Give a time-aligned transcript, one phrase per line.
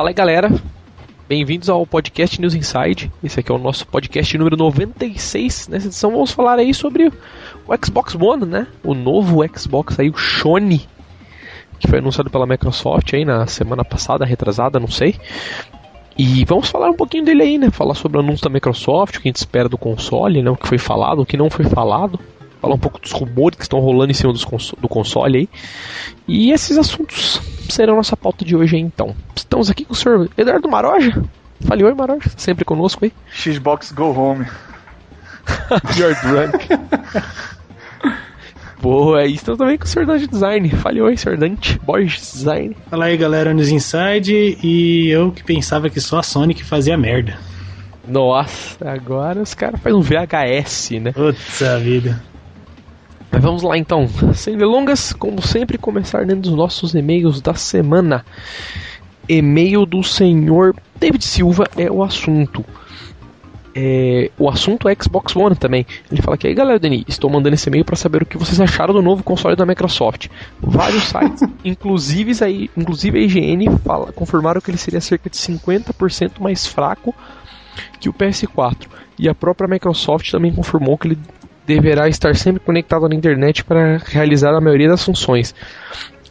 [0.00, 0.50] Fala aí, galera.
[1.28, 3.12] Bem-vindos ao podcast News Inside.
[3.22, 5.68] Esse aqui é o nosso podcast número 96.
[5.68, 7.12] Nessa edição vamos falar aí sobre o
[7.84, 8.66] Xbox One, né?
[8.82, 10.88] O novo Xbox aí, o Sony,
[11.78, 15.16] que foi anunciado pela Microsoft aí na semana passada, retrasada, não sei.
[16.16, 17.70] E vamos falar um pouquinho dele aí, né?
[17.70, 20.48] Falar sobre o anúncio da Microsoft, o que a gente espera do console, né?
[20.48, 22.18] O que foi falado, o que não foi falado.
[22.60, 25.48] Falar um pouco dos rumores que estão rolando em cima cons do console aí.
[26.28, 29.14] E esses assuntos serão nossa pauta de hoje aí, então.
[29.34, 31.22] Estamos aqui com o senhor Eduardo Maroja.
[31.66, 32.30] Fale oi, Maroja.
[32.36, 33.12] Sempre conosco aí.
[33.32, 34.46] Xbox Go Home.
[35.96, 36.68] You're drunk.
[38.80, 40.06] Boa, e estamos também com o Sr.
[40.06, 40.70] Dante Design.
[40.70, 41.36] Fale oi, Sr.
[41.36, 42.74] Dante, Borges Design.
[42.88, 44.58] Fala aí, galera, nos Inside.
[44.62, 47.38] E eu que pensava que só a Sony que fazia merda.
[48.08, 51.12] Nossa, agora os caras fazem um VHS, né?
[51.12, 52.29] Puta vida.
[53.30, 58.24] Mas vamos lá então, sem delongas, como sempre, começar dentro dos nossos e-mails da semana.
[59.28, 62.64] E-mail do senhor David Silva é o assunto.
[63.72, 65.86] É, o assunto é Xbox One também.
[66.10, 68.60] Ele fala que aí, galera, Dani, estou mandando esse e-mail para saber o que vocês
[68.60, 70.26] acharam do novo console da Microsoft.
[70.60, 76.40] Vários sites, inclusive, aí, inclusive a IGN, fala, confirmaram que ele seria cerca de 50%
[76.40, 77.14] mais fraco
[78.00, 78.88] que o PS4.
[79.16, 81.18] E a própria Microsoft também confirmou que ele
[81.74, 85.54] deverá estar sempre conectado na internet para realizar a maioria das funções.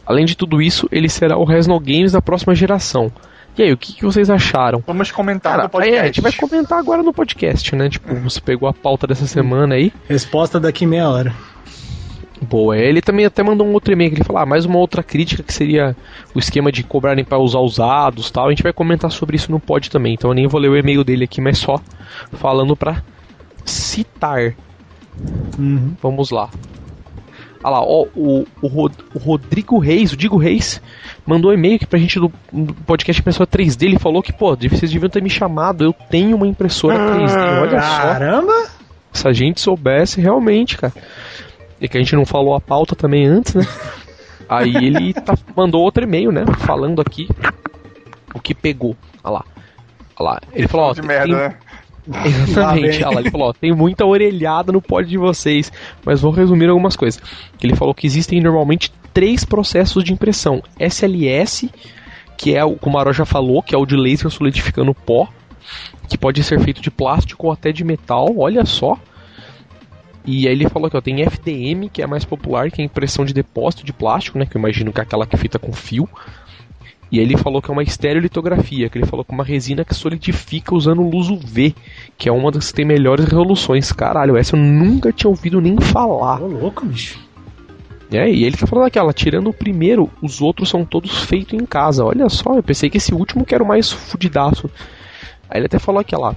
[0.04, 3.10] Além de tudo isso, ele será o Resno Games da próxima geração.
[3.56, 4.82] E aí, o que, que vocês acharam?
[4.86, 5.98] Vamos comentar Cara, no podcast.
[5.98, 7.88] Aí, a gente vai comentar agora no podcast, né?
[7.88, 9.92] Tipo, você pegou a pauta dessa semana aí.
[10.08, 11.34] Resposta daqui meia hora.
[12.42, 15.02] Boa, ele também até mandou um outro e-mail que ele falou, ah, mais uma outra
[15.02, 15.94] crítica que seria
[16.34, 18.46] o esquema de cobrarem para usar usados tal.
[18.46, 20.76] A gente vai comentar sobre isso no pod também, então eu nem vou ler o
[20.76, 21.78] e-mail dele aqui, mas só
[22.32, 23.02] falando para
[23.64, 24.54] citar.
[25.58, 25.94] Uhum.
[26.02, 26.50] Vamos lá.
[27.62, 30.80] Olha lá, ó, o, o, Rod, o Rodrigo Reis, o Digo Reis,
[31.26, 33.82] mandou um e-mail aqui pra gente do, do podcast Impressora 3D.
[33.82, 35.84] Ele falou que, pô, vocês deviam ter me chamado.
[35.84, 38.02] Eu tenho uma impressora 3D, olha só.
[38.02, 38.70] Caramba!
[39.12, 40.92] Se a gente soubesse realmente, cara.
[41.80, 43.66] E que a gente não falou a pauta também antes, né?
[44.48, 46.44] Aí ele tá, mandou outro e-mail, né?
[46.60, 47.28] Falando aqui
[48.34, 48.96] o que pegou.
[49.22, 49.44] Olha lá.
[50.18, 50.40] Olha lá.
[50.52, 50.92] Ele falou, ó.
[50.92, 51.56] De merda, né?
[52.24, 53.04] Exatamente.
[53.04, 55.72] Olha lá, ele falou, tem muita orelhada no pod de vocês,
[56.04, 57.22] mas vou resumir algumas coisas.
[57.62, 60.62] Ele falou que existem normalmente três processos de impressão.
[60.78, 61.70] SLS,
[62.36, 65.28] que é o que o Maró já falou, que é o de laser solidificando pó,
[66.08, 68.98] que pode ser feito de plástico ou até de metal, olha só.
[70.24, 72.86] E aí ele falou que ó, tem FDM, que é mais popular, que é a
[72.86, 74.44] impressão de depósito de plástico, né?
[74.44, 76.08] Que eu imagino que é aquela que fita com fio.
[77.10, 79.84] E aí ele falou que é uma estereolitografia, que ele falou que é uma resina
[79.84, 81.74] que solidifica usando luz UV,
[82.16, 83.90] que é uma das que tem melhores resoluções.
[83.90, 86.40] Caralho, essa eu nunca tinha ouvido nem falar.
[86.40, 87.18] Ô, louco, bicho.
[88.12, 91.64] É, e ele tá falando aquela, tirando o primeiro, os outros são todos feitos em
[91.64, 92.04] casa.
[92.04, 94.70] Olha só, eu pensei que esse último que era o mais fudidaço.
[95.48, 96.36] Aí ele até falou aquela,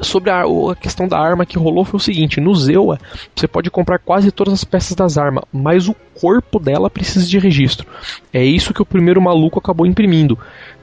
[0.00, 2.98] sobre a, a, questão da arma que rolou foi o seguinte: no Zewa
[3.34, 7.38] você pode comprar quase todas as peças das armas, mas o corpo dela precisa de
[7.38, 7.86] registro.
[8.32, 10.38] É isso que o primeiro maluco acabou imprimindo.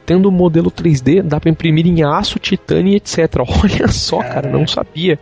[0.06, 3.18] Tendo o modelo 3D, dá para imprimir em aço, titânio e etc.
[3.64, 5.20] Olha só, cara, não sabia.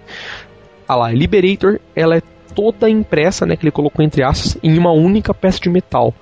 [0.88, 2.22] Ah lá, Liberator, ela é
[2.54, 6.14] toda impressa, né, que ele colocou entre aspas, em uma única peça de metal.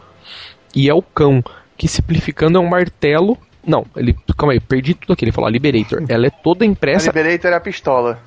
[0.75, 1.43] E é o cão,
[1.75, 4.15] que simplificando é um martelo não, ele.
[4.37, 5.25] Calma aí, perdi tudo aqui.
[5.25, 6.03] Ele falou a Liberator.
[6.07, 7.09] Ela é toda impressa.
[7.09, 8.19] A Liberator é a pistola.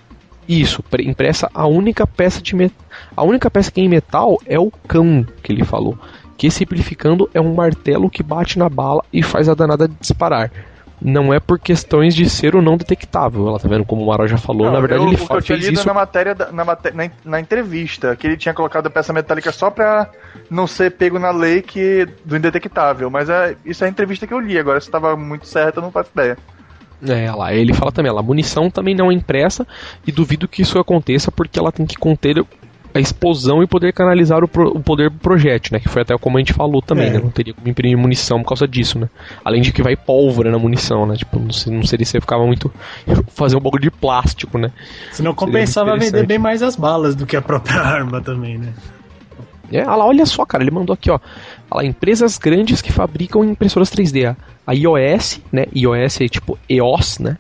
[0.49, 2.75] Isso, impressa a única peça de met...
[3.17, 5.99] A única peça que é em metal é o cão que ele falou.
[6.37, 10.51] Que simplificando é um martelo que bate na bala e faz a danada disparar
[11.01, 13.47] não é por questões de ser ou não detectável.
[13.49, 15.67] Ela tá vendo como o Mara já falou, não, na verdade eu, ele fala, fez
[15.67, 19.71] isso na matéria na, na, na, entrevista que ele tinha colocado a peça metálica só
[19.71, 20.11] pra
[20.51, 24.35] não ser pego na lei que do indetectável, mas é isso é a entrevista que
[24.35, 26.39] eu li, agora se estava muito certo eu não faço ideia.
[27.07, 29.67] É, lá, ele fala também, a munição também não é impressa
[30.07, 32.43] e duvido que isso aconteça porque ela tem que conter
[32.95, 35.81] a explosão e poder canalizar o, pro, o poder do projétil, né?
[35.81, 37.11] Que foi até como a gente falou também, é.
[37.15, 37.19] né?
[37.19, 39.11] Não teria como imprimir munição por causa disso, né?
[39.45, 41.17] Além de que vai pólvora na munição, né?
[41.17, 42.73] Tipo, não, não seria se ficava muito.
[43.35, 44.71] fazer um bagulho de plástico, né?
[45.11, 48.73] Se não compensava vender bem mais as balas do que a própria arma também, né?
[49.73, 51.19] É, olha lá, olha só, cara, ele mandou aqui, ó.
[51.69, 54.37] Olha lá, empresas grandes que fabricam impressoras 3D.
[54.65, 55.67] A iOS, né?
[55.75, 57.37] iOS é tipo EOS, né?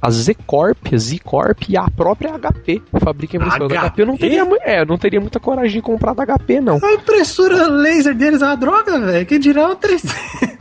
[0.00, 4.02] A Z Corp, a Z Corp e a própria HP fabrica impressora da HP.
[4.02, 6.78] Eu não teria, é, não teria muita coragem de comprar da HP, não.
[6.82, 9.26] A impressora laser deles é uma droga, velho.
[9.26, 10.58] Que dirá o 3D?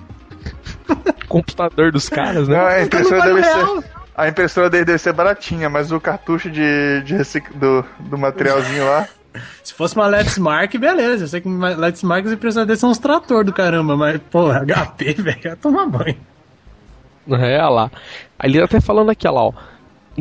[1.28, 2.58] Computador dos caras, né?
[2.58, 3.84] Não, a impressora deve ser.
[4.16, 7.54] A impressora dele deve ser baratinha, mas o cartucho de, de recic...
[7.54, 9.08] do, do materialzinho lá.
[9.64, 11.26] Se fosse uma Let's Mark, beleza.
[11.26, 14.50] Eu sei que Let's Mark as impressoras deles são uns trator do caramba, mas, pô,
[14.52, 16.18] HP, velho, vai tomar banho.
[17.36, 17.92] É, olha lá.
[18.40, 19.54] Aí ele tá até falando aqui, lá, ó.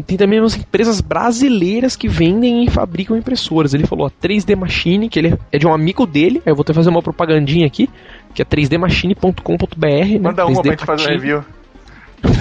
[0.07, 3.73] Tem também umas empresas brasileiras que vendem e fabricam impressoras.
[3.73, 6.43] Ele falou a 3D Machine, que ele é de um amigo dele.
[6.45, 7.89] Aí eu vou até fazer uma propagandinha aqui,
[8.35, 9.87] que é 3dmachine.com.br.
[9.87, 10.19] Né?
[10.21, 11.15] Manda uma 3D pra gente fazer o Machine.
[11.15, 11.45] review.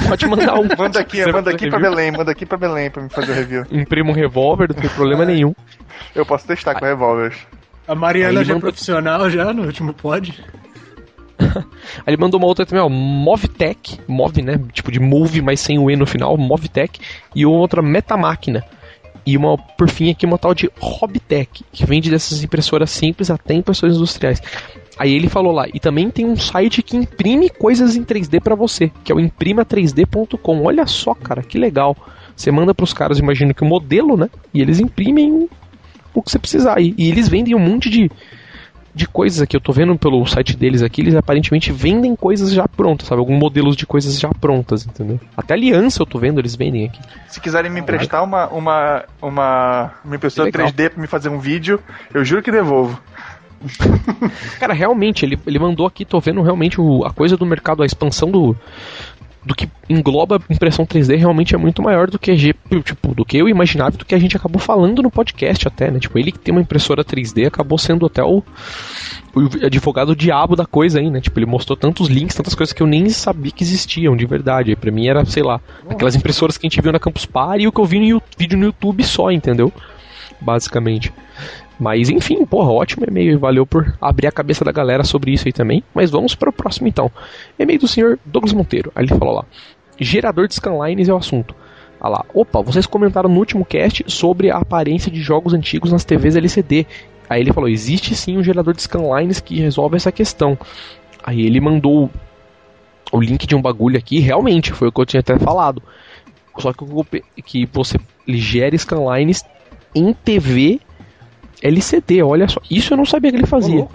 [0.09, 0.67] Pode mandar um.
[0.77, 1.79] Manda aqui, manda aqui pra?
[1.79, 3.63] Belém, manda aqui pra Belém pra me fazer o review.
[3.71, 5.53] Imprima um revólver, não tem problema nenhum.
[6.13, 7.37] Eu posso testar com revólveres.
[7.87, 10.43] A Mariana Aí já é manda- profissional já no último pod.
[11.39, 14.59] Aí ele mandou uma outra também, ó, Movtech, Move, né?
[14.71, 16.99] Tipo de Move, mas sem o E no final, Movtech,
[17.35, 18.63] e outra Metamáquina.
[19.25, 23.55] E uma, por fim, aqui uma tal de Hobtech, que vende dessas impressoras simples até
[23.55, 24.39] impressoras industriais.
[24.97, 28.53] Aí ele falou lá, e também tem um site que imprime coisas em 3D pra
[28.53, 30.63] você, que é o imprima3d.com.
[30.63, 31.97] Olha só, cara, que legal.
[32.35, 34.29] Você manda pros caras, imagino que o modelo, né?
[34.53, 35.49] E eles imprimem
[36.13, 36.79] o que você precisar.
[36.79, 38.11] E, e eles vendem um monte de,
[38.95, 39.55] de coisas aqui.
[39.57, 43.19] Eu tô vendo pelo site deles aqui, eles aparentemente vendem coisas já prontas, sabe?
[43.19, 45.19] Alguns modelos de coisas já prontas, entendeu?
[45.35, 46.99] Até aliança eu tô vendo, eles vendem aqui.
[47.27, 50.71] Se quiserem me emprestar uma, uma, uma, uma impressora Que legal.
[50.71, 51.77] 3D pra me fazer um vídeo,
[52.13, 52.97] eu juro que devolvo.
[54.59, 57.85] Cara, realmente, ele, ele mandou aqui, tô vendo realmente o- a coisa do mercado, a
[57.85, 58.55] expansão do.
[59.45, 63.47] Do que engloba impressão 3D realmente é muito maior do que tipo, do que eu
[63.47, 65.99] imaginava do que a gente acabou falando no podcast até, né?
[65.99, 68.41] Tipo, ele que tem uma impressora 3D acabou sendo até o,
[69.35, 71.21] o advogado diabo da coisa aí, né?
[71.21, 74.75] Tipo, ele mostrou tantos links, tantas coisas que eu nem sabia que existiam de verdade.
[74.75, 77.67] Pra mim era, sei lá, aquelas impressoras que a gente viu na Campus Party e
[77.67, 79.71] o que eu vi no vídeo no YouTube só, entendeu?
[80.41, 81.13] Basicamente.
[81.79, 85.47] Mas enfim, porra, ótimo e-mail e valeu por abrir a cabeça da galera sobre isso
[85.47, 85.83] aí também.
[85.93, 87.11] Mas vamos para o próximo então.
[87.59, 88.91] E-mail do senhor Douglas Monteiro.
[88.95, 89.45] Aí ele falou lá:
[89.99, 91.55] gerador de scanlines é o assunto.
[91.99, 96.05] Ah lá, opa, vocês comentaram no último cast sobre a aparência de jogos antigos nas
[96.05, 96.85] TVs LCD.
[97.29, 100.57] Aí ele falou: existe sim um gerador de scanlines que resolve essa questão.
[101.23, 102.09] Aí ele mandou
[103.11, 105.81] o link de um bagulho aqui, realmente, foi o que eu tinha até falado.
[106.57, 107.97] Só que, que você
[108.27, 109.43] gera scanlines
[109.93, 110.79] em TV
[111.61, 112.59] LCD, olha só.
[112.69, 113.87] Isso eu não sabia que ele fazia.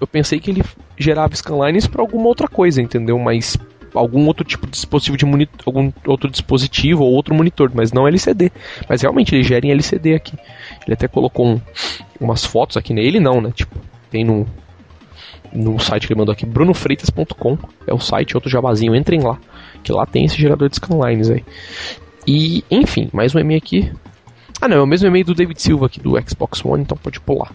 [0.00, 0.62] Eu pensei que ele
[0.98, 3.18] gerava scanlines para alguma outra coisa, entendeu?
[3.18, 3.56] Mas
[3.94, 8.08] algum outro tipo de dispositivo de monitor, algum outro dispositivo ou outro monitor, mas não
[8.08, 8.50] LCD.
[8.88, 10.36] Mas realmente ele gera em LCD aqui.
[10.84, 11.60] Ele até colocou um-
[12.20, 13.52] umas fotos aqui nele, não, né?
[13.54, 13.78] Tipo,
[14.10, 14.46] tem no
[15.52, 17.56] no site que ele mandou aqui, brunofreitas.com,
[17.86, 19.38] é o site, outro jabazinho, entrem lá,
[19.84, 21.44] que lá tem esse gerador de scanlines aí.
[22.26, 23.92] E, enfim, mais um e-mail aqui.
[24.64, 27.20] Ah, não, é o mesmo e-mail do David Silva aqui do Xbox One, então pode
[27.20, 27.52] pular.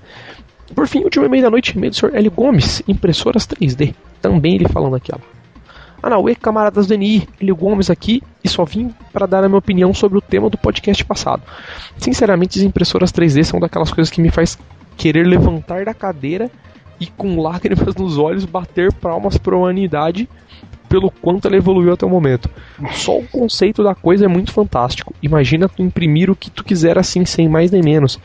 [0.75, 2.11] Por fim, último e-mail da noite, e-mail do Sr.
[2.13, 3.95] Hélio Gomes, impressoras 3D.
[4.21, 6.29] Também ele falando aqui, ó.
[6.29, 9.91] E camaradas do NI, Hélio Gomes aqui e só vim para dar a minha opinião
[9.91, 11.41] sobre o tema do podcast passado.
[11.97, 14.55] Sinceramente, as impressoras 3D são daquelas coisas que me faz
[14.95, 16.51] querer levantar da cadeira
[16.99, 20.29] e com lágrimas nos olhos bater palmas para a humanidade
[20.89, 22.49] pelo quanto ela evoluiu até o momento.
[22.91, 25.13] Só o conceito da coisa é muito fantástico.
[25.21, 28.19] Imagina tu imprimir o que tu quiser assim, sem mais nem menos.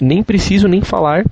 [0.00, 1.24] Nem preciso nem falar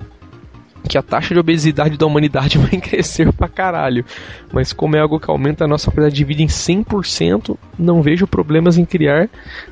[0.87, 4.05] que a taxa de obesidade da humanidade vai crescer pra caralho.
[4.51, 8.25] Mas como é algo que aumenta a nossa qualidade de vida em 100%, não vejo
[8.25, 9.29] problemas em criar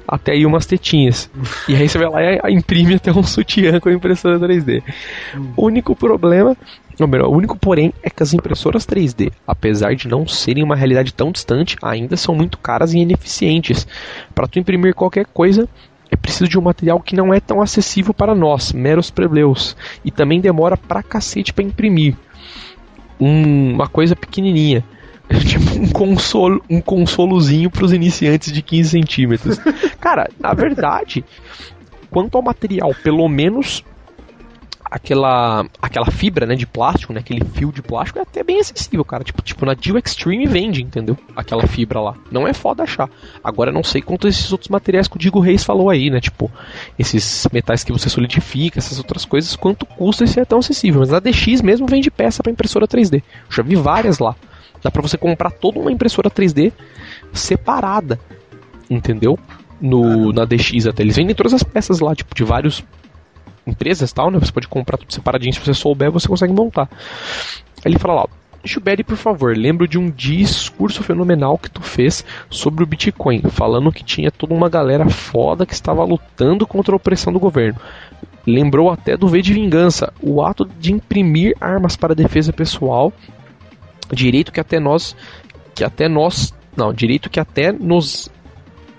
[0.07, 1.29] até aí umas tetinhas.
[1.67, 4.83] E aí você vai lá e imprime até um sutiã com a impressora 3D.
[5.55, 6.55] O único problema,
[6.99, 10.75] ou melhor, o único porém é que as impressoras 3D, apesar de não serem uma
[10.75, 13.87] realidade tão distante, ainda são muito caras e ineficientes.
[14.33, 15.67] Para tu imprimir qualquer coisa,
[16.09, 20.09] é preciso de um material que não é tão acessível para nós, meros plebeus, e
[20.11, 22.15] também demora pra cacete pra imprimir.
[23.19, 24.83] Um- uma coisa pequenininha.
[25.45, 29.57] Tipo um consolo, um consolozinho pros iniciantes de 15 centímetros.
[29.99, 31.25] Cara, na verdade,
[32.09, 33.83] quanto ao material, pelo menos
[34.89, 39.03] aquela aquela fibra, né, de plástico, né, aquele fio de plástico é até bem acessível,
[39.03, 39.23] cara.
[39.23, 41.17] Tipo, tipo na Dio Extreme vende, entendeu?
[41.35, 42.15] Aquela fibra lá.
[42.31, 43.09] Não é foda achar.
[43.43, 46.19] Agora não sei quanto esses outros materiais que o Digo Reis falou aí, né?
[46.19, 46.51] Tipo,
[46.97, 51.01] esses metais que você solidifica, essas outras coisas, quanto custa esse é tão acessível.
[51.01, 53.15] Mas a DX mesmo vende peça para impressora 3D.
[53.15, 54.35] Eu já vi várias lá.
[54.81, 56.71] Dá pra você comprar toda uma impressora 3D
[57.33, 58.19] separada,
[58.89, 59.37] entendeu?
[59.79, 61.03] No, na DX até.
[61.03, 62.83] Eles vendem todas as peças lá, tipo, de vários
[63.67, 64.39] empresas tal, né?
[64.39, 66.89] Você pode comprar tudo separadinho, se você souber, você consegue montar.
[67.83, 68.27] Aí ele fala lá,
[68.63, 73.91] Gilberto, por favor, lembro de um discurso fenomenal que tu fez sobre o Bitcoin, falando
[73.91, 77.79] que tinha toda uma galera foda que estava lutando contra a opressão do governo.
[78.45, 83.13] Lembrou até do V de Vingança, o ato de imprimir armas para defesa pessoal,
[84.11, 85.15] direito que até nós,
[85.75, 88.29] que até nós, não, direito que até nos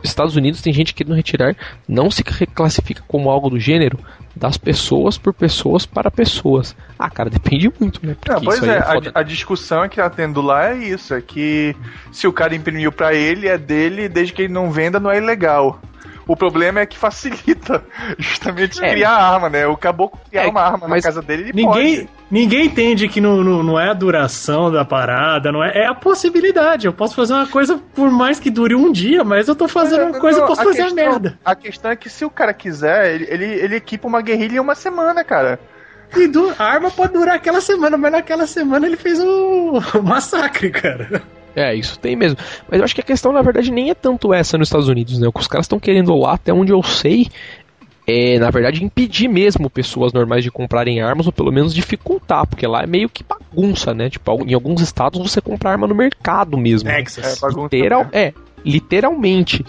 [0.03, 1.57] Estados Unidos tem gente querendo retirar,
[1.87, 3.99] não se classifica como algo do gênero,
[4.38, 6.75] das pessoas por pessoas para pessoas.
[6.99, 8.16] Ah, cara, depende muito, né?
[8.26, 11.75] Não, pois é, é a, a, discussão que tá tendo lá é isso, é que
[12.12, 15.18] se o cara imprimiu para ele, é dele, desde que ele não venda, não é
[15.18, 15.80] ilegal.
[16.29, 17.83] O problema é que facilita
[18.19, 18.91] justamente é.
[18.91, 19.67] criar arma, né?
[19.67, 22.09] O caboclo criar é, uma arma na casa dele, ele ninguém, pode.
[22.31, 25.95] Ninguém entende que não, não, não, é a duração da parada, não é, é a
[25.95, 26.87] possibilidade.
[26.87, 30.11] Eu posso fazer uma coisa por mais que dure um dia, mas eu tô fazendo
[30.11, 31.39] uma coisa, eu posso fazer questão, a merda.
[31.43, 34.61] A questão é que se o cara quiser, ele, ele, ele equipa uma guerrilha em
[34.61, 35.59] uma semana, cara.
[36.15, 40.71] E do, a arma pode durar aquela semana, mas naquela semana ele fez um massacre,
[40.71, 41.23] cara.
[41.59, 42.38] É, isso tem mesmo.
[42.71, 45.19] Mas eu acho que a questão, na verdade, nem é tanto essa nos Estados Unidos,
[45.19, 45.27] né?
[45.27, 47.27] O que os caras estão querendo lá, até onde eu sei,
[48.07, 52.67] é, na verdade, impedir mesmo pessoas normais de comprarem armas, ou pelo menos dificultar, porque
[52.67, 54.09] lá é meio que bagunça, né?
[54.09, 56.88] Tipo, em alguns estados você compra arma no mercado mesmo.
[56.88, 57.43] Texas.
[57.43, 57.47] É,
[57.77, 58.33] Literal, é,
[58.65, 59.65] literalmente.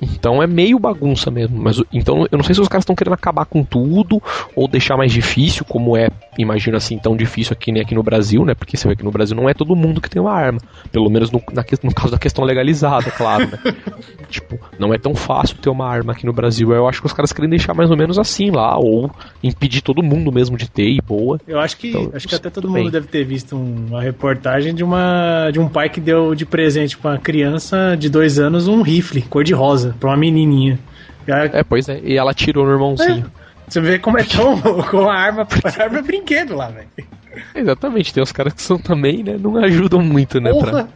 [0.00, 1.58] Então é meio bagunça mesmo.
[1.58, 4.22] Mas então eu não sei se os caras estão querendo acabar com tudo
[4.54, 8.44] ou deixar mais difícil, como é, imagino assim, tão difícil aqui nem aqui no Brasil,
[8.44, 8.54] né?
[8.54, 10.60] Porque você vê que no Brasil não é todo mundo que tem uma arma.
[10.92, 13.58] Pelo menos no, na, no caso da questão legalizada, claro, né?
[14.28, 16.72] tipo, não é tão fácil ter uma arma aqui no Brasil.
[16.72, 19.10] Eu acho que os caras querem deixar mais ou menos assim lá, ou
[19.42, 21.40] impedir todo mundo mesmo de ter e boa.
[21.46, 22.90] Eu acho que então, acho que até todo mundo bem.
[22.90, 27.12] deve ter visto uma reportagem de uma de um pai que deu de presente para
[27.12, 30.78] uma criança de dois anos um rifle cor de rosa casa pra uma menininha.
[31.26, 32.00] É, pois é.
[32.02, 33.30] E ela tirou no irmãozinho.
[33.42, 33.46] É.
[33.68, 36.88] Você vê como é tão com a arma, a arma é brinquedo lá, velho.
[37.54, 39.36] Exatamente, tem os caras que são também, né?
[39.38, 40.52] Não ajudam muito, né?
[40.54, 40.88] Pra,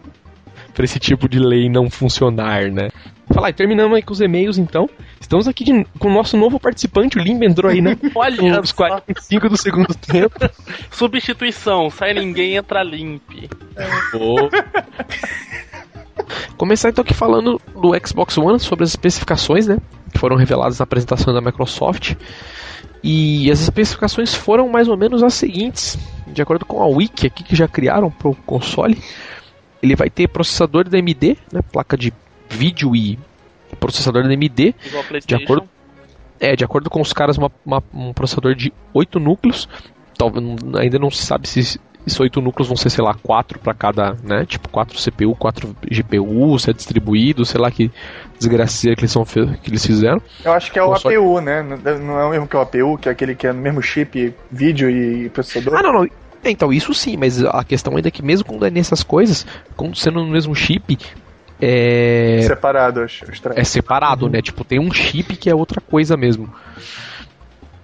[0.72, 2.88] pra esse tipo de lei não funcionar, né?
[3.32, 4.88] Falar, e terminamos aí com os e-mails então.
[5.20, 7.96] Estamos aqui de, com o nosso novo participante, o Limbo entrou aí, né?
[8.14, 10.34] Olha, os 45 do segundo tempo.
[10.90, 13.48] Substituição, sai ninguém, entra limpe.
[13.76, 13.86] É.
[14.16, 14.48] Oh.
[16.56, 19.78] Começar então aqui falando do Xbox One, sobre as especificações, né?
[20.12, 22.14] Que foram reveladas na apresentação da Microsoft.
[23.02, 27.42] E as especificações foram mais ou menos as seguintes, de acordo com a Wiki aqui
[27.42, 28.98] que já criaram para o console.
[29.82, 32.12] Ele vai ter processador da AMD, né, placa de
[32.48, 33.18] vídeo e
[33.78, 34.74] processador da AMD,
[35.26, 35.66] de acordo
[36.40, 39.68] é, de acordo com os caras, uma, uma, um processador de 8 núcleos.
[40.16, 40.44] Talvez
[40.78, 44.16] ainda não se sabe se esses oito núcleos vão ser, sei lá, quatro para cada,
[44.22, 44.44] né?
[44.46, 47.90] Tipo, quatro CPU, quatro GPU, se é distribuído, sei lá que
[48.38, 50.20] desgraceira que eles, são, que eles fizeram.
[50.44, 50.94] Eu acho que é o.
[50.94, 51.62] APU, né?
[51.62, 54.34] Não é o mesmo que o APU, que é aquele que é no mesmo chip,
[54.50, 55.78] vídeo e processador?
[55.78, 56.08] Ah, não, não.
[56.42, 59.46] Então, isso sim, mas a questão ainda é que mesmo quando é nessas coisas,
[59.94, 60.98] sendo no mesmo chip,
[61.60, 62.40] é.
[62.46, 63.06] Separado,
[63.54, 64.32] É separado, uhum.
[64.32, 64.40] né?
[64.40, 66.50] Tipo, tem um chip que é outra coisa mesmo.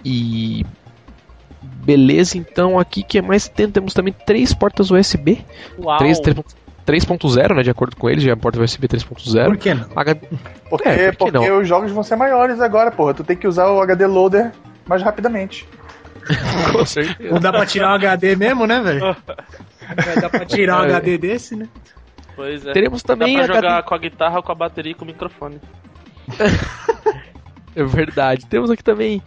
[0.02, 0.64] E
[1.84, 5.44] Beleza, então aqui que é mais tem, temos também três portas USB.
[5.78, 5.98] Uau.
[6.86, 7.62] 3.0, né?
[7.62, 9.46] De acordo com eles, já é a porta USB 3.0.
[9.46, 9.86] Por que não?
[9.94, 10.28] HD...
[10.70, 11.60] Porque, é, por porque não?
[11.60, 13.12] os jogos vão ser maiores agora, porra.
[13.12, 14.52] Tu tem que usar o HD loader
[14.86, 15.68] mais rapidamente.
[16.72, 17.34] com certeza.
[17.34, 19.16] Não dá pra tirar um HD mesmo, né, velho?
[20.20, 20.94] dá pra tirar um é.
[20.94, 21.68] HD desse, né?
[22.36, 22.72] Pois é.
[22.72, 23.88] Teremos também dá pra jogar HD...
[23.88, 25.60] com a guitarra, com a bateria e com o microfone.
[27.74, 28.46] é verdade.
[28.46, 29.22] Temos aqui também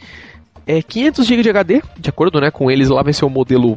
[0.66, 3.76] é 500 GB de HD, de acordo né, com eles, lá vai ser o modelo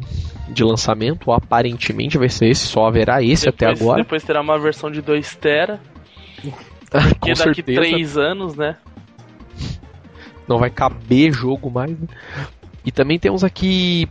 [0.49, 4.03] de lançamento, aparentemente vai ser esse, só haverá esse depois, até agora.
[4.03, 5.79] Depois terá uma versão de 2 tera.
[6.89, 8.77] Porque daqui 3 anos, né?
[10.47, 11.91] Não vai caber jogo mais.
[11.91, 12.07] Né?
[12.85, 14.07] E também temos aqui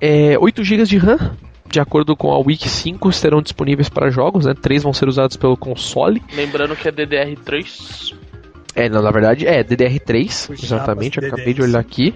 [0.00, 1.36] é, 8 GB de RAM,
[1.68, 4.54] de acordo com a Wiki 5, serão disponíveis para jogos, né?
[4.54, 6.22] 3 vão ser usados pelo console.
[6.32, 8.14] Lembrando que é DDR3.
[8.78, 12.14] É, não, na verdade é DDR3, exatamente, acabei de olhar aqui.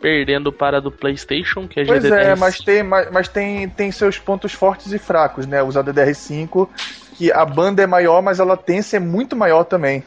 [0.00, 2.08] Perdendo para do PlayStation, que é pois GDR10.
[2.08, 5.62] Pois é, mas, tem, mas, mas, tem, tem seus pontos fortes e fracos, né?
[5.62, 6.68] Usar DDR5,
[7.16, 10.02] que a banda é maior, mas a latência é muito maior também.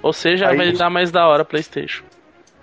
[0.00, 0.56] Ou seja, aí...
[0.56, 2.04] vai dar mais da hora PlayStation.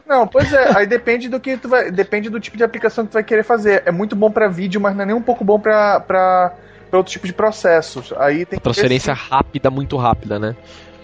[0.07, 3.11] Não, pois é, aí depende do que tu vai, depende do tipo de aplicação que
[3.11, 3.83] tu vai querer fazer.
[3.85, 6.53] É muito bom para vídeo, mas não é nem um pouco bom para para
[6.93, 8.13] outro tipo de processos.
[8.13, 10.55] Aí tem transferência rápida, muito rápida, né?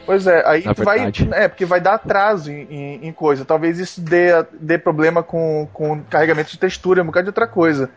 [0.05, 1.11] Pois é, aí vai.
[1.31, 3.45] É, porque vai dar atraso em, em, em, coisa.
[3.45, 7.89] Talvez isso dê, dê problema com, com carregamento de textura, um bocado de outra coisa.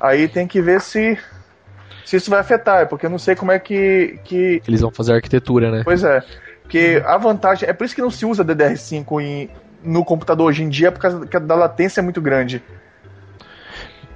[0.00, 1.18] Aí tem que ver se,
[2.04, 4.18] se isso vai afetar, porque eu não sei como é que.
[4.24, 4.62] que...
[4.66, 5.82] Eles vão fazer a arquitetura, né?
[5.84, 6.22] Pois é.
[6.62, 7.68] Porque a vantagem.
[7.68, 9.50] É por isso que não se usa DDR5 em,
[9.82, 12.62] no computador hoje em dia, por causa da latência é muito grande.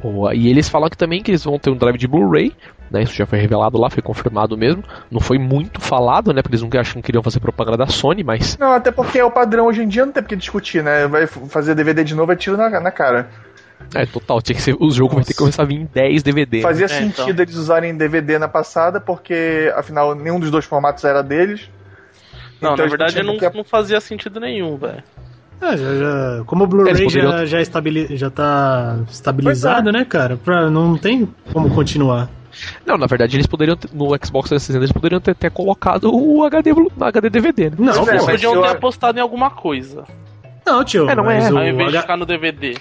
[0.02, 0.34] Boa.
[0.34, 2.54] E eles falam que também que eles vão ter um drive de Blu-ray,
[2.90, 3.02] né?
[3.02, 4.82] Isso já foi revelado lá, foi confirmado mesmo.
[5.10, 6.42] Não foi muito falado, né?
[6.42, 8.56] Porque eles não acham que queriam fazer propaganda da Sony, mas.
[8.58, 11.06] Não, até porque é o padrão hoje em dia, não tem porque discutir, né?
[11.06, 13.28] Vai fazer DVD de novo, é tiro na, na cara.
[13.94, 14.76] É, total, tinha que ser.
[14.78, 16.60] O jogo vai ter que começar a vir em 10 DVD.
[16.60, 16.94] Fazia né?
[16.94, 17.44] sentido então.
[17.44, 21.70] eles usarem DVD na passada, porque afinal nenhum dos dois formatos era deles.
[22.60, 25.02] Não, então, na verdade não, não fazia sentido nenhum, velho.
[25.60, 27.32] Ah, já, já, como o Blu-ray poderiam...
[27.32, 29.92] já, já, estabili já tá estabilizado, é.
[29.92, 30.36] né, cara?
[30.36, 32.28] Pra, não tem como continuar.
[32.84, 36.44] Não, na verdade eles poderiam ter, no Xbox 360 eles poderiam ter, ter colocado o
[36.44, 37.76] HD, HD DVD, né?
[37.78, 40.04] Não, eles podiam ter apostado em alguma coisa.
[40.66, 41.08] Não, tio.
[41.08, 41.46] É, não é.
[41.46, 42.76] Ao invés de ficar no DVD.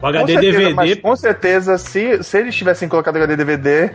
[0.00, 0.74] O HD com certeza, DVD.
[0.74, 3.92] Mas com certeza, se, se eles tivessem colocado HD DVD,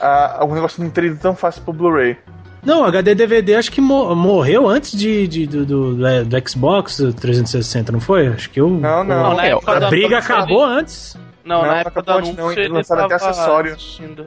[0.00, 2.16] uh, o negócio não teria ido tão fácil pro Blu-ray.
[2.64, 7.90] Não, o HD DVD acho que morreu antes de, de do, do, do, Xbox 360,
[7.90, 8.28] não foi?
[8.28, 8.68] Acho que eu.
[8.70, 9.34] Não, não.
[9.34, 11.16] não é, a briga acabou antes.
[11.44, 13.76] Não, não, na época do anúncio não, ele lançaram até acessório.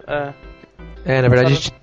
[0.07, 0.33] É.
[1.05, 1.73] é, na verdade a gente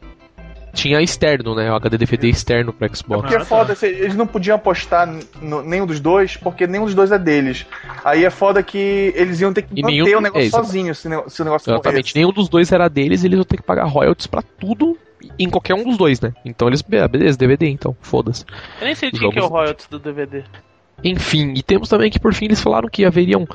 [0.73, 1.71] tinha externo, né?
[1.71, 3.19] O HD DVD externo pro Xbox.
[3.19, 5.07] É porque é foda, eles não podiam apostar
[5.41, 7.67] no, nenhum dos dois, porque nenhum dos dois é deles.
[8.05, 10.95] Aí é foda que eles iam ter que e manter nenhum, o negócio é, sozinho
[10.95, 12.15] se, se o negócio Exatamente, morresse.
[12.17, 14.97] nenhum dos dois era deles, eles iam ter que pagar royalties pra tudo
[15.39, 16.33] em qualquer um dos dois, né?
[16.45, 18.45] Então eles, beleza, DVD então, foda-se.
[18.81, 20.43] Eu nem sei de quem que é o royalties do DVD.
[21.05, 23.47] Enfim, e temos também que por fim eles falaram que haveriam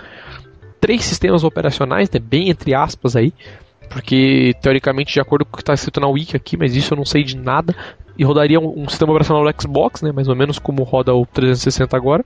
[0.80, 3.34] três sistemas operacionais, né, bem entre aspas aí,
[3.90, 6.98] porque teoricamente, de acordo com o que está escrito na Wiki aqui, mas isso eu
[6.98, 7.76] não sei de nada,
[8.18, 11.26] e rodaria um, um sistema operacional do Xbox, né, mais ou menos como roda o
[11.26, 12.26] 360 agora.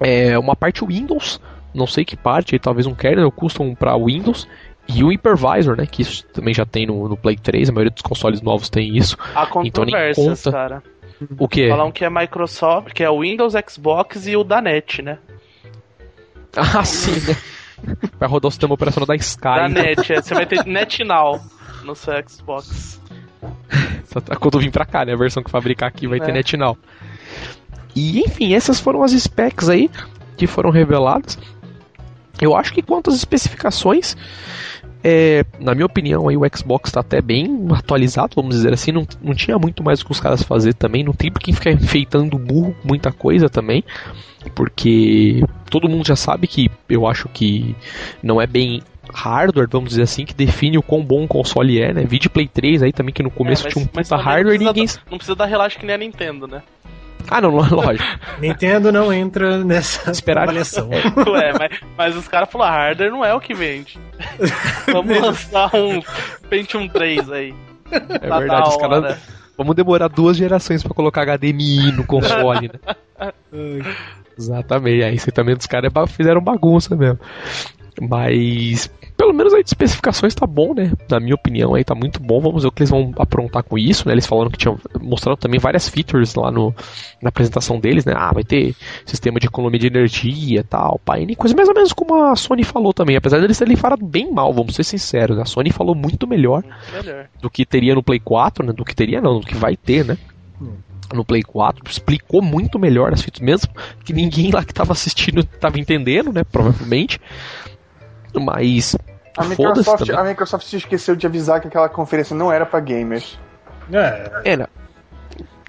[0.00, 1.40] É, uma parte Windows,
[1.74, 4.48] não sei que parte, talvez um kernel custom para Windows,
[4.88, 5.86] e o hypervisor, né?
[5.86, 8.96] Que isso também já tem no, no Play 3, a maioria dos consoles novos tem
[8.96, 9.16] isso.
[9.34, 10.50] Há então nem conta.
[10.50, 10.82] cara.
[11.38, 11.68] O que?
[11.68, 15.18] Falam que é Microsoft, que é o Windows, Xbox e o da NET, né?
[16.56, 17.36] Ah, sim, né?
[18.18, 19.42] Vai rodar o sistema operacional da Sky.
[19.42, 21.40] Da NET, é, você vai ter NetNow
[21.84, 23.00] no seu Xbox.
[24.24, 25.12] Tá, quando eu vim pra cá, né?
[25.12, 26.22] A versão que fabricar aqui vai é.
[26.22, 26.76] ter NetNow.
[27.94, 29.90] E enfim, essas foram as specs aí
[30.36, 31.38] que foram reveladas.
[32.40, 34.16] Eu acho que quanto às especificações,
[35.04, 38.92] é, na minha opinião, aí o Xbox está até bem atualizado, vamos dizer assim.
[38.92, 41.02] Não, não tinha muito mais o que os caras fazer também.
[41.02, 43.84] Não tem por que ficar enfeitando burro muita coisa também.
[44.54, 47.74] Porque todo mundo já sabe que eu acho que
[48.22, 51.92] não é bem hardware, vamos dizer assim, que define o quão bom o console é,
[51.92, 52.04] né?
[52.04, 54.58] Vídeo Play 3 aí também, que no começo é, mas, tinha um puta hardware e
[54.58, 54.86] ninguém.
[55.10, 56.62] Não precisa dar relaxa que nem a Nintendo, né?
[57.30, 58.04] Ah, não, lógico.
[58.40, 60.44] Nintendo não entra nessa Esperar.
[60.44, 60.88] avaliação.
[61.28, 63.98] Ué, mas, mas os caras falaram, hardware não é o que vende.
[64.92, 66.02] Vamos lançar um
[66.48, 67.54] Pentium 3 aí.
[67.90, 69.18] É tá verdade, os caras.
[69.56, 73.32] Vamos demorar duas gerações para colocar HDMI no console, né?
[74.36, 75.04] Exatamente.
[75.04, 77.20] Aí você também dos caras fizeram bagunça mesmo.
[78.00, 80.92] Mas pelo menos aí de especificações tá bom, né?
[81.10, 82.40] Na minha opinião aí tá muito bom.
[82.40, 84.14] Vamos ver o que eles vão aprontar com isso, né?
[84.14, 86.74] Eles falaram que tinham mostrado também várias features lá no,
[87.20, 88.14] na apresentação deles, né?
[88.16, 91.92] Ah, vai ter sistema de economia de energia e tal, pai, coisa mais ou menos
[91.92, 95.38] como a Sony falou também, apesar deles terem falado bem mal, vamos ser sinceros.
[95.38, 97.26] A Sony falou muito melhor, melhor.
[97.40, 98.72] do que teria no Play 4, né?
[98.72, 100.18] Do que teria não, do que vai ter, né?
[100.60, 100.72] Hum
[101.14, 103.72] no Play 4, explicou muito melhor as features, mesmo
[104.04, 106.44] que ninguém lá que estava assistindo estava entendendo, né?
[106.44, 107.20] Provavelmente.
[108.40, 108.96] Mas.
[109.36, 113.38] A Microsoft, a Microsoft se esqueceu de avisar que aquela conferência não era para gamers.
[113.92, 114.30] É.
[114.44, 114.68] Era.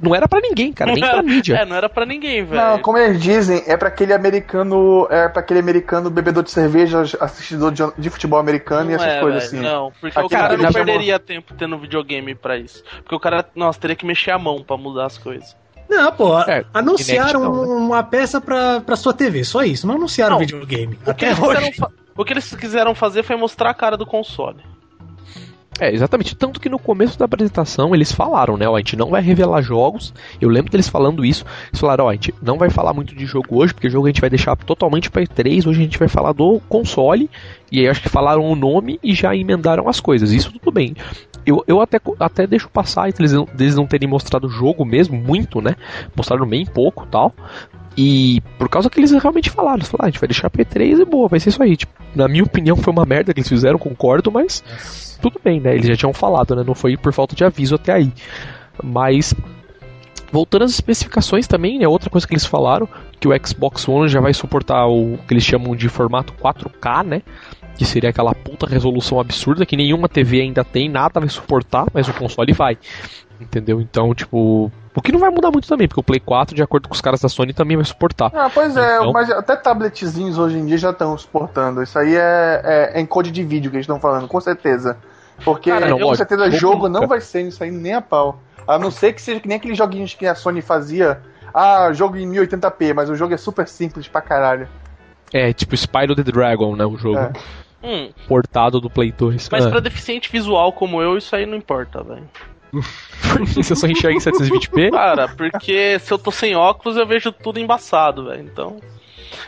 [0.01, 1.55] Não era para ninguém, cara, nem pra mídia.
[1.55, 2.61] É, não era para ninguém, velho.
[2.61, 7.03] Não, como eles dizem, é para aquele americano, é para aquele americano bebedor de cerveja,
[7.21, 9.71] assistidor de, de futebol americano não e essas é, coisas véio, assim.
[9.71, 11.19] Não, porque Aqui, o cara não perderia chamou...
[11.19, 12.83] tempo tendo videogame para isso.
[12.97, 15.55] Porque o cara, nossa, teria que mexer a mão para mudar as coisas.
[15.89, 17.85] Não, pô, é, anunciaram não, né?
[17.85, 19.87] uma peça pra, pra sua TV, só isso.
[19.87, 20.99] Não anunciaram não, videogame.
[21.05, 21.71] Até hoje.
[22.15, 24.61] O que eles quiseram fazer foi mostrar a cara do console.
[25.79, 26.35] É, exatamente.
[26.35, 28.67] Tanto que no começo da apresentação eles falaram, né?
[28.67, 30.13] Ó, a gente não vai revelar jogos.
[30.39, 31.45] Eu lembro deles falando isso.
[31.69, 34.09] Eles falaram, ó, a gente não vai falar muito de jogo hoje, porque jogo a
[34.09, 35.67] gente vai deixar totalmente para E3.
[35.67, 37.29] Hoje a gente vai falar do console.
[37.71, 40.31] E aí acho que falaram o nome e já emendaram as coisas.
[40.31, 40.95] Isso tudo bem.
[41.45, 45.59] Eu, eu até, até deixo passar eles, eles não terem mostrado o jogo mesmo, muito,
[45.59, 45.75] né?
[46.15, 47.33] Mostraram bem pouco tal.
[47.95, 50.99] E por causa que eles realmente falaram, eles falaram, ah, a gente vai deixar P3
[50.99, 51.77] e boa, vai ser isso aí.
[51.77, 54.63] Tipo, na minha opinião foi uma merda que eles fizeram, concordo, mas
[55.21, 55.73] tudo bem, né?
[55.73, 56.63] Eles já tinham falado, né?
[56.65, 58.11] Não foi por falta de aviso até aí.
[58.83, 59.35] Mas
[60.31, 61.87] voltando às especificações também, né?
[61.87, 65.43] Outra coisa que eles falaram, que o Xbox One já vai suportar o que eles
[65.43, 67.21] chamam de formato 4K, né?
[67.77, 72.07] Que seria aquela puta resolução absurda que nenhuma TV ainda tem, nada vai suportar, mas
[72.07, 72.77] o console vai.
[73.43, 73.81] Entendeu?
[73.81, 76.87] Então, tipo, o que não vai mudar muito também, porque o Play 4, de acordo
[76.87, 78.31] com os caras da Sony, também vai suportar.
[78.33, 79.11] Ah, pois é, então...
[79.11, 81.81] mas até tabletzinhos hoje em dia já estão suportando.
[81.81, 84.97] Isso aí é, é, é encode de vídeo que eles estão falando, com certeza.
[85.43, 87.01] Porque Cara, não, com certeza jogo nunca.
[87.01, 88.39] não vai ser isso aí nem a pau.
[88.67, 91.21] A não ser que seja que nem aqueles joguinhos que a Sony fazia.
[91.53, 94.67] Ah, jogo em 1080p, mas o jogo é super simples pra caralho.
[95.31, 96.85] É, tipo Spyro the Dragon, né?
[96.85, 97.17] O jogo.
[97.17, 97.31] É.
[97.83, 98.11] Hum.
[98.27, 99.49] Portado do Play 2.
[99.51, 99.69] Mas ah.
[99.69, 102.29] pra deficiente visual como eu, isso aí não importa, velho.
[103.33, 104.91] Porque você só enxerga em 720p?
[104.91, 108.41] Cara, porque se eu tô sem óculos eu vejo tudo embaçado, velho.
[108.43, 108.77] Então.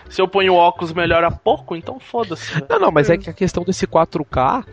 [0.09, 2.51] Se eu ponho óculos melhora pouco, então foda-se.
[2.69, 4.63] Não, não, mas é que a questão desse 4K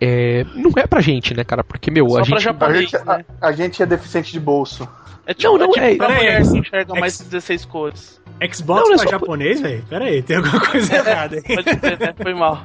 [0.00, 1.62] é, não é pra gente, né, cara?
[1.64, 2.40] Porque, meu, Só a gente.
[2.42, 3.24] japonês, A gente, né?
[3.40, 4.88] a, a gente é deficiente de bolso.
[5.26, 7.64] É tipo, Não, não, é tipo é- pra mulher é- que enxerga é- mais 16
[7.64, 8.20] cores.
[8.52, 9.82] Xbox Não, não é pra japonês, velho?
[9.88, 11.42] Pera aí, tem alguma coisa errada aí.
[11.42, 12.14] Pode ser, né?
[12.22, 12.62] Foi mal.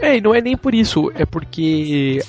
[0.00, 2.20] É, e não é nem por isso, é porque.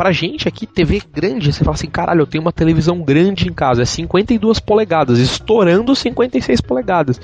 [0.00, 3.52] Pra gente aqui, TV grande, você fala assim, caralho, eu tenho uma televisão grande em
[3.52, 7.20] casa, é 52 polegadas, estourando 56 polegadas.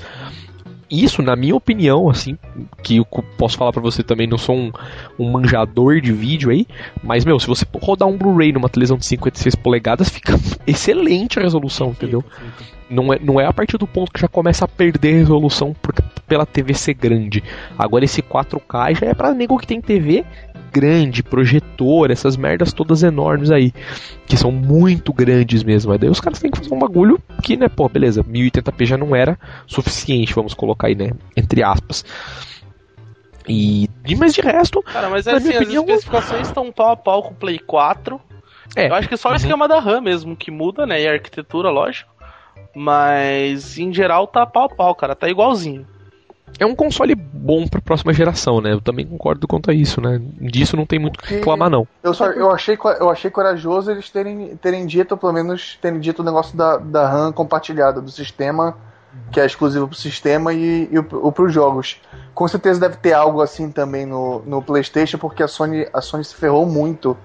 [0.87, 2.37] Isso, na minha opinião, assim,
[2.83, 4.71] que eu posso falar pra você também, não sou um,
[5.17, 6.67] um manjador de vídeo aí,
[7.03, 11.41] mas, meu, se você rodar um Blu-ray numa televisão de 56 polegadas, fica excelente a
[11.41, 12.23] resolução, entendeu?
[12.87, 15.95] Não é, não é a partir do ponto que já começa a perder resolução por,
[16.27, 17.43] pela TV ser grande.
[17.75, 20.23] Agora esse 4K já é pra nego que tem TV
[20.79, 23.71] grande, projetor, essas merdas todas enormes aí,
[24.27, 25.91] que são muito grandes mesmo.
[25.91, 28.97] Aí daí os caras têm que fazer um bagulho que, né, pô, beleza, 1080p já
[28.97, 32.05] não era suficiente, vamos colocar aí, né, entre aspas.
[33.49, 33.87] E,
[34.17, 37.23] mas de resto, Cara, mas é assim, minha as opinião- especificações estão pau a pau
[37.23, 38.19] com o Play 4.
[38.75, 41.01] é, Eu acho que só o esquema da RAM mesmo que muda, né?
[41.01, 42.11] E a arquitetura, lógico.
[42.75, 45.15] Mas em geral tá pau a pau, cara.
[45.15, 45.87] Tá igualzinho.
[46.59, 48.73] É um console bom pra próxima geração, né?
[48.73, 50.19] Eu também concordo quanto a isso, né?
[50.39, 51.87] Disso não tem muito o que reclamar, não.
[52.01, 56.21] Eu, só, eu, achei, eu achei corajoso eles terem, terem dito, pelo menos, terem dito
[56.21, 58.75] o negócio da, da RAM compartilhada do sistema,
[59.31, 62.01] que é exclusivo pro sistema e, e o, o pros jogos.
[62.33, 66.23] Com certeza deve ter algo assim também no, no PlayStation, porque a Sony, a Sony
[66.23, 67.15] se ferrou muito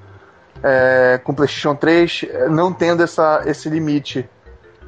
[0.62, 4.28] é, com o PlayStation 3, é, não tendo essa, esse limite.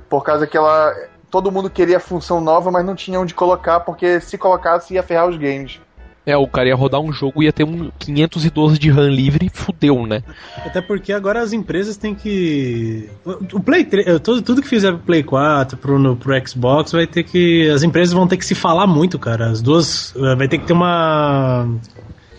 [0.08, 0.94] Por causa que ela.
[1.34, 5.28] Todo mundo queria função nova, mas não tinha onde colocar, porque se colocasse ia ferrar
[5.28, 5.80] os games.
[6.24, 9.46] É, o cara ia rodar um jogo e ia ter um 512 de RAM livre
[9.46, 10.22] e fudeu, né?
[10.64, 13.10] Até porque agora as empresas têm que.
[13.52, 17.04] O Play 3, tudo, tudo que fizer pro Play 4, pro, no, pro Xbox, vai
[17.04, 17.68] ter que.
[17.68, 19.50] As empresas vão ter que se falar muito, cara.
[19.50, 20.14] As duas.
[20.16, 21.66] eh, Vai ter que ter uma.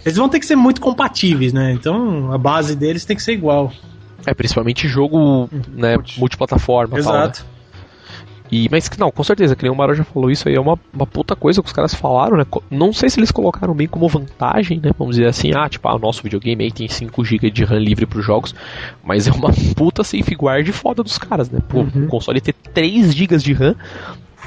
[0.06, 1.74] Eles vão ter que ser muito compatíveis, né?
[1.74, 3.74] Então a base deles tem que ser igual.
[4.26, 6.18] É, principalmente jogo, né, Multi.
[6.18, 7.32] multiplataforma e tal, né?
[8.52, 10.78] E, mas não, com certeza, que nem o Maro já falou isso aí, é uma,
[10.94, 12.46] uma puta coisa que os caras falaram, né?
[12.70, 14.92] Não sei se eles colocaram bem como vantagem, né?
[14.98, 18.06] Vamos dizer assim, ah, tipo, ah, o nosso videogame aí tem 5GB de RAM livre
[18.06, 18.54] pros jogos,
[19.04, 21.60] mas é uma puta safeguard foda dos caras, né?
[21.68, 23.76] Pô, o console ter 3GB de RAM,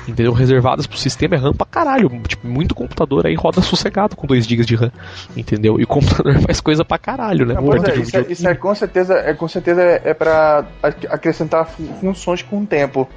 [0.06, 0.32] entendeu?
[0.32, 2.08] Reservadas pro sistema é RAM pra caralho.
[2.28, 4.92] Tipo, muito computador aí roda sossegado com 2GB de RAM,
[5.36, 5.78] entendeu?
[5.80, 7.54] E o computador faz coisa pra caralho, né?
[7.56, 10.64] Ah, é, isso, é, isso é com certeza é com certeza é para
[11.10, 13.08] acrescentar fu- funções com o tempo.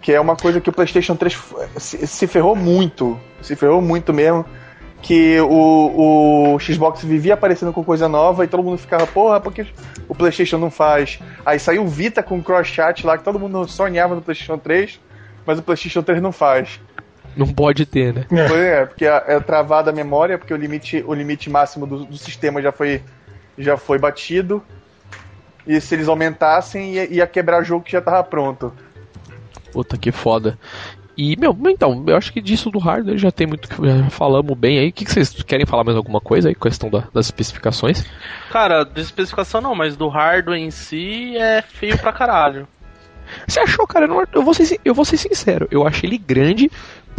[0.00, 3.18] Que é uma coisa que o PlayStation 3 f- se, se ferrou muito.
[3.42, 4.44] Se ferrou muito mesmo.
[5.02, 9.52] Que o, o Xbox vivia aparecendo com coisa nova e todo mundo ficava, porra, por
[9.52, 9.66] que
[10.06, 11.18] o PlayStation não faz?
[11.44, 15.00] Aí saiu o Vita com cross chat lá que todo mundo sonhava no PlayStation 3,
[15.46, 16.78] mas o PlayStation 3 não faz.
[17.34, 18.26] Não pode ter, né?
[18.28, 22.04] Pois é, porque é é travada a memória, porque o limite, o limite máximo do,
[22.04, 23.00] do sistema já foi,
[23.56, 24.62] já foi batido.
[25.66, 28.72] E se eles aumentassem, ia, ia quebrar jogo que já tava pronto.
[29.72, 30.58] Puta que foda.
[31.16, 34.56] E, meu, então, eu acho que disso do hardware já tem muito que já falamos
[34.56, 34.88] bem aí.
[34.88, 38.04] O que, que vocês querem falar mais alguma coisa aí, questão da- das especificações?
[38.50, 42.66] Cara, de especificação não, mas do hardware em si é feio pra caralho.
[43.46, 44.06] Você achou, cara?
[44.06, 46.70] Eu, não- eu vou ser, eu vou ser sincero, eu achei ele grande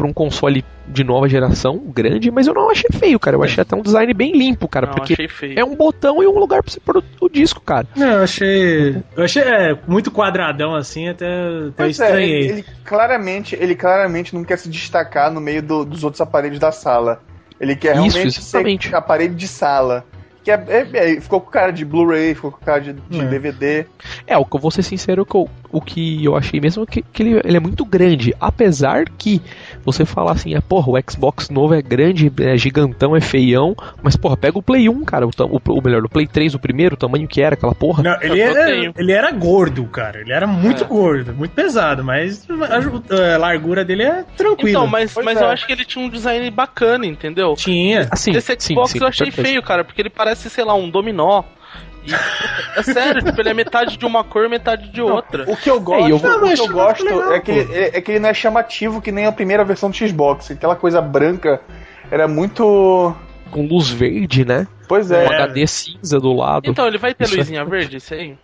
[0.02, 3.38] pra um console de nova geração, grande, mas eu não achei feio, cara.
[3.38, 5.16] Eu achei até um design bem limpo, cara, não, porque
[5.56, 7.86] é um botão e um lugar pra você pôr o, o disco, cara.
[7.96, 8.96] Não, eu achei.
[9.16, 11.28] Eu achei é, muito quadradão assim, até,
[11.70, 12.32] até é, estranhei.
[12.40, 16.58] ele, ele claramente, ele claramente não quer se destacar no meio do- dos outros aparelhos
[16.58, 17.22] da sala.
[17.60, 18.90] Ele quer Isso, realmente exatamente.
[18.90, 20.04] ser aparelho de sala.
[20.44, 23.26] Que é, é- é- ficou com cara de Blu-ray, ficou com cara de, de É.
[23.26, 23.86] DVD.
[24.26, 26.84] É, o que eu vou ser sincero, o que eu, o que eu achei mesmo
[26.84, 28.34] é que, que ele, ele é muito grande.
[28.40, 29.42] Apesar que
[29.86, 34.16] você fala assim, ah, porra, o Xbox novo é grande, é gigantão, é feião, mas
[34.16, 36.96] porra, pega o Play 1, cara, o, o, o melhor, o Play 3, o primeiro,
[36.96, 38.02] o tamanho que era aquela porra.
[38.04, 38.94] Não, ele, Eu era, tenho.
[38.98, 40.20] ele era gordo, cara.
[40.22, 40.88] Ele era muito É.
[40.88, 44.70] gordo, muito pesado, mas a, a largura dele é tranquila.
[44.72, 45.44] Então, mas, Pois mas é.
[45.44, 47.54] eu acho que ele tinha um design bacana, entendeu?
[47.56, 48.08] Tinha.
[48.10, 50.74] Assim, Esse sim, Xbox sim, eu com achei feio, cara, porque ele parece, sei lá,
[50.74, 51.44] um dominó.
[52.04, 52.12] E,
[52.80, 55.44] é sério, tipo, ele é metade de uma cor, metade de outra.
[55.48, 57.74] O que eu gosto, eu vou- o que eu Não, gosto legal, é, que ele,
[57.76, 60.50] é, é que ele não é chamativo que nem a primeira versão do Xbox.
[60.50, 61.62] Aquela coisa branca
[62.10, 63.16] era muito.
[63.52, 64.66] Com luz verde, né?
[64.88, 65.26] Pois Um é.
[65.26, 65.28] É.
[65.44, 66.70] HD cinza do lado.
[66.70, 68.36] Então, ele vai ter Isso é- luzinha verde, isso aí?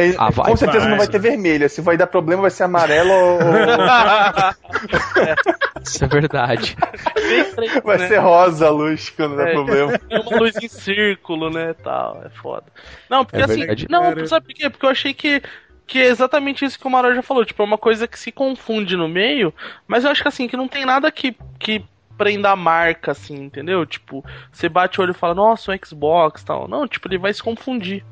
[0.00, 0.90] É, Ah, vai, com certeza vai.
[0.90, 1.68] não vai ter vermelha.
[1.68, 3.40] Se vai dar problema, vai ser amarelo ou,
[5.82, 6.76] Isso é verdade.
[7.16, 8.06] Estranho, vai né?
[8.06, 9.52] ser rosa a luz quando der É.
[9.52, 9.98] problema.
[9.98, 12.66] Tem uma luz em círculo, né, tal, é foda.
[13.10, 13.86] Não, porque É assim, verdade.
[13.90, 14.70] não, sabe por quê?
[14.70, 15.42] Porque eu achei que
[15.86, 18.30] que é exatamente isso que o Maró já falou, tipo, é uma coisa que se
[18.30, 19.54] confunde no meio,
[19.86, 21.82] mas eu acho que assim, que não tem nada que que
[22.16, 23.86] prenda a marca assim, entendeu?
[23.86, 26.68] Tipo, você bate o olho e fala: "Nossa, um Xbox", tal.
[26.68, 28.04] Não, tipo, ele vai se confundir.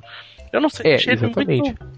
[0.56, 1.62] Eu não sei, É, achei ele exatamente.
[1.62, 1.96] muito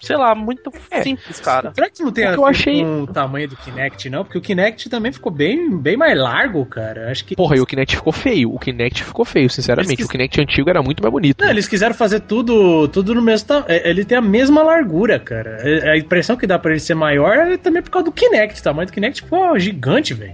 [0.00, 1.02] sei lá, muito É.
[1.02, 1.72] simples, cara.
[1.74, 4.22] Será que não tem O a ver eu achei- com o tamanho do Kinect, não?
[4.22, 7.10] Porque o Kinect também ficou bem, bem mais largo, cara.
[7.10, 7.34] Acho que.
[7.34, 8.54] Porra, e o Kinect ficou feio.
[8.54, 9.94] O Kinect ficou feio, sinceramente.
[9.94, 11.42] Eles O Kinect antigo era muito mais bonito.
[11.42, 13.66] Não, eles quiseram fazer tudo, tudo no mesmo tamanho.
[13.68, 15.58] Ele tem a mesma largura, cara.
[15.62, 18.60] É- A impressão que dá pra ele ser maior é também por causa do Kinect.
[18.60, 20.32] O tamanho do Kinect ficou gigante, velho.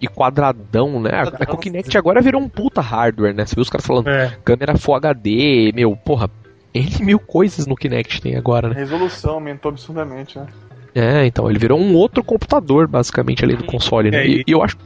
[0.00, 1.10] E quadradão, né?
[1.40, 3.44] É que o Kinect agora virou um puta hardware, né?
[3.44, 4.32] Você viu os caras falando É.
[4.44, 6.28] câmera Full HD, meu, porra,
[6.74, 8.74] N mil coisas no Kinect tem agora, né?
[8.74, 10.46] Resolução aumentou absurdamente, né?
[10.94, 14.18] É, então, ele virou um outro computador, basicamente, ali do console, né?
[14.24, 14.76] É, E, e- eu acho.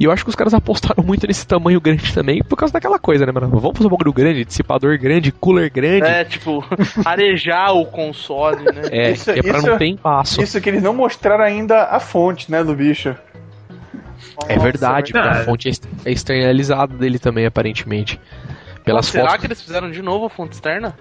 [0.00, 2.98] E eu acho que os caras apostaram muito nesse tamanho grande também, por causa daquela
[2.98, 3.48] coisa, né, mano?
[3.48, 6.06] Vamos fazer um bagulho grande, dissipador grande, cooler grande.
[6.06, 6.64] É, tipo,
[7.04, 8.82] arejar o console, né?
[8.90, 10.40] É, Isso- é pra isso- não ter espaço.
[10.42, 13.14] Isso que eles não mostraram ainda a fonte, né, do bicho.
[14.48, 15.44] é verdade, Nossa, porque a verdade.
[15.44, 18.20] fonte é é externalizada dele também, aparentemente.
[18.84, 19.40] Pelas Será fotos.
[19.40, 20.96] que eles fizeram de novo a fonte externa?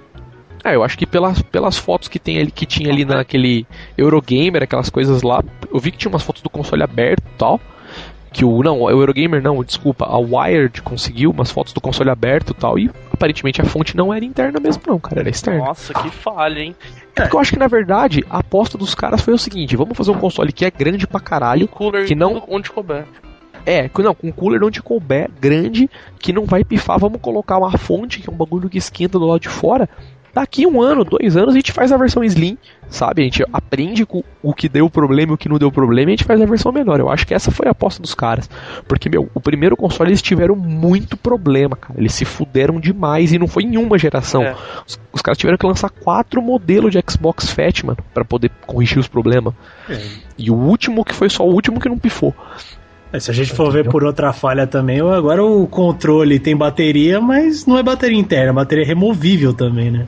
[0.65, 4.63] É, eu acho que pelas, pelas fotos que, tem ali, que tinha ali naquele Eurogamer,
[4.63, 7.61] aquelas coisas lá, eu vi que tinha umas fotos do console aberto e tal.
[8.33, 8.61] Que o.
[8.63, 12.77] Não, o Eurogamer não, desculpa, a Wired conseguiu umas fotos do console aberto e tal.
[12.79, 15.65] E aparentemente a fonte não era interna mesmo, não, cara, era externa.
[15.65, 16.75] Nossa, que falha, hein?
[17.15, 19.95] É porque eu acho que na verdade a aposta dos caras foi o seguinte: vamos
[19.95, 21.67] fazer um console que é grande pra caralho.
[21.67, 23.05] Cooler que não- onde couber.
[23.65, 27.75] É, não, com um cooler onde couber, grande, que não vai pifar, vamos colocar uma
[27.77, 29.89] fonte, que é um bagulho que esquenta do lado de fora.
[30.35, 32.57] Daqui um ano, dois anos, a gente faz a versão Slim,
[32.89, 33.21] sabe?
[33.21, 36.13] A gente aprende com o que deu problema e o que não deu problema e
[36.13, 36.99] a gente faz a versão menor.
[36.99, 38.49] Eu acho que essa foi a aposta dos caras.
[38.85, 41.97] Porque, meu, o primeiro console eles tiveram muito problema, cara.
[41.97, 44.43] Eles se fuderam demais e não foi em uma geração.
[44.43, 44.53] É.
[44.85, 48.99] Os, os caras tiveram que lançar quatro modelos de Xbox Fat, mano, pra poder corrigir
[48.99, 49.53] os problemas.
[49.89, 50.01] É.
[50.37, 52.35] E o último, que foi só o último que não pifou.
[53.13, 57.21] É, Se a gente for ver por outra falha também, agora o controle tem bateria,
[57.21, 60.05] mas não é bateria interna, é bateria removível também, né?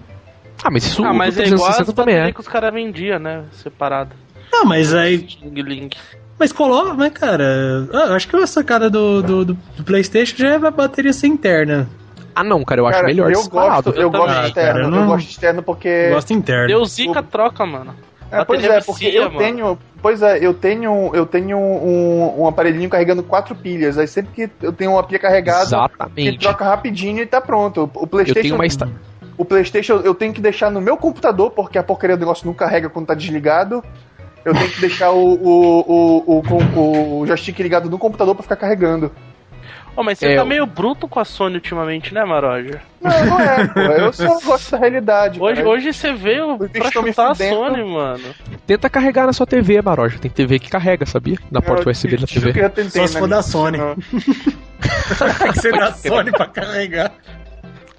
[0.63, 2.31] Ah, mas isso ah, mas é igual as 360 também é.
[2.31, 3.43] que os caras vendiam, né?
[3.51, 4.11] Separado.
[4.53, 5.27] Ah, mas aí.
[5.43, 5.97] Link.
[6.39, 10.35] Mas coloca, mas cara, ah, eu acho que a sacada do, do, do, do PlayStation
[10.37, 11.87] já é a bateria ser interna.
[12.35, 13.83] Ah, não, cara, eu acho Cara, melhor eu disparado.
[13.85, 14.47] gosto, eu Eu gosto também.
[14.47, 14.71] externo.
[14.73, 15.87] Cara, eu Eu, não- gosto externo porque.
[15.87, 16.67] Eu gosto interno.
[16.67, 17.95] Deu zica, troca, mano.
[18.29, 19.37] É, pois Bateria é, porque vicia, eu mano.
[19.39, 19.79] tenho.
[20.01, 21.09] Pois é, eu tenho.
[21.15, 23.97] Eu tenho um, um aparelhinho carregando quatro pilhas.
[23.97, 26.37] Aí sempre que eu tenho uma pilha carregada, ele Exatamente.
[26.39, 27.89] troca rapidinho e tá pronto.
[27.95, 28.41] O Eu Playstation.
[28.41, 28.87] tenho uma esta...
[29.37, 32.53] O Playstation eu tenho que deixar no meu computador, porque a porcaria do negócio não
[32.53, 33.83] carrega quando tá desligado.
[34.43, 38.43] Eu tenho que deixar o, o, o, o, o- o joystick ligado no computador pra
[38.43, 39.11] ficar carregando.
[39.95, 42.79] Ô, mas você É, tá meio bruto com a Sony ultimamente, né, Maroja?
[43.01, 43.79] Não, não é, pô.
[43.79, 45.41] Eu só gosto da realidade.
[45.41, 47.35] Hoje, hoje você veio pra chutar a.
[47.35, 48.23] Sony, mano.
[48.67, 50.19] Tenta carregar na sua TV, Maroja.
[50.19, 51.37] Tem TV que carrega, sabia?
[51.51, 52.53] Na porta Eu USB da TV.
[52.89, 53.19] Só se né?
[53.19, 53.77] for da Sony.
[55.41, 57.11] Tem que ser da Sony pra carregar.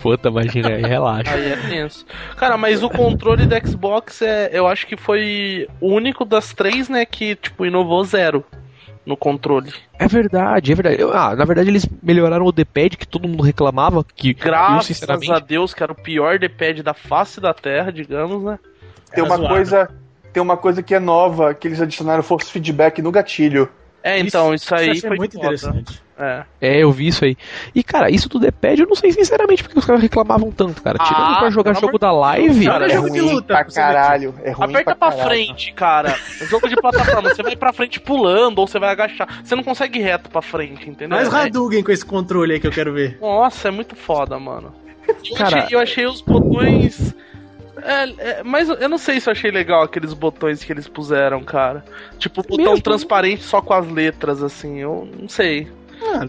[0.00, 1.32] Puta, imagina aí, relaxa.
[1.32, 2.06] Aí é tenso.
[2.36, 6.88] Cara, mas o controle do Xbox é, eu acho que foi o único das três,
[6.88, 8.44] né, que tipo inovou zero
[9.04, 9.72] no controle.
[9.98, 11.00] É verdade, é verdade.
[11.00, 14.86] Eu- ah, na verdade eles melhoraram o D-pad que todo mundo reclamava, que eu Graças
[14.98, 15.32] sinceramente...
[15.32, 18.58] a Deus, que era o pior D-pad da face da Terra, digamos, né?
[19.12, 19.54] Tem Era uma zoado.
[19.54, 19.90] coisa.
[20.30, 23.68] Tem uma coisa que é nova, que eles adicionaram force feedback no gatilho.
[24.02, 25.46] É, então, isso, aí isso é foi muito foda.
[25.46, 26.00] interessante.
[26.20, 26.42] É.
[26.60, 27.36] É, eu vi isso aí.
[27.72, 30.98] E, cara, isso do D-pad eu não sei sinceramente porque os caras reclamavam tanto, cara.
[30.98, 32.86] Tirando Ah, pra jogar jogo amor da de live, cara.
[32.86, 34.34] É jogo de ruim luta, pra pra caralho.
[34.42, 35.28] É ruim Aperta pra, caralho.
[35.28, 36.16] frente, cara.
[36.48, 39.42] Jogo de plataforma, você vai pra frente pulando ou você vai agachar.
[39.44, 41.16] Você não consegue ir reto pra frente, entendeu?
[41.16, 43.16] Mais É- Hadouken com esse controle aí que eu quero ver.
[43.20, 44.72] Nossa, é muito foda, mano.
[45.06, 47.14] Eu, Cara- achei, eu achei os botões.
[47.82, 51.42] É, é, mas eu não sei se eu achei legal aqueles botões que eles puseram,
[51.44, 51.84] cara.
[52.18, 52.82] Tipo, botão Mesmo?
[52.82, 54.78] transparente só com as letras, assim.
[54.78, 55.68] Eu não sei.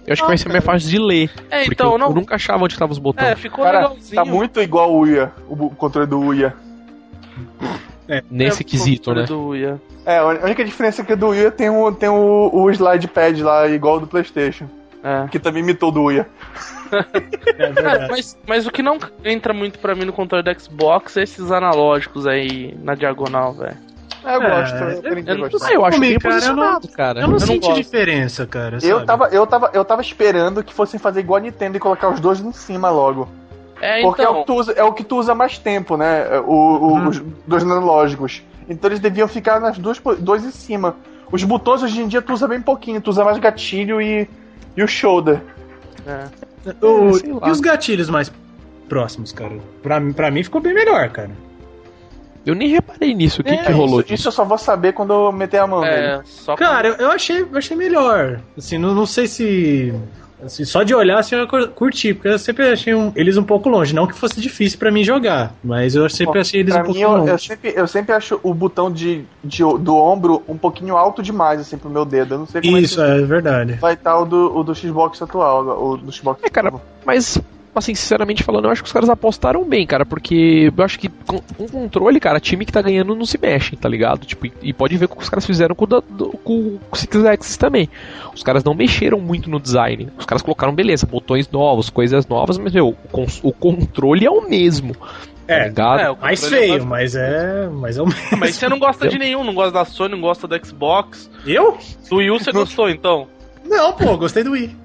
[0.06, 1.30] eu acho que vai ser mais fácil de ler.
[1.50, 2.08] É, Porque então, eu, não.
[2.08, 3.28] eu nunca achava onde estavam os botões.
[3.28, 4.16] É, ficou Cara, legalzinho.
[4.16, 6.56] tá muito igual o Uia, o controle do Uia.
[8.30, 9.24] nesse É, quesito, né?
[9.24, 9.80] do Uia.
[10.06, 13.08] É, a única diferença é que o do Uia tem o, tem o, o slide
[13.08, 14.68] pad lá, igual o do Playstation.
[15.04, 15.28] É.
[15.30, 16.28] Que também imitou do Uia.
[17.58, 18.08] É verdade.
[18.10, 21.52] mas, mas o que não entra muito pra mim no controle do Xbox é esses
[21.52, 23.78] analógicos aí na diagonal, velho.
[24.26, 25.72] É, eu É, gosto, eu, eu- aprendi eu a não gostar.
[25.72, 27.20] Eu acho bem cara, eu cara.
[27.22, 27.76] Eu não não senti gosto.
[27.82, 28.78] diferença, cara.
[28.82, 29.06] Eu sabe?
[29.06, 32.20] tava, eu, tava, eu tava esperando que fossem fazer igual a Nintendo e colocar os
[32.20, 33.30] dois em cima logo.
[33.82, 34.42] É, Porque é, o então.
[34.42, 36.40] que tu usa, é o que tu usa mais tempo, né?
[36.42, 37.08] O, o- Uhum.
[37.08, 38.44] Os dois analógicos.
[38.68, 40.98] Então eles deviam ficar nas duas, dois em cima.
[41.32, 44.28] Os botões hoje em dia tu usa bem pouquinho, tu usa mais gatilho e,
[44.80, 45.42] e o shoulder.
[46.08, 46.26] é.
[46.82, 47.48] O- lá.
[47.48, 48.32] e os gatilhos mais
[48.88, 49.58] próximos, cara?
[49.82, 51.32] Pra, mim- pra mim ficou bem melhor, cara.
[52.46, 53.42] Eu nem reparei nisso.
[53.42, 54.14] O que, É, que rolou isso, disso?
[54.22, 55.96] isso eu só vou saber quando eu meter a mão nele.
[55.96, 58.42] É, só Cara, eu, eu achei, eu achei melhor.
[58.58, 59.94] Assim, não, não sei se.
[60.44, 63.44] Assim, só de olhar assim, eu cur- curti, porque eu sempre achei um- eles um
[63.44, 63.94] pouco longe.
[63.94, 67.12] Não que fosse difícil pra mim jogar, mas eu sempre achei eles um pouco eu,
[67.12, 67.32] longe.
[67.32, 71.60] eu sempre, eu sempre acho o botão de, de- do ombro um pouquinho alto demais,
[71.62, 72.36] assim, pro meu dedo.
[72.36, 73.74] Eu não sei como Isso, é é verdade.
[73.74, 76.72] vai estar o do, o do Xbox atual, o do Xbox É, cara.
[77.06, 77.38] Mas,
[77.80, 81.10] assim, sinceramente falando, eu acho que os caras apostaram bem, cara, porque eu acho que
[81.10, 84.26] com, com controle, cara, time que tá ganhando não se mexe, tá ligado?
[84.26, 86.78] Tipo, e, e pode ver o que os caras fizeram com o, da- do- com
[86.92, 87.90] o Six Axis também.
[88.36, 90.10] Os caras não mexeram muito no design.
[90.18, 94.48] Os caras colocaram, beleza, botões novos, coisas novas, mas, meu, o, o controle é o
[94.48, 94.94] mesmo.
[94.96, 96.00] Tá É, ligado?
[96.00, 97.68] É, o mais é feio, mais- mas é.
[97.74, 98.38] Mas é o mesmo.
[98.38, 101.30] Mas você não gosta de nenhum, não gosta da Sony, não gosta do Xbox.
[101.46, 101.78] Eu?
[102.10, 103.28] Do Wii U você gostou, então.
[103.66, 104.76] Não, pô, gostei do Wii.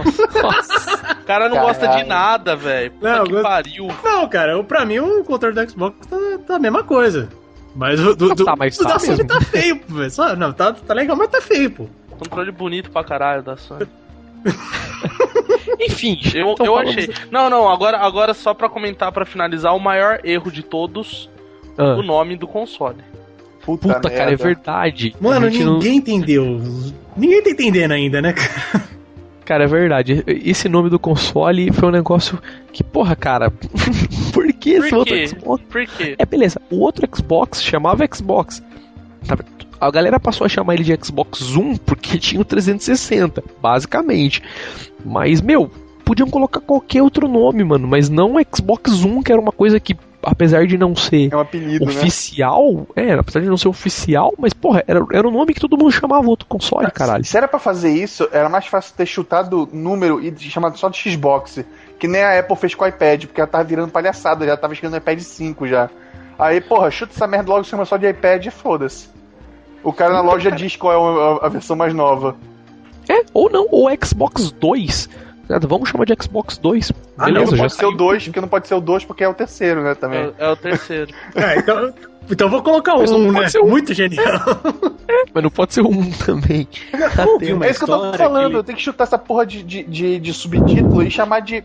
[0.00, 2.08] O cara não gosta de Caralho.
[2.08, 2.90] nada, velho.
[2.92, 3.88] Puta Não, que pariu.
[4.04, 7.28] Não, cara, pra mim o controle do Xbox tá, tá a mesma coisa.
[7.74, 9.28] Mas o do, do, Tá, mas o tá da Sony mesmo.
[9.28, 9.94] tá feio, pô.
[9.94, 10.10] velho.
[10.10, 11.86] Só- Não, tá, tá legal, mas tá feio, pô.
[12.18, 13.86] Controle bonito pra caralho da Sony.
[15.80, 17.08] Enfim, Eu, então eu achei.
[17.30, 21.30] Não, não, agora, agora só pra comentar, pra finalizar, o maior erro de todos,
[21.78, 22.98] Ah, o nome do console.
[23.64, 25.14] Puta, puta, cara, é verdade.
[25.20, 26.60] Mano, gente não- ninguém entendeu.
[27.16, 28.82] Ninguém tá entendendo ainda, né, cara?
[29.50, 30.22] Cara, é verdade.
[30.28, 32.40] Esse nome do console foi um negócio
[32.72, 33.50] que, porra, cara.
[34.32, 35.26] por que esse Por outro?
[35.26, 35.64] Xbox?
[35.68, 36.14] Por quê?
[36.16, 36.62] É, beleza.
[36.70, 38.62] O outro Xbox chamava Xbox.
[39.26, 39.36] Tá?
[39.80, 44.40] A galera passou a chamar ele de Xbox One porque tinha o 360, basicamente.
[45.04, 45.68] Mas, meu,
[46.04, 47.88] podiam colocar qualquer outro nome, mano.
[47.88, 51.40] Mas não Xbox One, que era uma coisa que, apesar de não ser É um
[51.40, 51.92] apelido, né?
[51.92, 55.76] oficial, é, apesar de não ser oficial, mas, porra, era, era o nome que todo
[55.76, 57.24] mundo chamava outro console, caralho.
[57.24, 60.98] Se era pra fazer isso, era mais fácil ter chutado número e chamado só de
[60.98, 61.64] Xbox.
[61.98, 64.72] Que nem a Apple fez com o iPad, porque ela tava virando palhaçada, já tava
[64.72, 65.90] escrevendo iPad 5 já.
[66.38, 69.08] Aí, porra, chuta essa merda logo, chama só de iPad e foda-se.
[69.82, 72.36] O cara na loja diz qual é a, a versão mais nova.
[73.08, 75.08] É, ou não, ou Xbox 2.
[75.68, 76.92] Vamos chamar de Xbox 2.
[77.18, 77.96] Ah, não, Beleza, não já pode ser o saiu.
[77.96, 80.32] 2, porque não pode ser o 2 porque é o terceiro, né, também.
[80.38, 81.12] É, é o terceiro.
[81.34, 81.92] É, então,
[82.30, 83.48] então eu vou colocar Mas não um, pode né?
[83.48, 83.68] ser um.
[83.68, 84.24] Muito genial.
[85.34, 86.68] Mas não pode ser um também.
[87.26, 89.44] Ouvi uma é isso que eu tô falando, que- eu tenho que chutar essa porra
[89.46, 91.64] de, de, de, de subtítulo e chamar de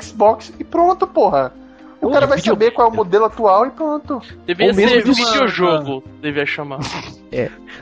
[0.00, 1.52] Xbox e pronto, porra.
[2.00, 4.20] O cara vai saber qual é o modelo atual e pronto.
[4.46, 6.78] Devia Ou mesmo ser de uma- videojogo, devia chamar.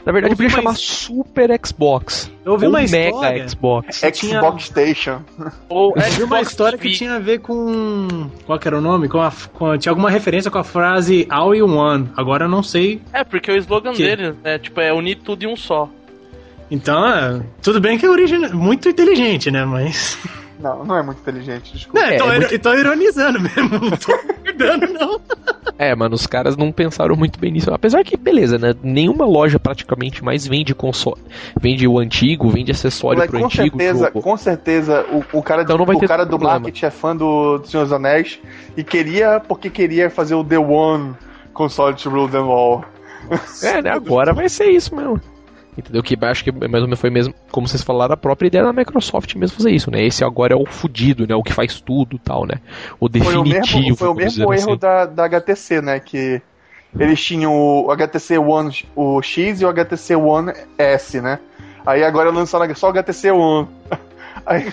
[0.05, 2.31] Na verdade, Eu podia uma chamar Super Xbox.
[2.45, 3.49] Eu ouvi ou uma Mega história.
[3.49, 4.01] Xbox.
[4.13, 5.21] tinha- Xbox Station.
[5.69, 8.29] Ou Eu vi uma história que tinha a ver com.
[8.45, 9.09] Qual que era o nome?
[9.09, 12.11] Com a, com- tinha alguma referência com a frase All in One.
[12.17, 13.01] Agora eu não sei.
[13.15, 14.03] É, porque o slogan Que?
[14.05, 15.89] dele é tipo, é unir tudo em um só.
[16.71, 19.65] Então, é, tudo bem que é origem muito inteligente, né?
[19.65, 20.19] Mas.
[20.65, 22.01] Não, não é muito inteligente, desculpa.
[22.01, 23.69] Não, É, tô, é muito- tô ironizando mesmo.
[23.79, 25.21] Não tô concordando, não.
[25.79, 27.73] É, mano, os caras não pensaram muito bem nisso.
[27.75, 28.73] Apesar que, beleza, né?
[28.83, 31.21] Nenhuma loja praticamente mais vende console.
[31.61, 34.23] Vende o antigo, vende acessório Moleque, pro com antigo certeza, jogo.
[34.23, 36.55] com certeza, o, o cara, Então não vai o ter cara do problema.
[36.61, 38.39] marketing é fã do, do Senhor dos Anéis
[38.77, 41.15] e queria, porque queria fazer o The One
[41.53, 42.85] console to rule them all.
[43.63, 43.91] É, né?
[43.91, 45.21] Agora vai ser isso mesmo.
[45.77, 46.03] Entendeu?
[46.03, 48.73] Que acho que mais ou menos foi mesmo, como vocês falaram, a própria ideia da
[48.73, 50.05] Microsoft mesmo fazer isso, né?
[50.05, 51.35] Esse agora é o fudido, né?
[51.35, 52.61] O que faz tudo e tal, né?
[53.01, 53.79] O Foi o definitivo.
[53.81, 54.77] mesmo, foi o mesmo erro assim.
[54.79, 55.99] da, da HTC, né?
[55.99, 56.41] Que
[56.99, 61.41] eles tinham o HTC One o X e o HTC One S, né?
[61.85, 63.69] Aí agora lançaram só o HTC One.
[64.47, 64.71] Aí,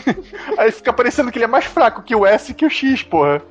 [0.57, 3.03] aí fica parecendo que ele é mais fraco que o S e que o X,
[3.03, 3.41] porra.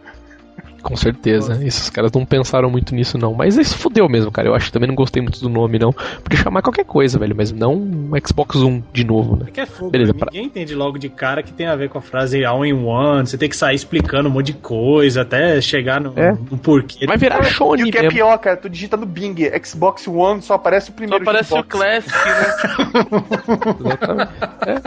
[0.83, 1.59] Com certeza.
[1.65, 3.35] Esses caras não pensaram muito nisso, não.
[3.35, 4.49] Mas isso fudeu mesmo, cara.
[4.49, 5.93] Eu acho que também não gostei muito do nome, não.
[5.93, 9.45] Podia chamar qualquer coisa, velho, mas não um Xbox One de novo, né?
[9.49, 10.19] É que é fogo, Beleza, né?
[10.19, 12.73] pra- Ninguém entende logo de cara que tem a ver com a frase All in
[12.85, 13.27] One.
[13.27, 16.33] Você tem que sair explicando um monte de coisa até chegar no, É.
[16.33, 17.07] no porquê.
[17.07, 18.17] Vai virar E Sony o que é mesmo.
[18.17, 21.57] pior, cara, tu digita no Bing, Xbox One, só aparece o Só primeiro aparece o
[21.59, 21.69] Xbox.
[21.69, 23.11] Classic, né?
[23.81, 24.33] Exatamente.
[24.67, 24.81] É.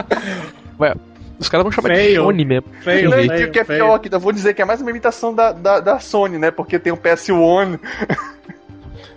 [0.78, 0.94] Vai,
[1.38, 2.22] os caras vão chamar de Feio.
[2.24, 2.68] Sony mesmo.
[2.80, 3.84] Feio, feio, o que é feio.
[3.84, 6.50] pior, que eu vou dizer que é mais uma imitação da, da, da Sony, né?
[6.50, 7.78] Porque tem o PS1, né?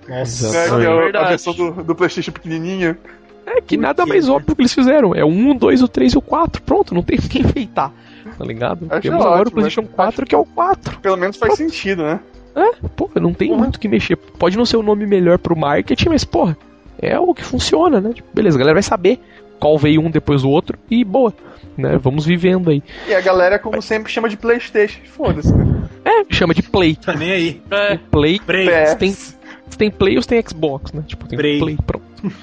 [0.08, 0.50] Nossa.
[0.52, 1.18] Que é Exatamente.
[1.18, 2.98] a- versão do, do Playstation pequenininha.
[3.46, 4.34] É que Por nada quê, mais né?
[4.34, 5.16] óbvio que eles fizeram.
[5.16, 6.62] É o 1, o 2, o 3 e o 4.
[6.64, 7.92] Pronto, não tem o que enfeitar.
[8.38, 8.86] Tá ligado?
[8.90, 11.00] Acho Temos agora o ótimo, PlayStation acho- 4, que é o 4.
[11.00, 12.20] Pelo menos faz sentido, né?
[12.56, 13.58] É, porra, não tem Uhum.
[13.60, 14.16] muito o que mexer.
[14.18, 16.58] Pode não ser o nome melhor pro marketing, mas, porra,
[17.00, 18.12] é o que funciona, né?
[18.14, 19.20] Tipo, beleza, a galera vai saber
[19.60, 21.34] qual veio um depois do outro e boa.
[21.78, 21.98] Né?
[21.98, 22.82] Vamos vivendo aí.
[23.08, 25.00] E a galera, como sempre, chama de Playstation.
[25.06, 25.88] Foda-se, né?
[26.04, 26.96] É, chama de Play.
[26.96, 27.62] Tá nem aí.
[27.70, 28.40] É, Play.
[28.40, 28.70] Play.
[28.70, 28.86] É.
[28.88, 31.04] Se tem, se tem Play ou se tem Xbox, né?
[31.06, 31.60] Tipo, tem Play.
[31.60, 32.06] Play, pronto.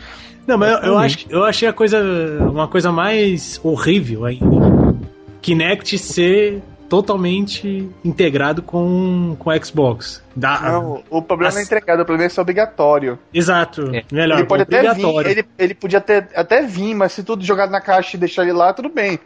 [0.46, 2.02] Não, mas eu, eu, acho, eu achei a coisa,
[2.40, 4.94] uma coisa mais horrível ainda.
[5.40, 10.22] Kinect ser totalmente integrado com com o Xbox.
[10.34, 13.18] Dá, Não, o problema As- não é entregado, o problema é ser obrigatório.
[13.32, 13.90] Exato.
[13.94, 14.02] É.
[14.12, 15.30] Melhor, ele pode até vir, obrigatório.
[15.30, 18.52] ele, ele podia ter, até vir, mas se tudo jogado na caixa e deixar ele
[18.52, 19.18] lá, tudo bem.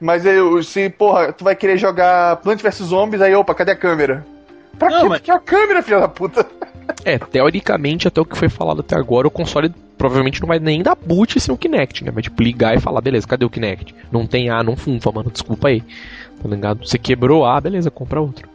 [0.00, 3.76] Mas eu, se, porra, tu vai querer jogar Plant vs Zombies, aí, opa, cadê a
[3.76, 4.24] câmera?
[4.78, 5.08] Pra Não, quê?
[5.08, 6.46] mas- Porque a câmera, filha da puta.
[7.04, 10.82] É, teoricamente, até o que foi falado até agora, o console provavelmente não vai nem
[10.82, 12.10] dar boot sem o Kinect, né?
[12.10, 13.94] Vai tipo ligar e falar, beleza, cadê o Kinect?
[14.12, 15.82] Não tem A, não funfa, mano, desculpa aí.
[16.42, 16.86] Tá ligado?
[16.86, 18.48] Você quebrou A, beleza, compra outro.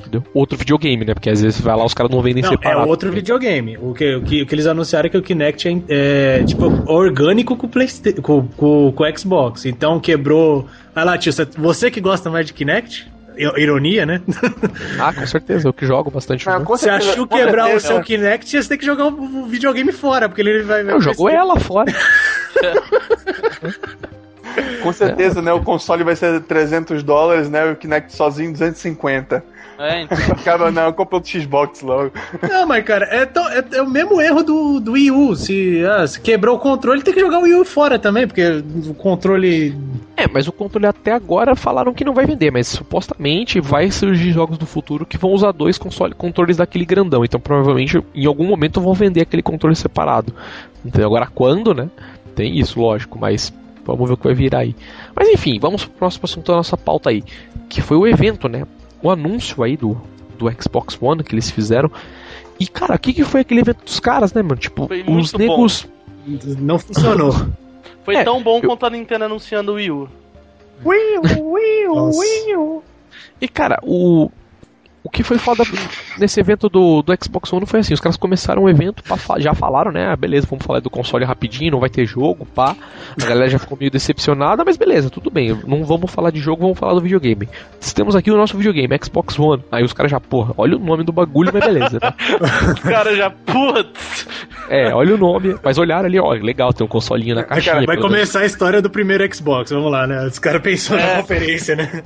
[0.00, 0.24] Entendeu?
[0.32, 1.12] Outro videogame, né?
[1.14, 2.88] Porque às vezes vai lá, os caras não vendem Não, é separado.
[2.88, 3.76] outro videogame.
[3.78, 6.64] O que, o, que, o que eles anunciaram é que o Kinect é, é, tipo
[6.90, 9.66] orgânico com o, Playsta- com, com, com o Xbox.
[9.66, 10.66] Então quebrou.
[10.94, 13.10] Vai lá, tio, você- que gosta mais de Kinect?
[13.36, 14.20] I- Ironia, né?
[14.98, 16.44] Ah, com certeza, eu que jogo bastante.
[16.46, 18.02] Com Você achou quebrar o certeza, seu né?
[18.04, 20.82] Kinect, você tem que jogar o, o videogame fora, porque ele vai.
[20.82, 21.92] vai Eu jogo ela fora.
[24.82, 25.52] Com certeza, né?
[25.52, 27.70] O console vai ser 300 dólares, né?
[27.72, 29.44] O Kinect sozinho 250.
[29.78, 30.18] é, então.
[30.30, 32.10] Acaba, não, compra outro Xbox logo.
[32.48, 35.34] Não, mas cara, é, tão- é- é o mesmo erro do, do Wii U.
[35.36, 38.62] Se, ah, se quebrou o controle, tem que jogar o Wii U fora também, porque
[38.88, 39.74] o controle.
[40.16, 44.32] É, mas o controle até agora falaram que não vai vender, mas supostamente vai surgir
[44.32, 47.24] jogos do futuro que vão usar dois console, controles daquele grandão.
[47.24, 50.34] Então provavelmente em algum momento vão vender aquele controle separado.
[50.84, 51.88] Então agora quando, né?
[52.34, 53.50] Tem isso, lógico, mas
[53.84, 54.74] vamos ver o que vai virar aí.
[55.14, 57.22] Mas enfim, vamos pro próximo assunto da nossa pauta aí,
[57.68, 58.66] que foi o evento, né?
[59.02, 60.00] O anúncio aí do,
[60.38, 61.90] do Xbox One que eles fizeram.
[62.58, 64.56] E cara, o que, que foi aquele evento dos caras, né, mano?
[64.56, 65.86] Tipo, Foi os negros.
[66.58, 67.32] Não funcionou.
[68.04, 70.08] Foi É, tão bom eu- quanto a Nintendo anunciando o Wii U.
[71.94, 72.18] Nossa.
[73.40, 74.30] E cara, o.
[75.10, 75.64] O que foi foda
[76.18, 79.02] nesse evento do, do Xbox One foi assim, os caras começaram o evento,
[79.38, 80.06] já falaram, né?
[80.06, 82.76] ah, Beleza, vamos falar do console rapidinho, não vai ter jogo, pá.
[83.20, 85.58] A galera já ficou meio decepcionada, mas beleza, tudo bem.
[85.66, 87.48] Não vamos falar de jogo, vamos falar do videogame.
[87.92, 89.64] Temos aqui o nosso videogame, Xbox One.
[89.72, 92.14] Aí os caras já, porra, olha o nome do bagulho, mas beleza, né?
[92.72, 94.28] Os caras já, putz!
[94.68, 97.74] É, olha o nome, mas olharam ali, ó, legal, tem um consolinho na caixinha.
[97.74, 100.24] Cara, vai começar a história do primeiro Xbox, vamos lá, né?
[100.24, 101.16] Os caras pensou na É.
[101.20, 102.04] conferência, né?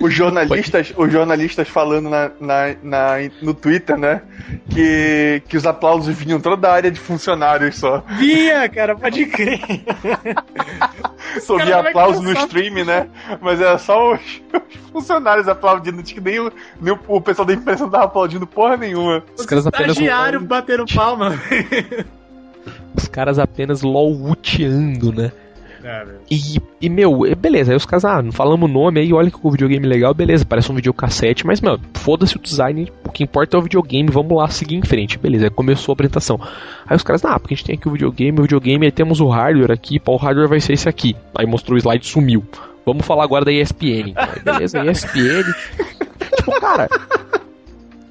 [0.00, 4.22] Os jornalistas, os jornalistas falando na, na, na- no Twitter, né?
[4.70, 8.02] Que, que os aplausos vinham toda da área de funcionários só.
[8.18, 9.60] Vinha, cara, pode crer.
[11.42, 13.06] Só via aplauso no stream, né?
[13.40, 14.20] Mas era só os,
[14.52, 15.96] os funcionários aplaudindo.
[15.98, 19.22] Não tinha nem, o, nem o, o pessoal da imprensa não tava aplaudindo porra nenhuma.
[19.36, 21.38] Os caras apenas Estagiário batendo palma.
[22.94, 25.32] Os caras apenas lolwuteando, né?
[26.30, 29.38] E, e, meu, beleza, aí os caras, ah, não falamos o nome aí, olha que
[29.42, 33.56] o videogame legal, beleza, parece um videocassete, mas, meu, foda-se o design, o que importa
[33.56, 36.40] é o videogame, vamos lá seguir em frente, beleza, aí começou a apresentação.
[36.86, 39.20] Aí os caras, ah, porque a gente tem aqui o videogame, o videogame, aí temos
[39.20, 41.16] o hardware aqui, pô, o hardware vai ser esse aqui.
[41.34, 42.44] Aí mostrou o slide sumiu.
[42.84, 44.14] Vamos falar agora da ESPN.
[44.16, 45.44] Aí, beleza, ESPN.
[46.36, 46.88] tipo, cara,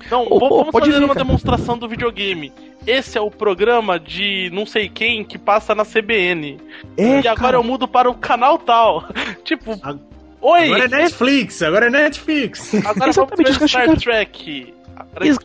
[0.10, 1.26] Não, Ô, vamos vamos pode fazer vir, uma cara.
[1.26, 2.52] demonstração do videogame.
[2.86, 6.58] Esse é o programa de não sei quem que passa na CBN.
[6.98, 9.04] é, e agora cara, eu mudo para o canal tal.
[9.44, 10.00] tipo, Ag-
[10.42, 12.74] oi, Agora é Netflix, agora é Netflix.
[12.74, 14.74] agora vamos Exatamente, ver os Star Trek.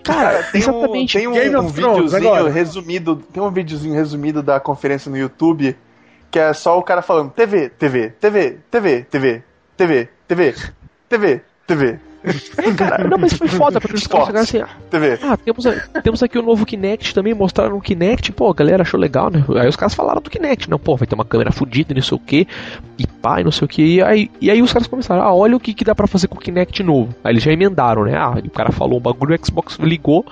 [0.03, 2.51] Cara, tem um, tem um, Game um videozinho agora.
[2.51, 3.17] resumido.
[3.17, 5.77] Tem um videozinho resumido da conferência no YouTube
[6.31, 9.43] que é só o cara falando TV, TV, TV, TV, TV,
[9.77, 10.55] TV, TV,
[11.07, 15.19] TV, TV, É, cara, não, mas foi foda, os caras chegaram assim, TV.
[15.23, 15.65] Ah, temos,
[16.03, 19.45] temos aqui o novo Kinect também, mostraram o Kinect, pô, a galera achou legal, né?
[19.61, 22.17] Aí os caras falaram do Kinect, não, pô, vai ter uma câmera fodida, não sei
[22.17, 22.47] o que,
[22.99, 25.35] e pá, e não sei o que, e aí, e aí os caras começaram, ah,
[25.35, 27.15] olha o que, que dá pra fazer com o Kinect novo.
[27.25, 28.17] Aí eles já emendaram, né?
[28.17, 30.25] Ah, e o cara falou um bagulho, o Xbox ligou,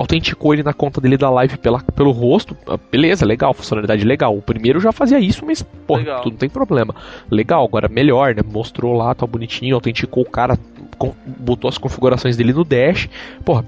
[0.00, 4.34] autenticou ele na conta dele da live pela, pelo rosto, ah, beleza, legal, funcionalidade legal.
[4.34, 6.94] O primeiro já fazia isso, mas, pô, tudo não tem problema.
[7.30, 8.40] Legal, agora melhor, né?
[8.42, 10.58] Mostrou lá, tá bonitinho, autenticou o cara,
[10.96, 13.10] com- botou as configurações dele no dash,
[13.44, 13.62] porra,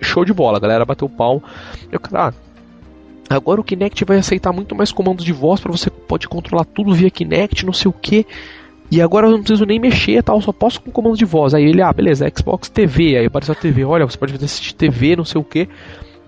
[0.00, 1.40] show de bola, a galera bateu pau.
[1.92, 2.34] Eu, cara,
[3.30, 6.64] ah, agora o Kinect vai aceitar muito mais comandos de voz para você pode controlar
[6.64, 8.26] tudo via Kinect, não sei o que.
[8.90, 11.52] E agora eu não preciso nem mexer, tal, só posso com comando de voz.
[11.52, 15.16] Aí ele, ah, beleza, Xbox TV, aí apareceu a TV, olha, você pode assistir TV,
[15.16, 15.68] não sei o que.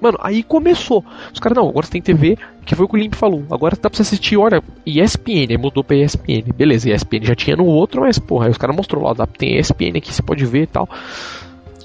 [0.01, 1.05] Mano, aí começou.
[1.33, 3.45] Os caras, não, agora você tem TV, que foi o que o Limp falou.
[3.51, 6.53] Agora dá pra você assistir, olha, ESPN, aí mudou pra ESPN.
[6.55, 9.99] Beleza, ESPN já tinha no outro, mas, porra, aí os caras mostrou lá, tem ESPN
[9.99, 10.89] aqui, você pode ver e tal.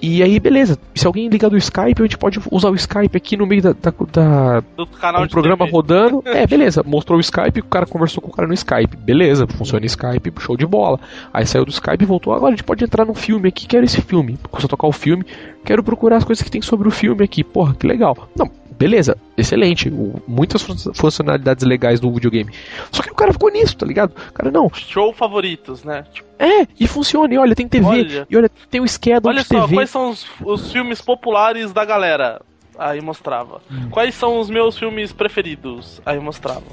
[0.02, 0.78] E aí, beleza.
[0.94, 3.74] Se alguém ligar do Skype, a gente pode usar o Skype aqui no meio da,
[3.74, 5.72] da, da Do canal um programa TV.
[5.72, 6.24] rodando.
[6.36, 6.84] É, beleza.
[6.86, 8.98] Mostrou o Skype, o cara conversou com o cara no Skype.
[8.98, 11.00] Beleza, funciona o Skype, show de bola.
[11.34, 12.34] Aí saiu do Skype e voltou.
[12.34, 14.38] Agora a gente pode entrar num filme aqui, quero esse filme.
[14.50, 15.24] Começou a tocar o filme,
[15.64, 17.44] quero procurar as coisas que tem sobre o filme aqui.
[17.44, 18.28] Porra, que legal.
[18.38, 19.90] Não, beleza, excelente.
[20.28, 22.52] Muitas fun- funcionalidades legais do videogame.
[22.92, 24.12] Só que o cara ficou nisso, tá ligado?
[24.30, 26.06] O cara, não, Show favoritos, né?
[26.14, 27.34] Tipo, é, e funciona.
[27.34, 27.86] E olha, tem TV.
[27.86, 28.28] Olha.
[28.30, 29.76] E olha, tem o schedule olha de só, TV.
[29.76, 32.42] quais são os, os filmes populares da galera?
[32.78, 33.62] Aí mostrava.
[33.72, 33.90] Hum.
[33.90, 36.02] Quais são os meus filmes preferidos?
[36.06, 36.64] Aí mostrava.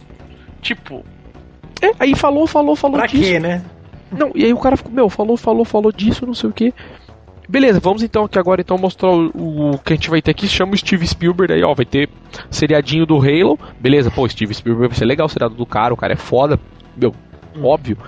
[0.61, 1.05] Tipo,
[1.81, 3.23] É, aí falou, falou, falou Pra disso.
[3.23, 3.65] quê, né?
[4.11, 6.75] Não, e aí o cara ficou, meu, falou, falou, falou disso, não sei o que.
[7.53, 10.49] Beleza, vamos então aqui agora então mostrar o, o que a gente vai ter aqui,
[10.49, 12.09] chama o Steve Spielberg aí, ó, vai ter
[12.51, 13.59] seriadinho do Halo.
[13.79, 16.59] Beleza, pô, Steve Spielberg vai ser legal, o seriado do cara, o cara é foda.
[16.97, 17.15] Meu,
[17.63, 17.99] óbvio.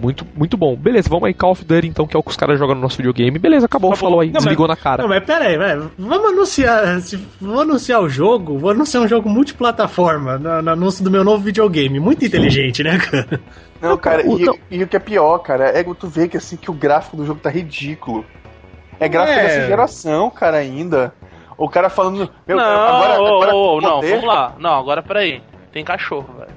[0.00, 0.76] Muito, muito bom.
[0.76, 2.80] Beleza, vamos aí Call of Duty então, que é o que os caras jogam no
[2.80, 3.40] nosso videogame.
[3.40, 4.08] Beleza, acabou, Acabou.
[4.08, 5.02] falou aí, Não, desligou na cara.
[5.02, 5.90] Não, mas pera aí, velho.
[5.98, 7.00] Vamos anunciar.
[7.00, 11.24] Se vou anunciar o jogo, vou anunciar um jogo multiplataforma no, no anúncio do meu
[11.24, 11.98] novo videogame.
[11.98, 13.40] Muito inteligente, né, cara?
[13.80, 14.56] Não, cara, o- e, não.
[14.70, 17.26] e o que é pior, cara, é tu ver que assim que o gráfico do
[17.26, 18.24] jogo tá ridículo.
[19.04, 19.42] É gráfico É.
[19.42, 21.12] dessa geração, cara, ainda.
[21.56, 22.30] O cara falando.
[22.46, 24.52] Meu, não, agora, ô, agora ô, ô, não, vamos lá.
[24.58, 25.42] Não, agora peraí.
[25.72, 26.50] Tem cachorro, velho.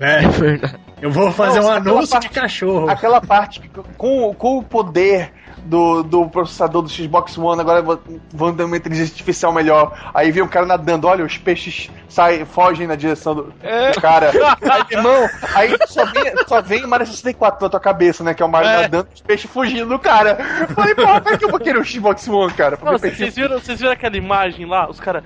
[0.00, 0.76] É, É verdade.
[1.02, 2.88] eu vou fazer Não, um anúncio parte- de cachorro.
[2.88, 5.32] Aquela parte que com, com o poder
[5.68, 10.10] do, do processador do Xbox One, agora vão- ter uma inteligência artificial melhor.
[10.14, 13.90] Aí vem o cara nadando, olha, os peixes saem, fogem na direção do, É.
[13.92, 14.30] do cara.
[14.62, 18.32] Aí, irmão, aí só vem, só vem Mario 64 na tua cabeça, né?
[18.34, 18.82] Que é o Mario É.
[18.82, 20.38] nadando, os peixes fugindo do cara.
[20.60, 22.78] Eu Falei, porra, pra que eu vou querer o Xbox One, cara?
[22.82, 24.88] Não, vocês viram, vocês viram aquela imagem lá?
[24.88, 25.22] Os caras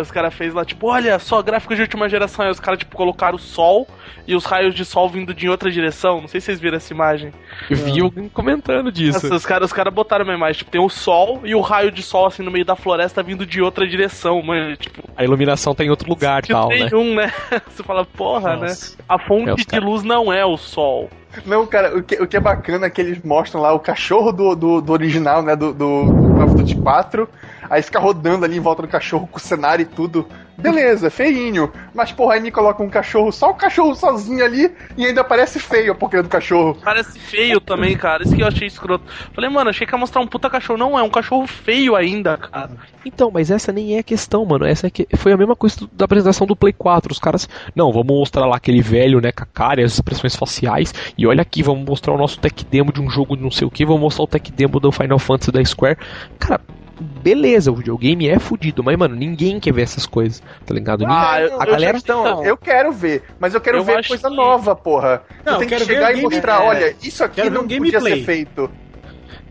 [0.00, 2.44] os cara fez lá, tipo, olha só, gráfico de última geração.
[2.44, 3.86] Aí os caras, tipo, colocaram o sol
[4.26, 6.20] e os raios de sol vindo de outra direção.
[6.20, 7.32] Não sei se vocês viram essa imagem.
[7.70, 9.22] Eu vi alguém comentando disso.
[9.24, 11.90] Nossa, os caras os cara botaram uma imagem, tipo, tem o sol e o raio
[11.90, 14.76] de sol, assim, no meio da floresta vindo de outra direção, mano.
[14.76, 16.88] Tipo, A iluminação tá em outro lugar de tal, né?
[16.90, 17.32] nenhum, né?
[17.68, 18.96] Você fala, porra, Nossa.
[18.96, 19.02] né?
[19.08, 21.08] A fonte É, de cara- luz não é o sol.
[21.44, 24.32] Não, cara, o que, o que é bacana é que eles mostram lá o cachorro
[24.32, 25.54] do, do, do original, né?
[25.54, 27.28] Do, do, do Call of Duty 4.
[27.70, 30.26] Aí fica rodando ali em volta do cachorro com o cenário e tudo.
[30.56, 31.70] Beleza, feinho.
[31.94, 35.60] Mas, porra, aí me coloca um cachorro, só o cachorro sozinho ali e ainda parece
[35.60, 36.76] feio a porcaria do cachorro.
[36.82, 38.24] Parece feio também, cara.
[38.24, 39.04] Isso que eu achei escroto.
[39.32, 40.76] Falei, mano, achei que ia mostrar um puta cachorro.
[40.76, 42.70] Não, é um cachorro feio ainda, cara.
[43.04, 44.64] Então, mas essa nem é a questão, mano.
[44.66, 47.12] Essa é que foi a mesma coisa do- da apresentação do Play 4.
[47.12, 50.34] Os caras, não, vamos mostrar lá aquele velho, né, com a cara e as expressões
[50.34, 50.92] faciais.
[51.16, 53.64] E olha aqui, vamos mostrar o nosso tech demo de um jogo de não sei
[53.66, 53.86] o que.
[53.86, 55.96] Vamos mostrar o tech demo do Final Fantasy da Square.
[56.38, 56.60] Cara,
[57.00, 61.04] beleza, o videogame é fudido, mas, mano, ninguém quer ver essas coisas, tá ligado?
[61.06, 61.98] Ah, Ninguém- eu- a galera.
[61.98, 65.22] Então, eu quero ver, mas eu quero Eu ver coisa que- nova, porra.
[65.44, 67.54] Não, eu tenho que chegar o e game- mostrar, é, olha, isso aqui quero ver
[67.56, 68.18] não um podia gameplay.
[68.20, 68.70] ser feito.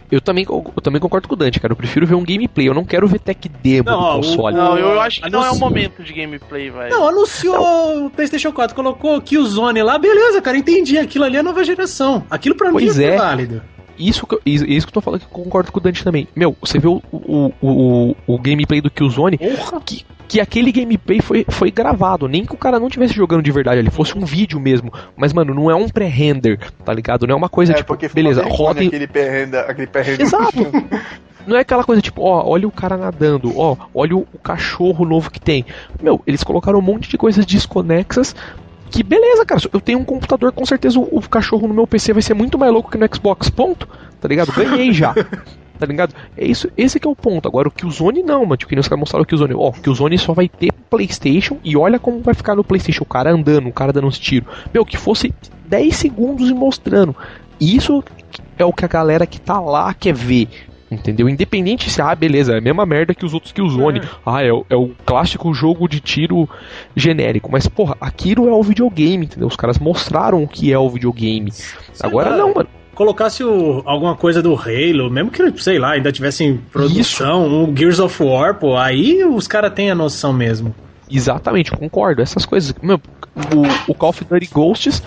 [0.09, 1.73] Eu também, eu também concordo com o Dante, cara.
[1.73, 2.65] Eu prefiro ver um gameplay.
[2.69, 4.55] Eu não quero ver tech demo Não, do o- console.
[4.55, 6.89] Não, eu acho que não é o momento de gameplay, velho.
[6.89, 10.97] Não, anunciou o PlayStation 4, colocou Killzone lá, beleza, cara, entendi.
[10.97, 12.23] Aquilo ali é nova geração.
[12.29, 13.17] Aquilo pra Pois mim é, é.
[13.17, 13.61] válido.
[13.97, 16.27] Isso que, eu, isso que eu tô falando que eu concordo com o Dante também.
[16.35, 19.37] Meu, você viu o, o, o, o gameplay do Killzone?
[19.37, 19.81] Porra!
[19.85, 22.27] Que, que aquele gameplay foi, foi gravado.
[22.27, 24.91] Nem que o cara não estivesse jogando de verdade ali, fosse um vídeo mesmo.
[25.15, 27.25] Mas, mano, não é um pré-render, tá ligado?
[27.25, 29.07] Não é uma coisa é, tipo, beleza, roda aquele
[29.61, 30.23] aquele perrenda.
[30.23, 30.57] Exato.
[31.47, 35.05] Não é aquela coisa tipo, ó, olha o cara nadando, ó, olha o, o cachorro
[35.05, 35.65] novo que tem.
[36.01, 38.35] Meu, eles colocaram um monte de coisas desconexas.
[38.89, 39.61] Que beleza, cara.
[39.71, 42.57] Eu tenho um computador, com certeza o, o cachorro no meu PC vai ser muito
[42.57, 43.49] mais louco que no Xbox.
[43.49, 43.87] Ponto.
[44.19, 44.51] Tá ligado?
[44.51, 45.13] Ganhei já.
[45.77, 46.13] Tá ligado?
[46.35, 47.47] É isso, esse que é o ponto.
[47.47, 48.57] Agora o Killzone não, mano.
[48.57, 49.53] Tipo, que nem os caras mostraram o Killzone.
[49.53, 53.03] Ó, o Killzone só vai ter PlayStation e olha como vai ficar no PlayStation.
[53.03, 54.49] O cara andando, o cara dando uns tiros.
[54.73, 55.33] Meu, que fosse
[55.67, 57.15] 10 segundos e mostrando.
[57.59, 58.03] Isso
[58.57, 60.47] é o que a galera que tá lá quer ver.
[60.89, 61.27] Entendeu?
[61.27, 64.01] Independente se, ah, beleza, é a mesma merda que os outros Killzone.
[64.25, 66.47] Ah, é, o- é o clássico jogo de tiro
[66.95, 67.49] genérico.
[67.51, 69.47] Mas, porra, aquilo é o videogame, entendeu?
[69.49, 71.51] Os caras mostraram o que é o videogame.
[72.01, 72.37] Agora lá.
[72.37, 72.69] não, mano.
[72.95, 77.75] Colocasse o- alguma coisa do Halo, mesmo que, sei lá, ainda tivesse em produção, um
[77.75, 80.73] Gears of War, pô, aí os caras têm a noção mesmo.
[81.11, 82.21] Exatamente, concordo.
[82.23, 82.73] Essas coisas.
[82.81, 82.99] Meu,
[83.35, 85.03] o, o Call of Duty Ghosts,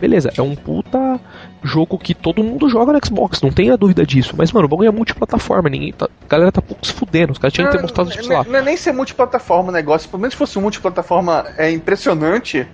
[0.00, 1.20] beleza, é um puta
[1.62, 4.34] jogo que todo mundo joga no Xbox, não tenha dúvida disso.
[4.36, 7.32] Mas, mano, o bagulho é multiplataforma, ninguém tá, a galera tá pouco se fudendo.
[7.32, 8.44] Os caras tinham que ter mostrado, sei lá.
[8.44, 12.66] não, é nem ser multiplataforma o negócio, pelo menos se fosse um multiplataforma é impressionante.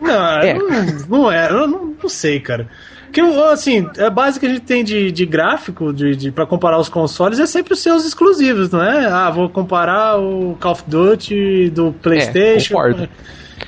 [0.00, 0.54] Não, É.
[0.54, 0.68] não,
[1.08, 2.68] não é, eu não, não sei, cara.
[3.04, 6.78] Porque, assim, a base que a gente tem de, de gráfico de, de, pra comparar
[6.78, 9.04] os consoles é sempre os seus exclusivos, não é?
[9.06, 12.72] Ah, vou comparar o Call of Duty do PlayStation.
[12.72, 13.08] concordo.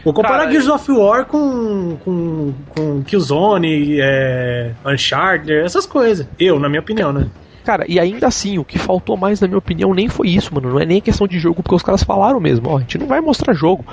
[0.05, 6.26] Vou comparar Cara, Gears of War com, com, com Killzone, é, Uncharted, essas coisas.
[6.39, 7.26] Eu, na minha opinião, né?
[7.64, 10.70] Cara, e ainda assim, o que faltou mais, na minha opinião, nem foi isso, mano.
[10.70, 13.07] Não é nem questão de jogo, porque os caras falaram mesmo, ó, a gente não
[13.07, 13.85] vai mostrar jogo.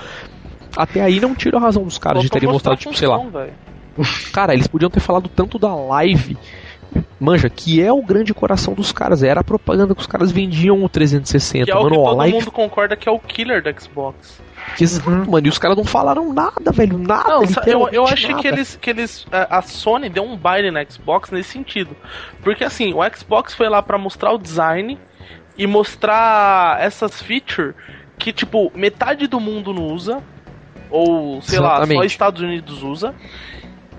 [0.76, 3.18] Até aí não tira a razão dos caras de terem mostrado, tipo, sei lá.
[3.18, 3.54] função, velho.
[4.32, 6.38] Cara, eles podiam ter falado tanto da live.
[7.20, 9.22] Manja, que é o grande coração dos caras.
[9.24, 11.66] Era a propaganda que os caras vendiam o 360.
[11.66, 14.42] Que é o mano, que ó, todo mundo concorda que é o killer da Xbox.
[14.80, 15.46] Exato, mano.
[15.46, 16.98] E os caras não falaram nada, velho.
[16.98, 17.30] Nada.
[17.30, 18.42] Não, eu, eu acho nada.
[18.42, 19.26] que eles, que eles.
[19.32, 21.96] A Sony deu um baile na Xbox nesse sentido.
[22.42, 24.98] Porque assim, o Xbox foi lá pra mostrar o design
[25.58, 27.76] e mostrar essas features
[28.18, 30.22] que, tipo, metade do mundo não usa.
[30.90, 32.08] Ou, sei lá, só Exatamente.
[32.08, 33.16] Estados Unidos usa.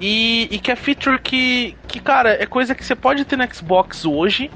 [0.04, 3.54] E, e que é feature que, que, cara, é coisa que você pode ter no
[3.54, 4.50] Xbox hoje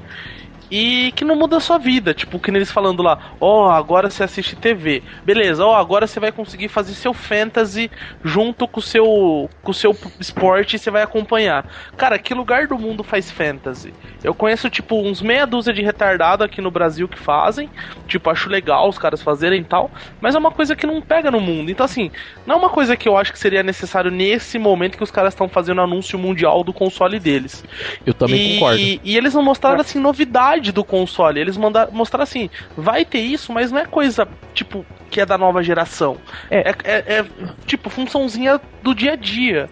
[0.69, 2.13] e que não muda a sua vida.
[2.13, 5.01] Tipo, que nem eles falando lá, ó, agora você assiste TV.
[5.23, 7.89] Beleza, ó, agora você vai conseguir fazer seu fantasy
[8.23, 11.65] junto com o seu, com o seu esporte e você vai acompanhar.
[11.95, 13.93] Cara, que lugar do mundo faz fantasy?
[14.23, 17.69] Eu conheço, tipo, uns meia dúzia de retardado aqui no Brasil que fazem.
[18.07, 19.91] Tipo, acho legal os caras fazerem e tal.
[20.19, 21.71] Mas é uma coisa que não pega no mundo.
[21.71, 22.11] Então, assim,
[22.45, 25.33] não é uma coisa que eu acho que seria necessário nesse momento que os caras
[25.33, 27.63] estão fazendo anúncio mundial do console deles.
[28.05, 28.79] Eu também e, concordo.
[28.79, 31.39] E eles não mostraram assim novidade do console.
[31.39, 35.37] Eles mandaram, mostraram assim, vai ter isso, mas não é coisa tipo que é da
[35.37, 36.17] nova geração.
[36.49, 36.69] É.
[36.69, 37.25] É, é- é,
[37.65, 39.69] tipo funçãozinha do dia a dia.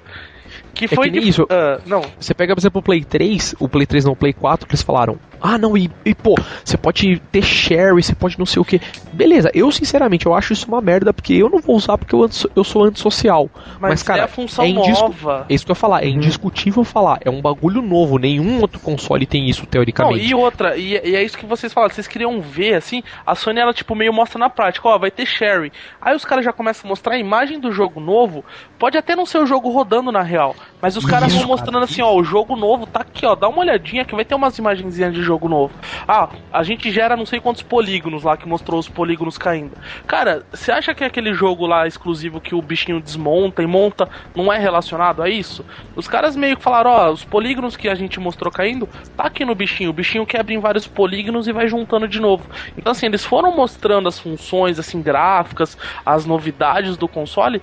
[0.76, 1.47] Que É foi que nem de- isso.
[1.49, 4.34] ah, não, Você pega, por exemplo, o Play 3, o Play 3 não, o Play
[4.34, 8.38] 4, que eles falaram, ah não, e, e, pô, você pode ter share, você pode
[8.38, 8.82] não sei o que.
[9.13, 12.30] Beleza, eu sinceramente, eu acho isso uma merda, porque eu não vou usar porque eu,
[12.55, 13.49] eu sou antissocial.
[13.80, 15.45] mas, Mas, cara, é a função é indiscu- nova.
[15.49, 18.80] É isso que eu ia falar, é indiscutível falar, é um bagulho novo, nenhum outro
[18.80, 20.26] console tem isso, Não, teoricamente.
[20.26, 23.59] e outra, e, e é isso que vocês falaram, vocês queriam ver, assim, a Sony,
[23.61, 25.71] ela, tipo, meio mostra na prática, ó, vai ter share.
[26.01, 28.43] Aí os caras já começam a mostrar a imagem do jogo novo,
[28.78, 31.84] pode até não ser o jogo rodando na real, mas os caras Isso, vão mostrando
[31.84, 34.57] assim, ó, o jogo novo tá aqui, ó, dá uma olhadinha que vai ter umas
[34.57, 35.74] imagenzinhas de jogo novo.
[36.07, 39.72] Ah, a gente gera não sei quantos polígonos lá, que mostrou os polígonos caindo.
[40.05, 44.51] Cara, você acha que aquele jogo lá exclusivo que o bichinho desmonta e monta não
[44.51, 45.66] é relacionado a isso?
[45.95, 49.45] Os caras meio que falaram, ó, os polígonos que a gente mostrou caindo, tá aqui
[49.45, 49.89] no bichinho.
[49.89, 52.43] O bichinho quebra em vários polígonos e vai juntando de novo.
[52.78, 57.61] Então, assim, eles foram mostrando as funções, assim, gráficas, as novidades do console,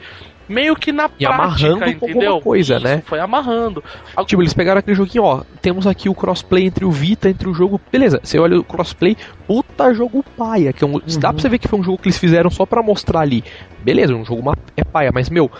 [0.49, 2.41] meio que na E prática, amarrando com alguma entendeu?
[2.41, 3.03] coisa, Isso, né?
[3.07, 3.83] Foi amarrando.
[4.27, 7.55] Tipo, eles pegaram aquele joguinho, ó, temos aqui o crossplay entre o Vita, entre o
[7.55, 7.81] jogo.
[7.91, 9.17] Beleza, você olha o crossplay,
[9.47, 11.01] puta jogo paia, que é um.
[11.19, 13.43] Dá pra você ver que foi um jogo que eles fizeram só pra mostrar ali.
[13.83, 14.43] Beleza, um jogo
[14.77, 15.51] é paia, mas meu.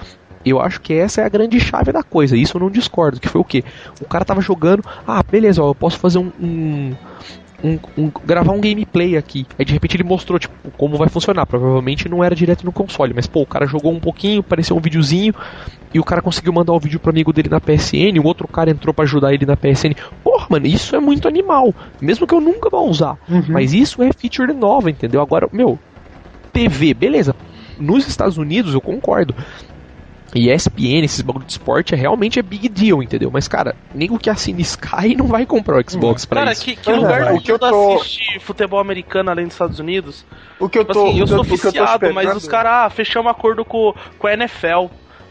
[0.45, 2.37] Eu acho que essa é a grande chave da coisa.
[2.37, 3.21] Isso eu não discordo.
[3.21, 3.63] Que foi o quê?
[4.01, 4.83] O cara tava jogando.
[5.07, 6.33] Ah, beleza, ó, eu posso fazer um.
[6.41, 6.95] um-
[7.63, 9.47] um- um- gravar um gameplay aqui.
[9.59, 11.47] Aí de repente ele mostrou, tipo, como vai funcionar.
[11.47, 14.81] Provavelmente não era direto no console, mas pô, o cara jogou um pouquinho, apareceu um
[14.81, 15.33] videozinho,
[15.95, 18.71] e o cara conseguiu mandar o vídeo pro amigo dele na PSN, o outro cara
[18.71, 19.95] entrou pra ajudar ele na PSN.
[20.25, 21.75] Porra, mano, isso é muito animal.
[22.01, 23.17] Mesmo que eu nunca vá usar.
[23.29, 23.45] Uhum.
[23.49, 25.21] Mas isso é feature nova, entendeu?
[25.21, 25.79] Agora, meu,
[26.53, 27.35] TV, beleza.
[27.79, 29.35] Nos Estados Unidos eu concordo.
[30.35, 33.31] E ESPN, esses bagulho de esporte, é, realmente é big deal, entendeu?
[33.31, 36.65] Mas, cara, nego que assina Sky não vai comprar o Xbox pra Cara, isso.
[36.65, 40.25] que, que é, lugar o que eu tô- assiste futebol americano além dos Estados Unidos?
[40.59, 41.07] O que eu Tipo tô.
[41.09, 43.65] assim, eu que sou o que eu tô viciado, mas os caras, ah, fechamos acordo
[43.65, 44.87] com, com a NFL.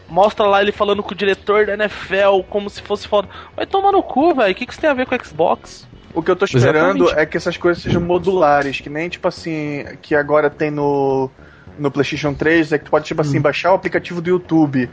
[0.08, 3.28] Mostra lá ele falando com o diretor da NFL, como se fosse foda.
[3.56, 4.52] Vai tomar no cu, velho.
[4.52, 5.88] O que, que isso tem a ver com o Xbox?
[6.14, 7.18] O que eu tô esperando Exatamente.
[7.18, 11.30] é que essas coisas sejam modulares, que nem tipo assim, que agora tem no,
[11.78, 14.88] no PlayStation 3, é que tu pode tipo assim, baixar o aplicativo do YouTube,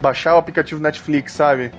[0.00, 1.72] baixar o aplicativo Netflix, sabe?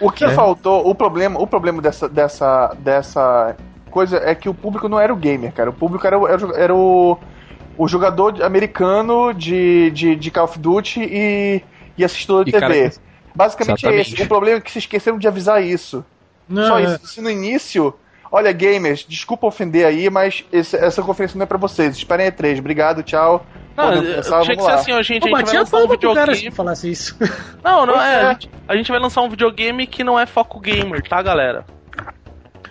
[0.00, 0.30] O que É.
[0.30, 3.56] faltou, o problema, o problema dessa, dessa, dessa
[3.90, 5.70] coisa é que o público não era o gamer, cara.
[5.70, 7.18] O público era, o- era, o- era o,
[7.76, 11.62] o jogador americano de, de, de Call of Duty e,
[11.96, 12.60] e assistidor de E, TV.
[12.60, 12.92] cara,
[13.34, 14.14] Basicamente é exatamente.
[14.14, 14.22] esse.
[14.22, 16.04] O problema é que se esqueceram de avisar isso.
[16.48, 17.06] Não, Só é- isso.
[17.06, 17.94] Se no início.
[18.30, 21.96] Olha, gamers, desculpa ofender aí, mas esse- essa conferência não é pra vocês.
[21.96, 22.58] Esperem a E3.
[22.58, 23.44] Obrigado, tchau.
[23.76, 24.16] Não, Podemos tinha
[24.56, 24.74] que ser lá.
[24.74, 26.50] assim, ó, gente, Eu a gente vai a lançar um cara se videogame.
[26.50, 27.16] falasse isso.
[27.64, 28.12] Não, não Pois é.
[28.12, 28.20] é.
[28.22, 31.64] A gente, a gente vai lançar um videogame que não é foco gamer, tá, galera?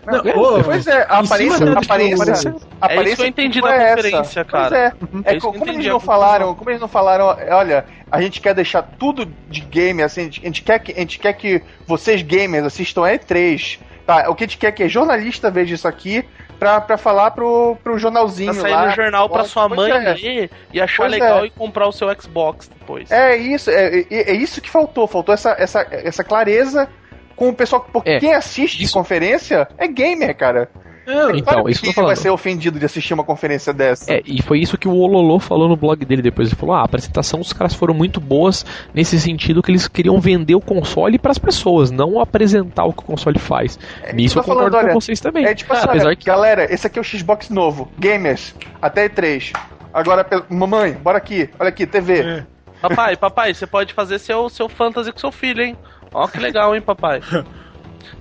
[0.06, 3.28] Não, é, ô, Pois é, a aparência, a aparência, a É isso que eu aparência
[3.28, 3.96] entendi foi da essa.
[3.96, 4.78] conferência, Pois cara.
[4.78, 4.82] é.
[4.86, 6.88] É É, isso co- que eu como entendi, eles a não falaram, como eles não
[6.88, 10.92] falaram, olha, a gente quer deixar tudo de game, assim, a a gente quer que,
[10.94, 14.28] a gente quer que vocês gamers assistam a E3, tá?
[14.30, 16.24] O que a gente quer é que jornalista veja isso aqui
[16.58, 18.86] pra, pra falar pro, pro jornalzinho Pra sair lá.
[18.88, 20.14] no jornal pra sua mãe é.
[20.14, 21.48] ler e achar Pois legal é.
[21.48, 23.12] e comprar o seu Xbox depois.
[23.12, 25.06] É isso, é, é, é isso que faltou.
[25.08, 26.90] Faltou essa, essa, essa clareza
[27.36, 27.86] com o pessoal.
[27.94, 30.70] Porque É, quem assiste de isso- conferência é gamer, cara.
[31.08, 34.12] É, Então, Claro isso que vai ser ofendido de assistir uma conferência dessa.
[34.12, 36.50] É, e foi isso que o Ololô falou no blog dele depois.
[36.50, 40.20] Ele falou: ah, a apresentação dos caras foram muito boas nesse sentido que eles queriam
[40.20, 43.80] vender o console para as pessoas, não apresentar o que o console faz.
[44.14, 45.46] Nisso tô eu concordo falando, olha, com vocês também.
[45.46, 47.90] É tipo assim, Apesar olha, que galera, esse aqui é o Xbox novo.
[47.98, 49.54] Gamers, até E3.
[49.94, 51.50] Agora, mamãe, bora aqui.
[51.58, 52.20] Olha aqui, TV.
[52.20, 52.46] É.
[52.82, 55.78] Papai, papai, você pode fazer seu, seu fantasy com seu filho, hein?
[56.14, 57.22] Ó que legal, hein, papai?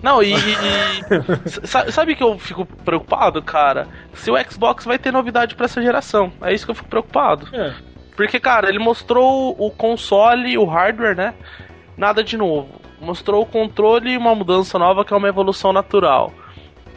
[0.03, 0.33] Não, e.
[0.35, 3.89] e- sa- sabe que eu fico preocupado, cara?
[4.15, 6.33] Se o Xbox vai ter novidade pra essa geração.
[6.43, 7.49] É isso que eu fico preocupado.
[7.55, 7.73] É.
[8.17, 11.35] Porque, cara, ele mostrou o console, o hardware, né?
[11.97, 12.81] Nada de novo.
[13.01, 16.33] Mostrou o controle e uma mudança nova que é uma evolução natural.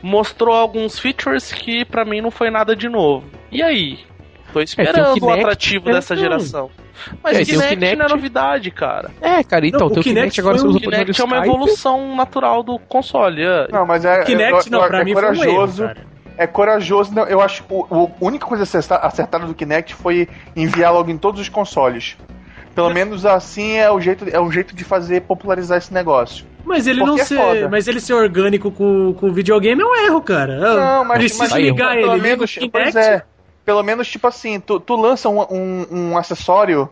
[0.02, 3.26] Mostrou alguns features que pra mim não foi nada de novo.
[3.52, 4.00] E aí?
[4.54, 6.72] Tô esperando o Kinect, atrativo é, dessa geração.
[7.24, 7.96] Mas É, tem o Kinect, Kinect.
[7.98, 9.12] não é novidade, cara.
[9.22, 10.92] É, cara, então, Não, o o Kinect Kinect agora foi você um- usa O o
[10.92, 11.56] Kinect é uma Skype.
[11.56, 13.44] evolução natural do console.
[13.44, 13.68] é.
[13.72, 14.24] Não, mas é.
[14.24, 15.84] Kinect, eu- não, eu- pra é mim foi um erro, corajoso.
[15.86, 16.10] cara.
[16.38, 17.14] é corajoso.
[17.14, 20.94] Não, eu acho que o- o- a única coisa acerta- acertada do Kinect foi enviar
[20.94, 22.16] logo em todos os consoles.
[22.74, 26.46] Pelo menos assim é o jeito, é um jeito de fazer popularizar esse negócio.
[26.64, 27.68] Mas ele Porque não é ser, foda.
[27.70, 30.54] mas ele ser orgânico com, com o videogame é um erro, cara.
[30.54, 32.72] Eu Não, mas, preciso mas ligar pelo ele, liga o menos, Kinect.
[32.72, 33.24] pois é,
[33.70, 36.90] pelo menos tipo assim, tu, tu lança um, um, um acessório,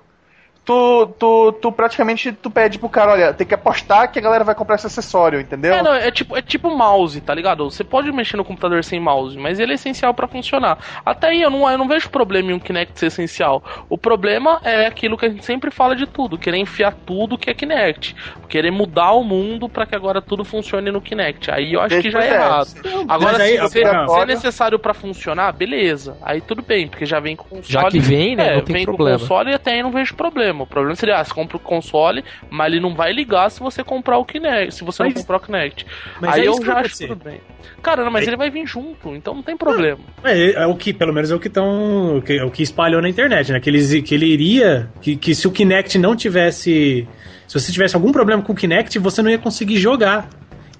[0.63, 4.43] tu, tu, tu praticamente tu pede pro cara, olha, tem que apostar que a galera
[4.43, 5.73] vai comprar esse acessório, entendeu?
[5.73, 7.67] É, não, é tipo, é tipo mouse, tá ligado?
[7.71, 10.77] Você pode mexer no computador sem mouse, mas ele é essencial pra funcionar.
[11.03, 13.63] Até aí eu não, eu não vejo problema em um Kinect ser essencial.
[13.89, 17.49] O problema é aquilo que a gente sempre fala de tudo, querer enfiar tudo que
[17.49, 18.15] é Kinect.
[18.47, 21.51] Querer mudar o mundo pra que agora tudo funcione no Kinect.
[21.51, 22.67] Aí eu acho que já é errado.
[23.07, 26.17] Agora, aí, se, se é necessário pra funcionar, beleza.
[26.21, 27.65] Aí tudo bem, porque já vem com o console.
[27.67, 29.17] Já que vem, né, É, não tem vem problema.
[29.17, 30.63] com o console e até aí não vejo problema.
[30.63, 33.83] O problema seria, ah, você compra o console, mas ele não vai ligar se você
[33.83, 35.85] comprar o Kinect, se você Mas- não comprar o Kinect.
[36.21, 37.07] Mas aí é eu já acho acontecer.
[37.07, 37.41] tudo bem.
[37.83, 39.99] Cara, não, mas Aí- ele vai vir junto, então não tem problema.
[40.23, 42.21] É, é o que, pelo menos é o que estão.
[42.29, 43.59] É o que espalhou na internet, né?
[43.59, 44.89] Que, eles, que ele iria.
[45.01, 47.07] Que, que se o Kinect não tivesse.
[47.47, 50.27] Se você tivesse algum problema com o Kinect, você não ia conseguir jogar.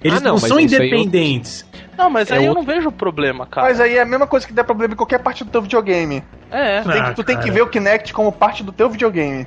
[0.02, 1.64] Eles Ah, não, não, são eu- independentes.
[1.96, 3.66] Não, mas É aí eu outro- não vejo problema, cara.
[3.66, 6.22] Mas aí é a mesma coisa que dá problema em qualquer parte do teu videogame.
[6.50, 8.88] É, Tu, tem, Ah, que, tu tem que ver o Kinect como parte do teu
[8.88, 9.46] videogame.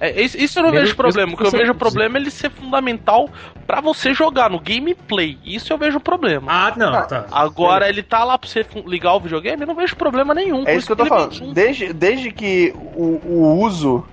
[0.00, 1.32] é, isso isso eu não vejo problema.
[1.32, 3.28] O que eu vejo problema é ele ser fundamental
[3.66, 5.38] pra você jogar no gameplay.
[5.44, 6.46] Isso eu vejo problema.
[6.52, 7.26] Ah, não, Ah, tá.
[7.32, 10.62] Agora ele tá lá pra você ligar o videogame, eu não vejo problema nenhum.
[10.66, 11.52] É isso que eu tô falando.
[11.52, 14.06] Desde, desde que o, o uso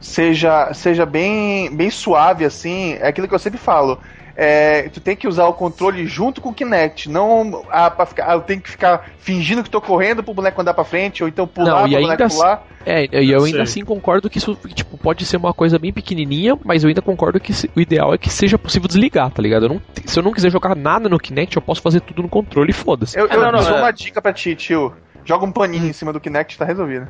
[0.00, 3.98] seja, seja bem, bem suave, assim, é aquilo que eu sempre falo.
[4.38, 8.30] É, tu tem que usar o controle junto com o Kinect, não ah, pra ficar,
[8.30, 11.28] ah, eu tenho que ficar fingindo que tô correndo pro boneco andar pra frente, ou
[11.28, 12.66] então pular Não, e pro ainda boneco assim- pular.
[12.84, 16.56] É, e eu ainda assim concordo que isso tipo, pode ser uma coisa bem pequenininha,
[16.64, 19.64] mas eu ainda concordo que se- o ideal é que seja possível desligar, tá ligado?
[19.64, 22.28] Eu não- se eu não quiser jogar nada no Kinect, eu posso fazer tudo no
[22.28, 23.18] controle e foda-se.
[23.18, 23.80] Eu, eu não, não, dou é.
[23.80, 24.92] uma dica pra ti, tio.
[25.24, 27.08] Joga um paninho em cima do Kinect, tá resolvido.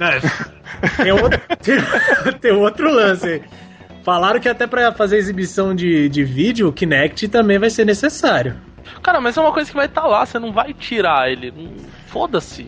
[0.00, 3.42] É, tem, outro, tem, tem outro lance aí.
[4.02, 8.56] Falaram que até pra fazer exibição de, de vídeo, o Kinect também vai ser necessário.
[9.02, 11.52] Cara, mas é uma coisa que vai estar lá, você não vai tirar ele.
[12.06, 12.66] Foda-se.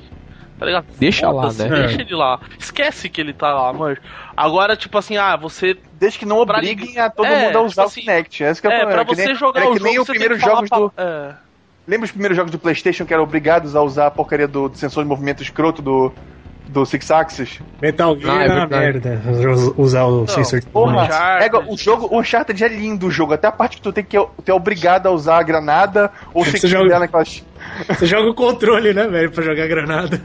[0.59, 0.87] Tá ligado?
[0.99, 1.69] Deixa lá, né?
[1.69, 2.39] Deixa ele lá.
[2.57, 3.97] Esquece que ele tá lá, mano.
[4.37, 5.77] Agora, tipo assim, ah, você.
[5.99, 8.45] Desde que não Pra obriguem a todo É, mundo a usar tipo o assim, Kinect.
[8.45, 9.05] Esse que é o É, problema.
[9.05, 10.93] pra que você nem, jogar é o que jogo, nem os primeiros jogos do.
[10.97, 11.35] É.
[11.89, 14.77] Lembra os primeiros jogos do PlayStation que eram obrigados a usar a porcaria do, do
[14.79, 16.13] sensor de movimento escroto do,
[16.69, 17.61] do Six Axis?
[17.81, 19.21] Metal Gear Ah, é é uma merda.
[19.77, 21.07] Usar o sensor de Porra,
[21.41, 24.05] é o jogo, o Uncharted é lindo o jogo, até a parte que tu tem
[24.05, 27.45] que tu é obrigado a usar a granada ou Você joga- dela naquelas.
[27.89, 30.21] Você joga o controle, né, velho, pra jogar granada.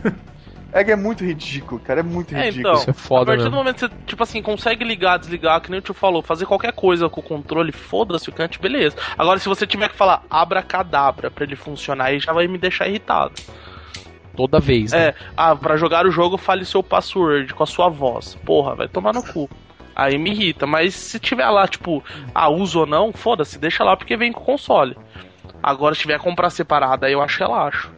[0.71, 2.59] É que é muito ridículo, cara, é muito É, ridículo.
[2.73, 2.73] então.
[2.81, 3.51] Isso é A foda partir mesmo.
[3.51, 6.45] do momento que você, tipo assim, consegue ligar, desligar, que nem o tio falou, fazer
[6.45, 8.95] qualquer coisa com o controle, foda-se o cante, beleza.
[9.17, 12.87] Agora, se você tiver que falar abracadabra pra ele funcionar, aí já vai me deixar
[12.87, 13.31] irritado.
[14.37, 14.91] Toda vez.
[14.93, 15.07] né?
[15.07, 18.35] É, ah, pra jogar o jogo, fale seu password com a sua voz.
[18.45, 19.49] Porra, vai tomar no cu.
[19.95, 23.97] Aí me irrita, mas se tiver lá, tipo, ah, uso ou não, foda-se, deixa lá
[23.97, 24.95] porque vem com o console.
[25.61, 27.91] Agora, se tiver comprar separado, aí eu acho relaxo.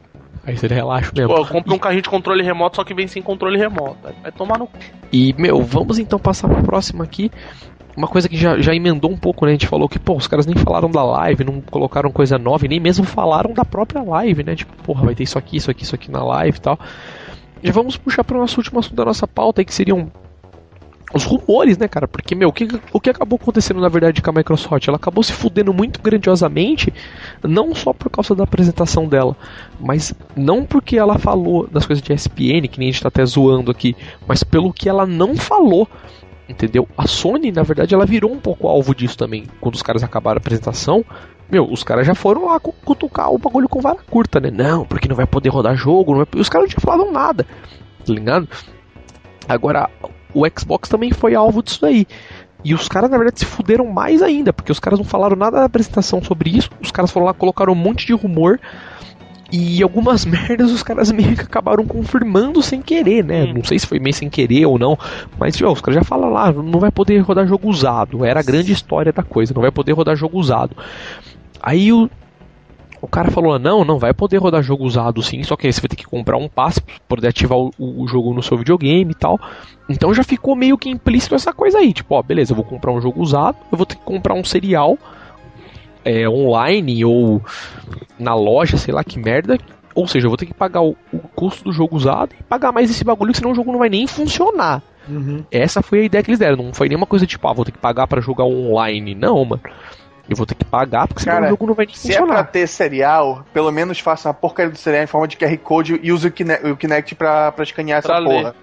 [0.45, 1.33] Aí você relaxa mesmo.
[1.35, 3.97] Pô, eu compro um carrinho de controle remoto, só que vem sem controle remoto.
[4.07, 4.79] Aí vai tomar no cu.
[5.11, 7.29] E, meu, vamos então passar pro próximo aqui.
[7.99, 9.51] Uma coisa que já, já emendou um pouco, né?
[9.51, 12.65] A gente falou que, pô, os caras nem falaram da live, não colocaram coisa nova,
[12.65, 14.55] nem mesmo falaram da própria live, né?
[14.55, 16.79] Tipo, porra, vai ter isso aqui, isso aqui, isso aqui na live e tal.
[17.61, 20.09] Já vamos puxar para o nosso último assunto da nossa pauta aí, que seriam
[21.13, 22.07] os rumores, né, cara?
[22.07, 24.87] Porque, meu, o que, o que acabou acontecendo na verdade com a Microsoft?
[24.87, 26.93] Ela acabou se fudendo muito grandiosamente,
[27.43, 29.35] não só por causa da apresentação dela,
[29.77, 33.25] mas não porque ela falou das coisas de ESPN, que nem a gente tá até
[33.25, 33.93] zoando aqui,
[34.25, 35.85] mas pelo que ela não falou.
[36.49, 36.87] Entendeu?
[36.97, 39.45] A Sony, na verdade, ela virou um pouco alvo disso também.
[39.61, 41.05] Quando os caras acabaram a apresentação,
[41.49, 44.49] meu, os caras já foram lá cu- cutucar o bagulho com vara curta, né?
[44.49, 46.41] Não, porque não vai poder rodar jogo, não vai...
[46.41, 47.45] os caras não tinham falado nada,
[48.03, 48.47] tá ligado?
[49.47, 49.89] Agora,
[50.33, 52.07] o Xbox também foi alvo disso daí.
[52.63, 55.59] E os caras, na verdade, se fuderam mais ainda, porque os caras não falaram nada
[55.59, 58.59] na apresentação sobre isso, os caras foram lá, colocaram um monte de rumor,
[59.51, 63.43] e algumas merdas os caras meio que acabaram confirmando sem querer, né?
[63.43, 63.53] Hum.
[63.55, 64.97] Não sei se foi meio sem querer ou não,
[65.39, 68.25] mas tipo, os caras já falam lá, não vai poder rodar jogo usado.
[68.25, 70.75] Era a grande história da coisa, não vai poder rodar jogo usado.
[71.61, 72.09] Aí o,
[73.01, 75.81] o cara falou: não, não vai poder rodar jogo usado sim, só que aí você
[75.81, 79.11] vai ter que comprar um passe pra poder ativar o, o jogo no seu videogame
[79.11, 79.39] e tal.
[79.89, 82.91] Então já ficou meio que implícito essa coisa aí, tipo, ó, beleza, eu vou comprar
[82.91, 84.97] um jogo usado, eu vou ter que comprar um serial
[86.09, 87.41] é, online ou
[88.17, 89.57] na loja, sei lá que merda.
[89.95, 92.71] Ou seja, eu vou ter que pagar o, o custo do jogo usado e pagar
[92.71, 94.81] mais esse bagulho, senão o jogo não vai nem funcionar.
[95.07, 95.43] Uhum.
[95.51, 96.63] Essa foi a ideia que eles deram.
[96.63, 99.15] Não foi nenhuma coisa tipo, ah, vou ter que pagar pra jogar online.
[99.15, 99.61] Não, mano.
[100.29, 102.17] Eu vou ter que pagar porque senão Cara, o jogo não vai nem Se é
[102.17, 102.43] pra funcionar.
[102.45, 106.11] ter serial, pelo menos faça uma porcaria do serial em forma de QR Code e
[106.11, 108.35] use o Kinect, o Kinect pra, pra escanear Pra essa ler.
[108.43, 108.55] porra.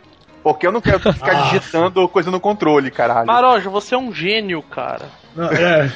[0.44, 1.42] Porque eu não quero ficar Ah.
[1.50, 3.26] digitando coisa no controle, caralho.
[3.26, 5.06] Maroja, você é um gênio, cara.
[5.34, 5.92] Não, é.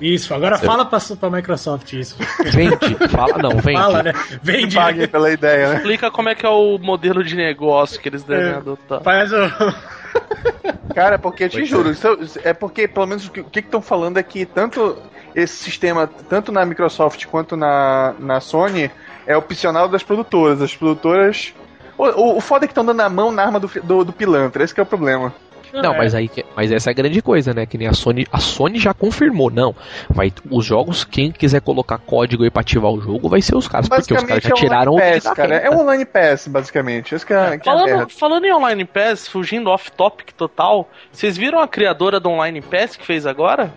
[0.00, 2.16] Isso, agora fala pra, pra Microsoft isso.
[2.52, 3.80] Vende, fala não, vende.
[3.80, 4.12] Fala, né?
[4.42, 4.76] Vende.
[4.76, 5.76] paguem pela ideia, né?
[5.76, 8.54] Explica como é que é o modelo de negócio que eles devem É.
[8.56, 9.02] adotar.
[9.02, 9.36] Faz o.
[10.94, 12.06] Cara, porque eu te Pois juro, isso
[12.42, 14.96] é porque pelo menos o que estão falando é que tanto
[15.34, 18.90] esse sistema, tanto na Microsoft quanto na, na Sony,
[19.26, 20.62] é opcional das produtoras.
[20.62, 21.52] As produtoras.
[21.96, 24.12] O, o, o foda é que estão dando a mão na arma do, do, do
[24.12, 25.34] pilantra, esse que é o problema.
[25.72, 27.66] Não, mas aí que- mas essa é a grande coisa, né?
[27.66, 29.74] Que nem a Sony, a Sony já confirmou, não.
[30.08, 33.68] Vai os jogos, quem quiser colocar código aí pra ativar o jogo, vai ser os
[33.68, 35.56] caras, porque os caras já é tiraram o pass, cara.
[35.56, 37.14] É um online pass, basicamente.
[37.14, 37.90] Isso que é, que é a merda.
[37.92, 42.96] Falando, falando em Online Pass, fugindo off-topic total, vocês viram a criadora do Online Pass
[42.96, 43.72] que fez agora?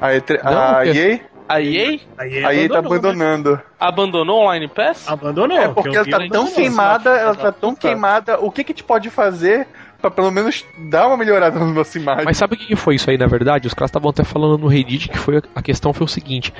[0.00, 2.86] A, E3 Não, a EA, A EA Aí, a EA tá né?
[2.86, 3.60] abandonando.
[3.78, 5.06] abandonou o Online Pass?
[5.08, 5.56] Abandonou.
[5.58, 7.88] É porque ela tá tão queimada, ela tá tão Puta.
[7.88, 8.38] queimada.
[8.40, 9.66] O que que a gente pode fazer
[10.02, 12.24] pra pelo menos dar uma melhorada na nossa imagem?
[12.26, 13.66] Mas sabe o que foi isso aí, na verdade?
[13.66, 16.52] Os caras estavam até falando no Reddit que foi a questão foi o seguinte: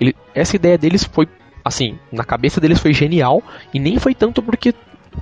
[0.00, 1.26] ele, essa ideia deles foi,
[1.64, 3.42] assim, na cabeça deles foi genial,
[3.74, 4.72] e nem foi tanto porque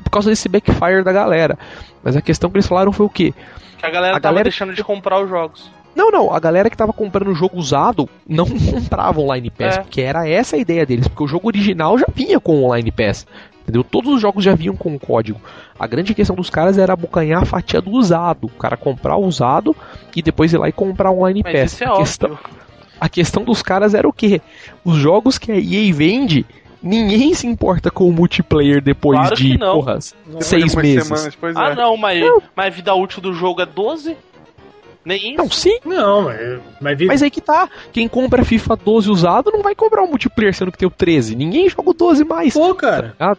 [0.04, 1.58] por causa desse backfire da galera.
[2.02, 3.32] Mas a questão que eles falaram foi o quê?
[3.78, 5.70] Que a galera A tava galera- deixando de comprar os jogos.
[5.96, 9.80] Não, não, a galera que tava comprando o jogo usado não comprava Online Pass, É.
[9.80, 13.26] porque era essa a ideia deles, porque o jogo original já vinha com Online Pass.
[13.68, 13.84] Entendeu?
[13.84, 15.38] Todos os jogos já vinham com o código.
[15.78, 18.46] A grande questão dos caras era abocanhar a fatia do usado.
[18.46, 19.76] O cara comprar o usado
[20.16, 21.72] e depois ir lá e comprar o Online Mas Pass.
[21.74, 22.38] isso é a, questão,
[22.98, 24.40] a questão dos caras era o quê?
[24.82, 26.46] Os jogos que a EA vende,
[26.82, 29.74] ninguém se importa com o multiplayer depois Claro de não.
[29.74, 31.06] porra, Depois de seis meses.
[31.06, 31.74] semanas, Ah, é.
[31.74, 32.24] não, mas,
[32.56, 34.16] mas a vida útil do jogo é 12?
[35.04, 35.36] Nem isso.
[35.38, 36.60] Não, sim, Não, mas.
[36.80, 37.68] Mas, Mas aí que tá.
[37.92, 41.34] Quem compra FIFA 12 usado não vai comprar o multiplayer sendo que tem o 13.
[41.36, 42.52] Ninguém joga o 12 mais.
[42.52, 43.14] Pô, cara.
[43.18, 43.34] Ah,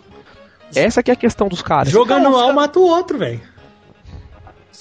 [0.75, 1.89] Essa que é a questão dos caras.
[1.89, 3.41] Jogo Cara, anual os mata o outro, velho.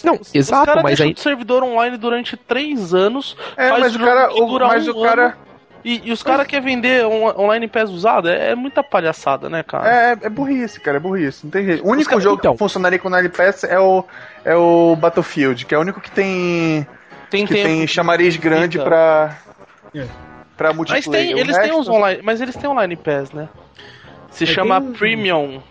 [0.05, 1.13] Não, Os exato, caras mas deixam aí.
[1.13, 3.37] o servidor online durante 3 anos.
[3.57, 5.37] É, faz mas o cara, o, mas um o cara,
[5.85, 8.29] E, e os caras querem vender on- online pass usado?
[8.29, 9.89] É, é muita palhaçada, né, cara?
[9.89, 11.85] é, é burrice, cara, é burrice, não tem jeito.
[11.85, 12.53] O único caras- jogo então.
[12.53, 14.05] que funcionaria com o Online Pass é o,
[14.45, 16.87] é o Battlefield, que é o único que tem,
[17.29, 17.67] tem que tempo.
[17.67, 19.37] tem chamariz grande pra,
[19.93, 20.07] É.
[20.57, 21.27] pra Mas multiplayer.
[21.27, 23.49] tem, O eles têm resto- os online, mas eles têm online pass, né?
[24.31, 25.63] Se Mas chama tem um- Premium.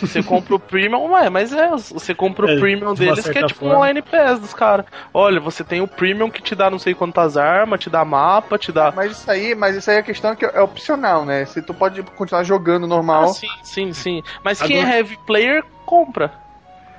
[0.00, 3.36] Você compra o Premium, ué, mas é, você compra o É, Premium de deles que
[3.38, 3.78] é tipo um forma.
[3.80, 4.86] online pass dos caras.
[5.12, 8.56] Olha, você tem o Premium que te dá não sei quantas armas, te dá mapa,
[8.56, 8.92] te dá.
[8.94, 11.44] Mas isso aí, mas isso aí é questão que é opcional, né?
[11.46, 13.24] Se tu pode continuar jogando normal.
[13.24, 14.22] Ah, sim, sim, sim.
[14.44, 16.32] Mas quem Agora- é heavy player, compra.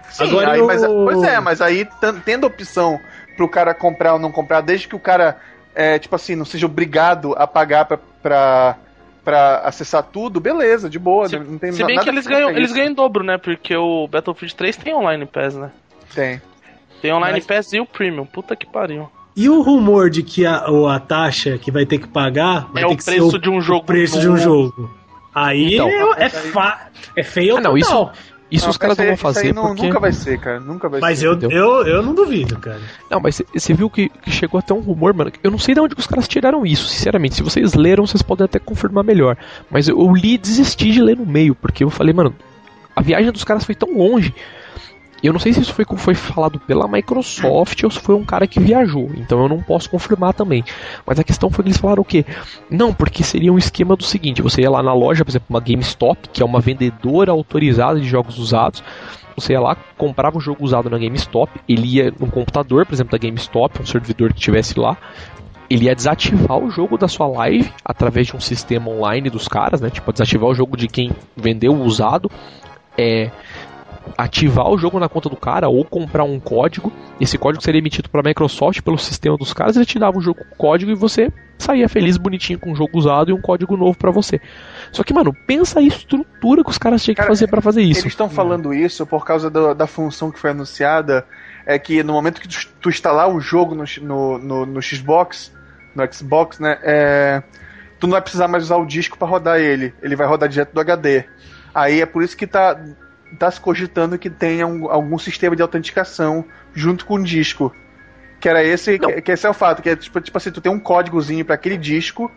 [0.10, 1.88] Sim, Agora aí, eu- mas, pois é, mas aí
[2.26, 2.99] tendo opção
[3.38, 5.38] pro cara comprar ou não comprar, desde que o cara,
[5.74, 8.76] é, tipo assim, não seja obrigado a pagar pra, pra,
[9.24, 11.28] pra acessar tudo, beleza, de boa.
[11.30, 13.38] Se- não tem Se bem nada que eles ganham, eles ganham em dobro, né?
[13.38, 15.72] Porque o Battlefield 3 tem online pass, né?
[16.14, 16.42] Tem.
[17.02, 18.26] Tem online Mas- pass e o Premium.
[18.26, 19.10] Puta que pariu.
[19.36, 22.84] E o rumor de que a, o- a taxa que vai ter que pagar vai
[22.84, 24.90] É ter o que preço ser o, de um jogo o preço de um jogo.
[25.34, 25.88] Aí Então.
[26.18, 28.12] é, é, fa- é feio Ah, não, total.
[28.14, 29.82] Isso Não, os caras isso não aí- vão isso aí fazer não- porque.
[29.88, 30.60] Nunca vai ser, cara.
[30.60, 31.28] Nunca vai Mas ser.
[31.28, 31.58] eu, entendeu?
[31.58, 32.80] eu, eu não duvido, cara.
[33.10, 35.32] Não, mas você viu que, que chegou até um rumor, mano.
[35.43, 37.36] Eu não sei de onde que os caras tiraram isso, sinceramente.
[37.36, 39.38] Se vocês leram, vocês podem até confirmar melhor.
[39.70, 42.34] Mas eu, eu li e desisti de ler no meio, porque eu falei, mano,
[42.95, 44.34] a viagem dos caras foi tão longe.
[45.22, 48.48] Eu não sei se isso foi, foi falado pela Microsoft ou se foi um cara
[48.48, 49.10] que viajou.
[49.16, 50.64] Então eu não posso confirmar também.
[51.06, 52.26] Mas a questão foi que eles falaram o quê?
[52.70, 55.60] Não, porque seria um esquema do seguinte: você ia lá na loja, por exemplo, uma
[55.60, 58.84] GameStop, que é uma vendedora autorizada de jogos usados.
[59.36, 63.18] Você ia lá, comprava o jogo usado na GameStop, ele ia no computador, por exemplo,
[63.18, 64.98] da GameStop, um servidor que tivesse lá,
[65.70, 69.80] ele ia desativar o jogo da sua live através de um sistema online dos caras,
[69.80, 69.90] né?
[69.90, 72.30] Tipo, desativar o jogo de quem vendeu o usado,
[72.98, 73.32] é,
[74.18, 76.91] ativar o jogo na conta do cara ou comprar um código.
[77.20, 80.43] Esse código seria emitido pela Microsoft pelo sistema dos caras, ele te dava o jogo
[80.43, 83.97] com código e você saía feliz, bonitinho com um jogo usado e um código novo
[83.97, 84.39] para você.
[84.91, 87.82] Só que, mano, pensa a estrutura que os caras tinham que Cara, fazer para fazer
[87.82, 88.01] isso.
[88.01, 91.26] Eles estão falando isso por causa do- da função que foi anunciada.
[91.66, 95.51] É que no momento que tu, tu instalar o jogo no, no, no, no Xbox,
[95.93, 96.80] no Xbox, né?
[96.82, 97.43] é,
[97.99, 99.93] tu não vai precisar mais usar o disco para rodar ele.
[100.01, 101.26] Ele vai rodar direto do HD.
[101.76, 102.80] Aí é por isso que tá,
[103.38, 107.74] tá se cogitando que tenha um- algum sistema de autenticação junto com o disco.
[108.40, 110.62] Que era esse, que, que esse é o fato, que é tipo, tipo assim, tu
[110.62, 112.32] tem um códigozinho para aquele disco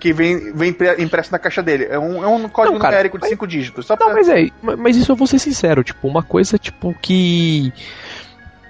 [0.00, 1.86] que vem, vem impre- impresso na caixa dele.
[1.90, 3.86] É um, é um código Não, cara, numérico de mas- cinco dígitos.
[3.86, 4.14] Só Não, pra...
[4.14, 7.72] mas é, ma- mas isso eu vou ser sincero, tipo, uma coisa tipo que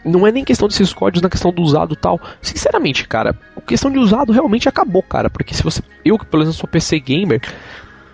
[0.05, 2.21] não é nem questão desses códigos na questão do usado e tal.
[2.41, 6.43] Sinceramente, cara, a questão de usado realmente acabou, cara, porque se você, eu que pelo
[6.43, 7.41] menos sou PC gamer,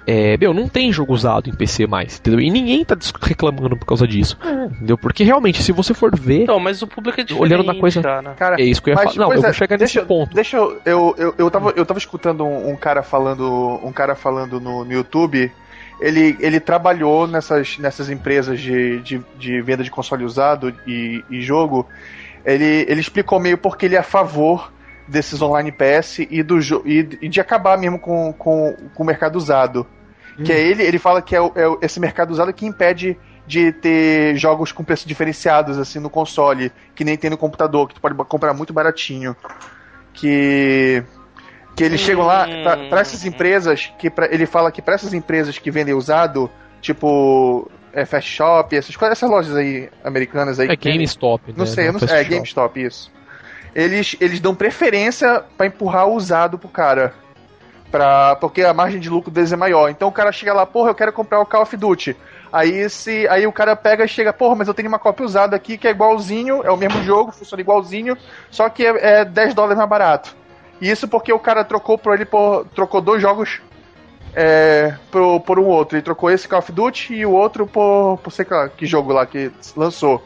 [0.07, 2.41] é, meu, não tem jogo usado em PC mais, entendeu?
[2.41, 4.37] E ninguém tá reclamando por causa disso,
[4.75, 4.99] entendeu?
[4.99, 8.03] Porque realmente, se você for ver, Então, mas o público é diferente, Olhando na coisa-
[8.37, 8.57] cara.
[8.61, 9.15] É isso que eu ia falar.
[9.17, 10.35] Não, eu vou é, chegar deixa, nesse ponto.
[10.35, 10.81] Deixa eu.
[10.85, 13.81] Eu, eu, eu, tava, eu tava escutando um, um cara falando.
[13.83, 15.51] Um cara falando no, no YouTube.
[16.01, 21.41] Ele, ele trabalhou nessas, nessas empresas de, de, de venda de console usado e, e
[21.41, 21.87] jogo.
[22.45, 24.73] Ele, ele explicou meio porque ele é a favor
[25.09, 29.37] desses online PS e, do, e, e de acabar mesmo com, com, com o mercado
[29.37, 29.87] usado.
[30.45, 33.19] Que é ele, ele fala que é, o- é o- esse mercado usado que impede
[33.47, 37.95] de ter jogos com preço diferenciados assim no console, que nem tem no computador, que
[37.95, 39.37] tu pode comprar muito baratinho.
[40.15, 41.03] Que
[41.75, 45.15] que eles chegam lá pra, pra essas empresas que pra, ele fala que pra essas
[45.15, 46.51] empresas que vendem usado,
[46.83, 51.55] tipo é, Fast Shop, essas coisas, essas lojas aí americanas aí É GameStop, né?
[51.57, 52.21] não sei, eu não Fast sei.
[52.25, 52.25] É.
[52.29, 53.11] GameStop, isso.
[53.75, 57.15] Eles, eles dão preferência pra empurrar o usado pro cara.
[57.91, 59.91] Pra, porque a margem de lucro deles é maior.
[59.91, 62.17] Então o cara chega lá, porra, eu quero comprar o Call of Duty.
[62.53, 65.57] Aí, se, aí o cara pega e chega, porra, mas eu tenho uma cópia usada
[65.57, 68.17] aqui que é igualzinho, é o mesmo jogo, funciona igualzinho,
[68.51, 70.37] só que é, é 10 dólares mais barato.
[70.79, 73.63] E isso porque o cara trocou por ele por, trocou dois jogos
[74.35, 75.97] é, por, por um outro.
[75.97, 79.13] Ele trocou esse Call of Duty e o outro por, por sei lá que jogo
[79.13, 80.23] lá que lançou.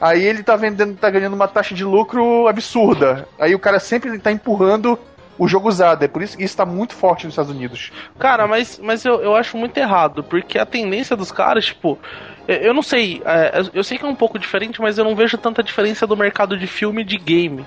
[0.00, 3.28] Aí ele tá vendendo, tá ganhando uma taxa de lucro absurda.
[3.38, 4.98] Aí o cara sempre tá empurrando
[5.40, 6.04] o jogo usado.
[6.04, 7.90] É por isso que isso tá muito forte nos Estados Unidos.
[8.18, 11.98] Cara, mas, mas eu, eu acho muito errado, porque a tendência dos caras, tipo,
[12.46, 15.38] eu, não sei, é, eu sei que é um pouco diferente, mas eu não vejo
[15.38, 17.64] tanta diferença do mercado de filme e de game.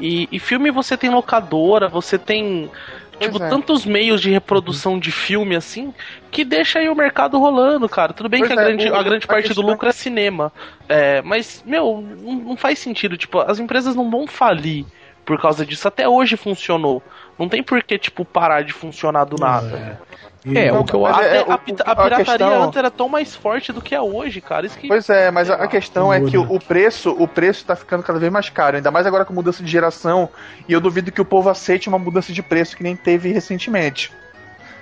[0.00, 2.70] E, e filme você tem locadora, você tem.
[3.18, 3.48] Tipo, é.
[3.48, 5.92] tantos meios de reprodução de filme assim,
[6.30, 8.12] que deixa aí o mercado rolando, cara.
[8.12, 9.92] Tudo bem Pois que a é, grande, o- a grande parte do questão- lucro é
[9.92, 10.52] cinema.
[10.88, 13.16] É, mas, meu, não, não faz sentido.
[13.16, 14.84] Tipo, as empresas não vão falir
[15.24, 15.86] por causa disso.
[15.88, 17.02] Até hoje funcionou.
[17.38, 20.00] Não tem por que, tipo, parar de funcionar do nada.
[20.46, 21.20] E- É, o que eu acho.
[21.20, 24.00] Até é, a, a a pirataria questão- antes era tão mais forte do que é
[24.00, 24.66] hoje, cara.
[24.66, 24.88] Isso que.
[24.88, 26.54] Pois é, mas a, a questão é que o, Muda.
[26.54, 29.62] o preço, o preço tá ficando cada vez mais caro, ainda mais agora com mudança
[29.64, 30.28] de geração,
[30.68, 34.12] e eu duvido que o povo aceite uma mudança de preço que nem teve recentemente.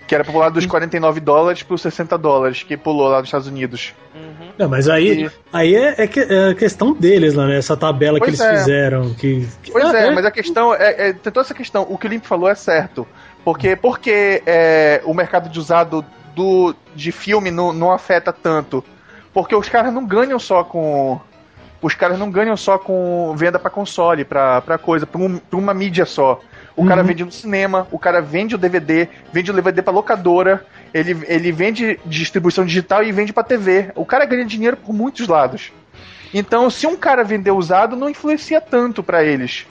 [0.07, 3.47] Que era pra pular dos 49 dólares pros 60 dólares, que pulou lá nos Estados
[3.47, 3.95] Unidos.
[4.15, 4.49] Uhum.
[4.59, 7.57] Não, mas aí, E- aí é, é que- é a questão deles lá, né?
[7.57, 8.59] Essa tabela que Pois eles é.
[8.59, 9.15] fizeram.
[9.15, 11.87] Que, que- Pois Ah, é, mas a questão é, é- tem toda essa questão.
[11.89, 13.07] O que o Limp falou é certo.
[13.45, 18.85] Porque, porque é, o mercado de usado do, de filme não, não afeta tanto.
[19.33, 21.19] Porque os caras não ganham só com.
[21.81, 25.59] Os caras não ganham só com venda pra console, pra, pra coisa, pra, um- pra
[25.59, 26.39] uma mídia só.
[26.77, 27.07] O cara Uhum.
[27.07, 30.65] vende no cinema, o cara vende o DVD, vende o DVD pra locadora,
[30.95, 33.91] ele, ele vende distribuição digital e vende pra TV.
[33.95, 35.71] O cara ganha dinheiro por muitos lados.
[36.33, 39.67] Então, se um cara vender usado, não influencia tanto pra eles.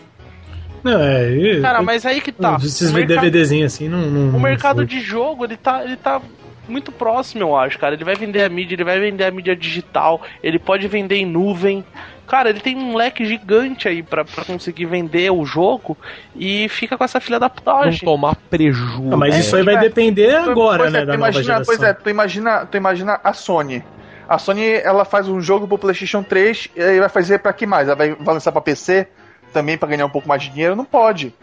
[0.83, 1.29] Não, é.
[1.31, 2.57] e- Cara, mas aí que tá.
[2.63, 4.01] Esses O mercado- DVDzinhos assim não.
[4.01, 6.19] não O mercado não- de jogo, ele tá, ele tá
[6.67, 7.93] muito próximo, eu acho, cara.
[7.95, 11.25] Ele vai vender a mídia, ele vai vender a mídia digital, ele pode vender em
[11.25, 11.83] nuvem.
[12.31, 15.97] Cara, ele tem um leque gigante aí pra, pra conseguir vender o jogo
[16.33, 17.99] e fica com essa filha da Não putagem.
[18.05, 19.17] tomar prejuízo.
[19.17, 19.79] Mas É, isso aí vai é.
[19.79, 21.01] depender agora, Pois né?
[21.01, 21.65] é, da imagina, geração.
[21.65, 23.83] Pois é, tu imagina, tu imagina a Sony.
[24.29, 27.65] A Sony, ela faz um jogo pro PlayStation 3 e aí vai fazer pra que
[27.65, 27.89] mais?
[27.89, 29.09] Ela vai, vai lançar pra PC
[29.51, 30.73] também pra ganhar um pouco mais de dinheiro?
[30.73, 31.35] Não pode.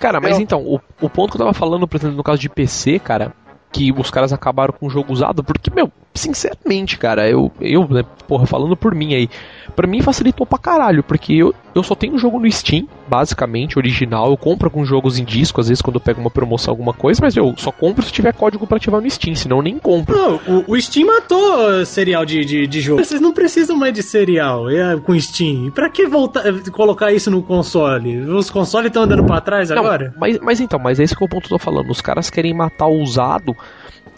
[0.00, 2.38] Cara, mas Eu- então, o, o ponto que eu tava falando, por exemplo, no caso
[2.38, 3.32] de PC, cara,
[3.72, 8.04] que os caras acabaram com o jogo usado, porque, meu, sinceramente, cara, eu, eu né,
[8.26, 9.28] porra, falando por mim aí,
[9.76, 13.78] pra mim facilitou pra caralho, porque eu, eu só tenho um jogo no Steam, basicamente,
[13.78, 14.30] original.
[14.30, 17.20] Eu compro alguns jogos em disco, às vezes quando eu pego uma promoção, alguma coisa,
[17.22, 20.16] mas eu só compro se tiver código pra ativar no Steam, senão eu nem compro.
[20.16, 23.04] Não, o, o Steam matou serial de, de, de jogo.
[23.04, 25.68] Vocês não precisam mais de serial é, com Steam.
[25.68, 26.42] E pra que voltar,
[26.72, 28.18] colocar isso no console?
[28.20, 30.14] Os consoles estão andando pra trás Não, agora?
[30.18, 31.90] Mas, mas então, mas esse que é o ponto que eu tô falando.
[31.90, 33.56] Os caras querem matar o usado.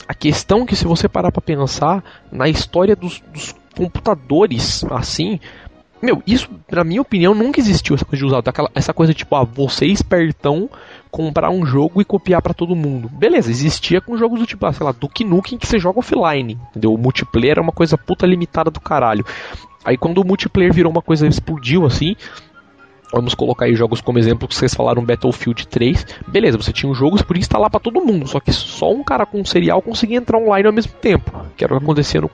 [0.08, 5.40] A questão é que se você parar pra pensar na história dos, dos computadores, assim,
[6.02, 8.48] meu, isso, na minha opinião, nunca existiu essa coisa de.
[8.48, 10.68] Aquela, essa coisa tipo, ah, você espertão
[11.10, 13.08] comprar um jogo e copiar pra todo mundo.
[13.08, 16.58] Beleza, existia com jogos do tipo, ah, sei lá, Duke Nukem que você joga offline,
[16.70, 16.92] entendeu?
[16.92, 19.24] O multiplayer é uma coisa puta limitada do caralho.
[19.84, 22.16] Aí quando o multiplayer virou uma coisa explodiu assim,
[23.12, 26.06] Vamos colocar aí jogos como exemplo que vocês falaram Battlefield 3.
[26.26, 29.04] Beleza, você tinha um jogo, você podia instalar pra todo mundo, só que só um
[29.04, 31.30] cara com um serial conseguia entrar online ao mesmo tempo.
[31.54, 32.30] Que era o que acontecia no,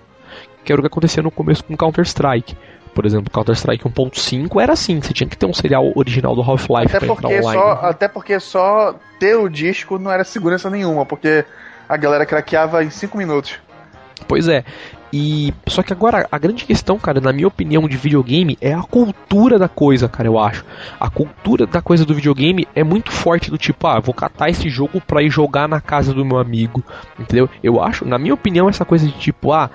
[0.64, 2.56] que era o que acontecia no começo com Counter-Strike.
[2.95, 6.97] Por exemplo, Counter-Strike 1.5 era assim, você tinha que ter um serial original do Half-Life
[6.97, 7.61] Até pra entrar porque, online.
[7.61, 11.45] só, até porque só ter o disco não era segurança nenhuma, porque
[11.89, 13.59] a galera craqueava em 5 minutos.
[14.26, 14.64] Pois é.
[15.12, 18.82] E só que agora a grande questão, cara, na minha opinião de videogame é a
[18.82, 20.64] cultura da coisa, cara, eu acho.
[21.01, 24.68] A cultura da coisa do videogame é muito forte do tipo, ah, vou catar esse
[24.68, 26.84] jogo pra ir jogar na casa do meu amigo,
[27.18, 27.49] entendeu?
[27.62, 29.70] Eu acho, na minha opinião, essa coisa de tipo, ah,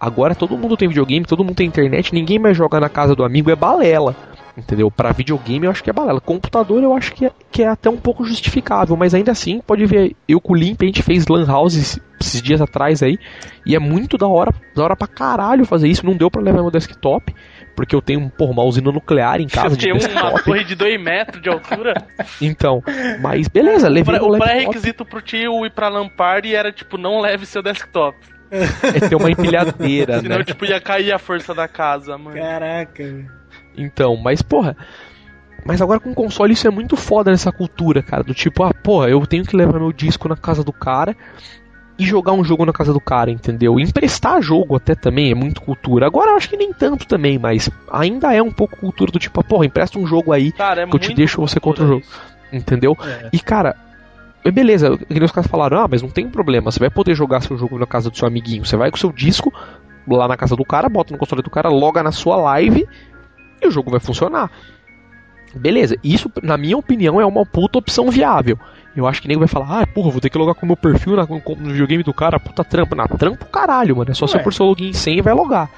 [0.00, 3.22] agora todo mundo tem videogame, todo mundo tem internet, ninguém mais joga na casa do
[3.22, 4.16] amigo é balela.
[4.56, 4.90] Entendeu?
[4.90, 6.20] Pra videogame eu acho que é balela.
[6.20, 9.86] Computador eu acho que é, que é até um pouco justificável, mas ainda assim, pode
[9.86, 13.16] ver, eu com o Limp a gente fez Lan House esses dias atrás aí,
[13.64, 16.04] e é muito da hora, da hora pra caralho fazer isso.
[16.04, 17.32] Não deu pra levar meu desktop,
[17.76, 21.00] porque eu tenho porra, uma usina nuclear em casa de Tem uma torre de 2
[21.00, 21.94] metros de altura.
[22.42, 22.82] Então,
[23.22, 24.50] mas beleza, O levei o laptop.
[24.50, 28.16] pré-requisito pro tio ir pra Lampard era, tipo, não leve seu desktop.
[28.50, 30.44] É ter uma empilhadeira, Senão, né?
[30.44, 32.36] tipo, ia cair a força da casa, mano.
[32.36, 33.24] Caraca.
[33.76, 34.76] Então, mas porra.
[35.64, 38.24] Mas agora com console isso é muito foda nessa cultura, cara.
[38.24, 41.14] Do tipo, ah, porra, eu tenho que levar meu disco na casa do cara
[41.98, 43.78] e jogar um jogo na casa do cara, entendeu?
[43.78, 46.06] Emprestar jogo até também é muito cultura.
[46.06, 49.38] Agora eu acho que nem tanto também, mas ainda é um pouco cultura do tipo,
[49.38, 51.88] ah, porra, empresta um jogo aí, Cara, é Que eu te deixo você contra o
[51.88, 52.00] jogo.
[52.00, 52.20] isso.
[52.50, 52.96] entendeu?
[53.04, 53.28] É.
[53.30, 53.76] E cara,
[54.50, 57.58] beleza, que os caras falaram, ah, mas não tem problema, você vai poder jogar seu
[57.58, 58.64] jogo na casa do seu amiguinho.
[58.64, 59.52] Você vai com seu disco
[60.08, 62.88] lá na casa do cara, bota no console do cara, loga na sua live
[63.62, 64.50] e o jogo vai funcionar.
[65.54, 68.56] Beleza, isso, na minha opinião, é uma puta opção viável.
[68.96, 70.76] Eu acho que nem vai falar, ah, porra, vou ter que logar com o meu
[70.76, 72.94] perfil na- no, no videogame do cara, puta trampa.
[72.96, 74.10] Na trampa o caralho, mano.
[74.10, 75.68] É só você pôr seu login sem e vai logar.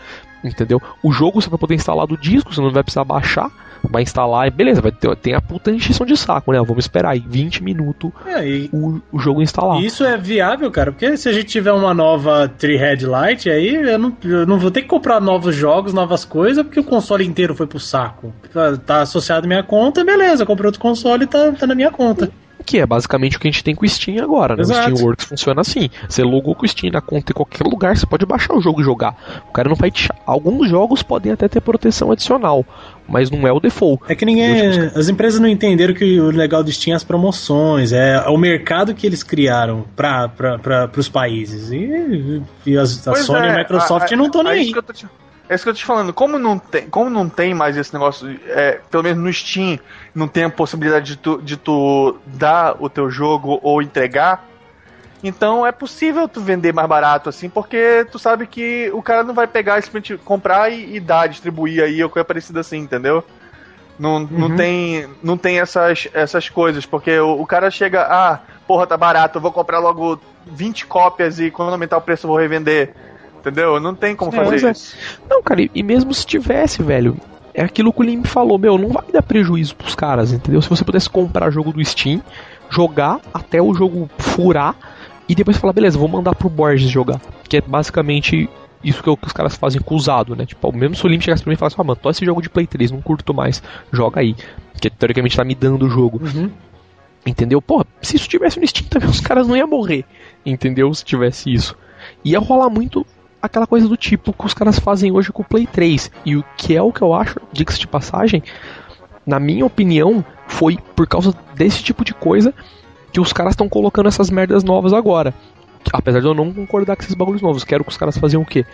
[0.44, 0.80] Entendeu?
[1.02, 3.50] O jogo você vai poder instalar do disco, você não vai precisar baixar.
[3.90, 6.58] Vai instalar e beleza, vai ter, tem a puta encheção de saco, né?
[6.58, 9.82] Vamos esperar aí 20 minutos É, e o, o jogo instalar.
[9.82, 13.98] Isso é viável, cara, porque se a gente tiver uma nova Tree Headlight, aí eu
[13.98, 17.54] não, eu não vou ter que comprar novos jogos, novas coisas, porque o console inteiro
[17.54, 18.32] foi pro saco.
[18.52, 21.74] Tá, tá associado à minha conta, beleza, eu comprei outro console e tá, tá na
[21.74, 22.30] minha conta.
[22.64, 24.62] Que é basicamente o que a gente tem com o Steam agora, né?
[24.62, 24.80] Exato.
[24.92, 25.90] O Steam Works funciona assim.
[26.08, 28.80] Você logou com o Steam na conta em qualquer lugar, você pode baixar o jogo
[28.80, 29.42] e jogar.
[29.48, 30.08] O cara não vai te...
[30.26, 32.64] Alguns jogos podem até ter proteção adicional,
[33.08, 34.02] mas não é o default.
[34.08, 34.54] É que ninguém.
[34.70, 38.36] Deus As empresas não entenderam que o legal do Steam é as promoções, é o
[38.38, 40.28] mercado que eles criaram para
[40.92, 41.70] pros países.
[41.72, 44.56] E, e as, a Pois Sony e é, a Microsoft a- não estão nem é
[44.56, 44.72] aí.
[44.72, 45.06] te-
[45.52, 46.14] É isso que eu tô te falando.
[46.14, 49.78] Como não tem, como não tem mais esse negócio, é, pelo menos no Steam,
[50.14, 54.48] não tem a possibilidade de tu, de tu dar o teu jogo ou entregar,
[55.22, 59.34] então é possível tu vender mais barato assim, porque tu sabe que o cara não
[59.34, 63.22] vai pegar e simplesmente comprar e, e dar, distribuir aí ou coisa parecida assim, entendeu?
[63.98, 64.56] Não, não Uhum.
[64.56, 69.36] tem, não tem essas, essas coisas, porque o, o cara chega, ah, porra, tá barato,
[69.36, 72.94] eu vou comprar logo 20 cópias e quando aumentar o preço eu vou revender.
[73.42, 73.80] Entendeu?
[73.80, 74.70] Não tem como É, fazer é.
[74.70, 74.96] isso.
[75.28, 77.16] Não, cara, e- mesmo se tivesse, velho,
[77.52, 80.62] é aquilo que o Lim falou, meu, não vai dar prejuízo pros caras, entendeu?
[80.62, 82.22] Se você pudesse comprar jogo do Steam,
[82.70, 84.74] jogar até o jogo furar
[85.28, 87.20] e depois falar, beleza, vou mandar pro Borges jogar.
[87.48, 88.48] Que é basicamente
[88.82, 90.46] isso que, o- que os caras fazem com o usado, né?
[90.46, 92.40] Tipo, mesmo se o Lim chegasse pra mim e falasse, ah, mano, tô esse jogo
[92.40, 93.62] de Play 3, não curto mais,
[93.92, 94.34] joga aí.
[94.72, 96.20] Porque teoricamente tá me dando o jogo.
[96.24, 96.48] Uhum.
[97.26, 97.60] Entendeu?
[97.62, 100.04] Porra, se isso tivesse no Steam também, os caras não iam morrer.
[100.46, 100.92] Entendeu?
[100.94, 101.76] Se tivesse isso.
[102.24, 103.06] Ia rolar muito
[103.42, 106.10] aquela coisa do tipo que os caras fazem hoje com o Play 3.
[106.24, 108.42] E o que é o que eu acho, diga-se de passagem,
[109.26, 112.54] na minha opinião, foi por causa desse tipo de coisa
[113.12, 115.34] que os caras estão colocando essas merdas novas agora.
[115.92, 117.64] Apesar de eu não concordar com esses bagulhos novos.
[117.64, 118.64] Quero que os caras faziam o quê?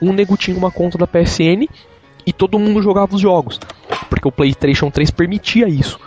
[0.00, 1.66] Um nego tinha uma conta da PSN
[2.26, 3.58] e todo mundo jogava os jogos.
[4.08, 5.98] Porque o PlayStation 3 permitia isso.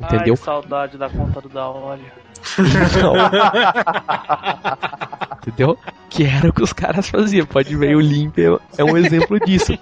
[0.00, 0.34] Entendeu?
[0.38, 2.04] Ai, saudade da conta do da óleo.
[5.46, 5.76] Entendeu?
[6.08, 7.46] Que era o que os caras faziam.
[7.46, 9.76] Pode ver, o Limp é, é um exemplo disso.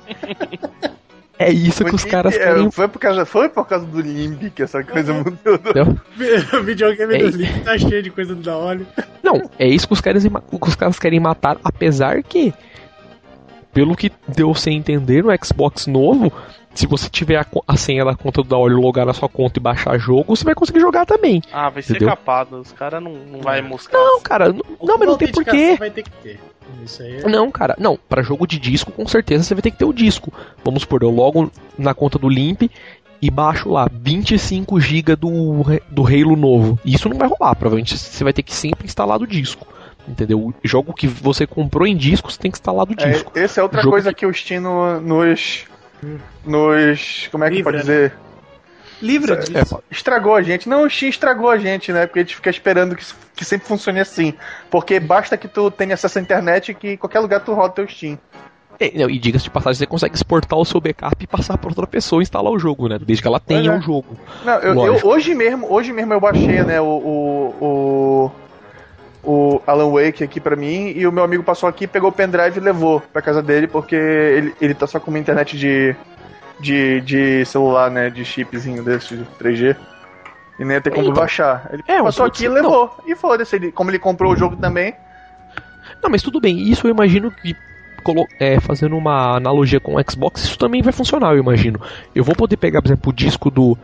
[1.39, 2.71] É isso que O os caras Limp, é, querem.
[2.71, 5.55] foi, por causa, foi por causa do Limp que essa coisa mudou.
[5.55, 5.97] entendeu?
[6.61, 8.87] O videogame É do Link tá cheio de coisa da óleo.
[9.23, 12.53] Não, é isso que os caras, que os caras querem matar, apesar que,
[13.73, 16.33] pelo que deu sem entender no Xbox novo,
[16.75, 19.63] se você tiver a, a senha da conta do Daolio, logar na sua conta e
[19.63, 21.43] baixar jogo, você vai conseguir jogar também.
[21.53, 22.09] Ah, vai ser Entendeu?
[22.09, 22.57] capado.
[22.61, 23.99] Os caras não, não vai moscar.
[23.99, 25.77] Não, cara, n- não, mas não tem porquê.
[25.79, 26.41] Vai ter que ter.
[27.01, 27.29] É...
[27.29, 29.93] Não, cara, não, pra jogo de disco, com certeza você vai ter que ter o
[29.93, 30.33] disco.
[30.65, 32.63] Vamos supor, eu logo na conta do Limp
[33.21, 36.79] e baixo lá 25 GB do, do Halo novo.
[36.85, 39.67] Isso não vai rolar, provavelmente você vai ter que sempre instalar do disco.
[40.09, 40.39] Entendeu?
[40.41, 43.33] O jogo que você comprou em disco, você tem que instalar do É, disco.
[43.35, 45.65] essa é outra Jogo coisa que o Steam no- nos.
[46.45, 47.29] Nos.
[47.31, 47.83] Como é que Livra, pode né?
[47.93, 48.13] dizer?
[49.03, 49.83] Livra É, disso.
[49.91, 50.69] Estragou a gente.
[50.69, 52.07] Não, o Steam estragou a gente, né?
[52.07, 53.05] Porque a gente fica esperando que,
[53.35, 54.35] que sempre funcione assim.
[54.71, 57.89] Porque basta que tu tenha acesso à internet que em qualquer lugar tu roda teu
[57.89, 58.19] Steam.
[58.79, 61.69] É, não, e diga-se de passagem, você consegue exportar o seu backup e passar para
[61.69, 62.99] outra pessoa e instalar o jogo, né?
[62.99, 63.79] Desde que ela tenha é.
[63.79, 64.17] o jogo.
[64.45, 68.33] Não, eu, eu- hoje mesmo, hoje mesmo eu baixei, né, o, o, o,
[69.23, 72.57] o Alan Wake aqui pra mim e o meu amigo passou aqui, pegou o pendrive
[72.59, 75.95] e levou pra casa dele porque ele, ele tá só com uma internet de,
[76.59, 79.77] de, de celular, né, de chipzinho desse de 3G.
[80.59, 81.15] E nem ia ter como Então.
[81.15, 81.69] baixar.
[81.73, 82.95] Ele É, passou aqui e levou.
[83.07, 84.95] E foda-se, ele- como ele comprou o jogo também.
[86.03, 87.57] Não, mas tudo bem, isso eu imagino que.
[88.39, 91.81] é, fazendo uma analogia com o Xbox, isso também vai funcionar, eu imagino.
[92.15, 93.77] Eu vou poder pegar, por exemplo, o disco do,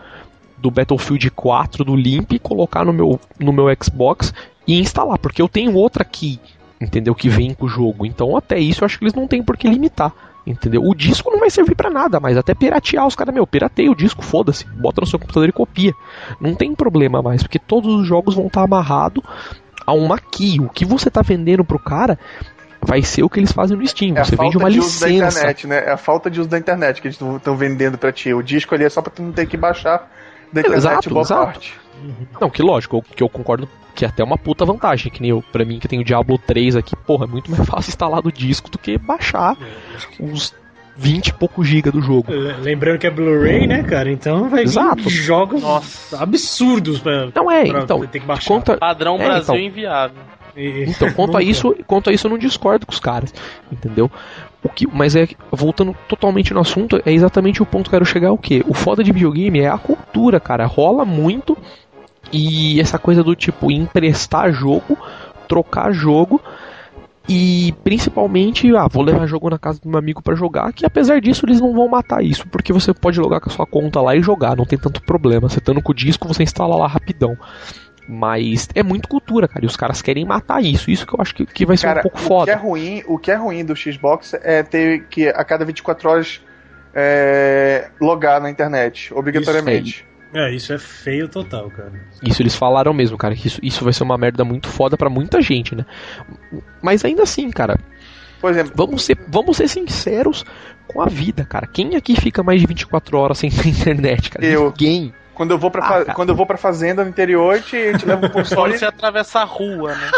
[0.58, 4.32] do Battlefield 4 do Limp e colocar no meu, no meu Xbox
[4.66, 6.40] e instalar, porque eu tenho outra aqui,
[6.80, 7.14] entendeu?
[7.14, 8.04] Que vem com o jogo.
[8.04, 10.12] Então, até isso eu acho que eles não têm por que limitar.
[10.46, 10.80] Entendeu?
[10.84, 13.96] O disco não vai servir pra nada, mas até piratear os caras, meu, pirateia o
[13.96, 15.92] disco, foda-se, bota no seu computador e copia.
[16.40, 19.24] Não tem problema mais, porque todos os jogos vão estar amarrados
[19.84, 20.60] a uma key.
[20.60, 22.16] O que você tá vendendo pro cara
[22.80, 24.16] vai ser o que eles fazem no Steam.
[24.16, 25.38] É você vende uma de uso da licença.
[25.38, 25.78] internet, né?
[25.84, 28.32] É a falta de uso da internet que eles estão vendendo pra ti.
[28.32, 30.08] O disco ali é só pra tu não ter que baixar
[30.52, 31.44] da internet Exato, boa exato.
[31.44, 31.74] parte.
[32.40, 35.42] Não, que lógico, que eu concordo que é até uma puta vantagem, que nem eu,
[35.52, 38.30] pra mim que tem o Diablo 3 aqui, porra, é muito mais fácil instalar do
[38.30, 39.56] disco do que baixar
[40.20, 40.54] os
[40.98, 42.30] 20 e poucos giga do jogo.
[42.32, 44.10] Le- Lembrando que é Blu-ray, né, cara?
[44.10, 45.08] Então vai vir Exato.
[45.10, 46.22] jogos Nossa.
[46.22, 48.48] absurdos pra, Não é, pra então, ter que baixar.
[48.48, 49.56] conta, Padrão É, Brasil então.
[49.66, 50.16] inviável.
[50.56, 53.32] E- Então, quanto a isso, quanto a isso eu não discordo com os caras,
[53.72, 54.10] entendeu?
[54.62, 58.04] O que, mas é voltando totalmente no assunto, é exatamente o ponto que eu quero
[58.06, 58.64] chegar o quê?
[58.66, 61.56] O foda de videogame é a cultura, cara, rola muito
[62.32, 64.98] e essa coisa do tipo emprestar jogo,
[65.48, 66.40] trocar jogo
[67.28, 71.20] e principalmente, ah, vou levar jogo na casa do meu amigo pra jogar, que apesar
[71.20, 74.14] disso eles não vão matar isso, porque você pode logar com a sua conta lá
[74.14, 75.48] e jogar, não tem tanto problema.
[75.48, 77.36] Você estando com o disco, você instala lá rapidão.
[78.08, 80.88] Mas é muito cultura, cara, e os caras querem matar isso.
[80.88, 82.52] Isso que eu acho que, que vai ser Cara, um pouco o que foda.
[82.52, 86.40] é ruim, o que é ruim do Xbox é ter que a cada 24 horas
[86.94, 90.06] é, logar na internet, obrigatoriamente.
[90.38, 91.92] É, isso é feio total, cara.
[92.22, 95.08] Isso eles falaram mesmo, cara, que isso, isso vai ser uma merda muito foda pra
[95.08, 95.86] muita gente, né?
[96.82, 97.78] Mas ainda assim, cara,
[98.40, 100.44] Por exemplo, vamos ser, vamos ser sinceros
[100.86, 101.66] com a vida, cara.
[101.66, 104.44] Quem aqui fica mais de 24 horas sem ter internet, cara?
[104.44, 104.66] Eu.
[104.70, 105.14] Ninguém.
[105.34, 107.76] quando eu vou pra, Ah, fa- quando eu vou pra fazenda no interior, a gente,
[107.76, 108.76] a gente leva o Só console.
[108.78, 110.10] você atravessa a rua, né?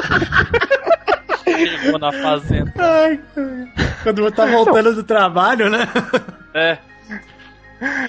[1.82, 2.72] Chegou na fazenda.
[2.78, 3.68] Ai, cara.
[4.02, 5.88] Quando tá voltando do trabalho, né?
[6.54, 6.78] É.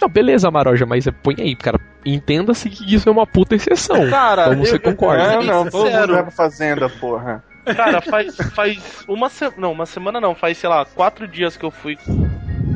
[0.02, 1.80] Não, beleza, Maroja, mas põe aí, cara.
[2.06, 4.10] Entenda-se que isso é uma puta exceção.
[4.10, 5.34] Cara, Então você eu- concorda?
[5.36, 7.44] Não, não, Bem todo mundo vai pra fazenda, porra.
[7.76, 9.58] Cara, faz, faz uma semana.
[9.60, 12.28] Não, uma semana não, faz, sei lá, quatro dias que eu fui com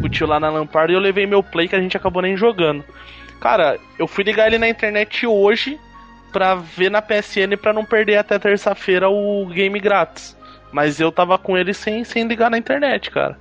[0.04, 2.36] o tio lá na Lampard e eu levei meu play que a gente acabou nem
[2.38, 2.84] jogando.
[3.40, 5.80] Cara, eu fui ligar ele na internet hoje
[6.32, 10.38] pra ver na PSN pra não perder até terça-feira o game grátis.
[10.72, 13.38] Mas eu tava com ele sem, sem ligar na internet, cara.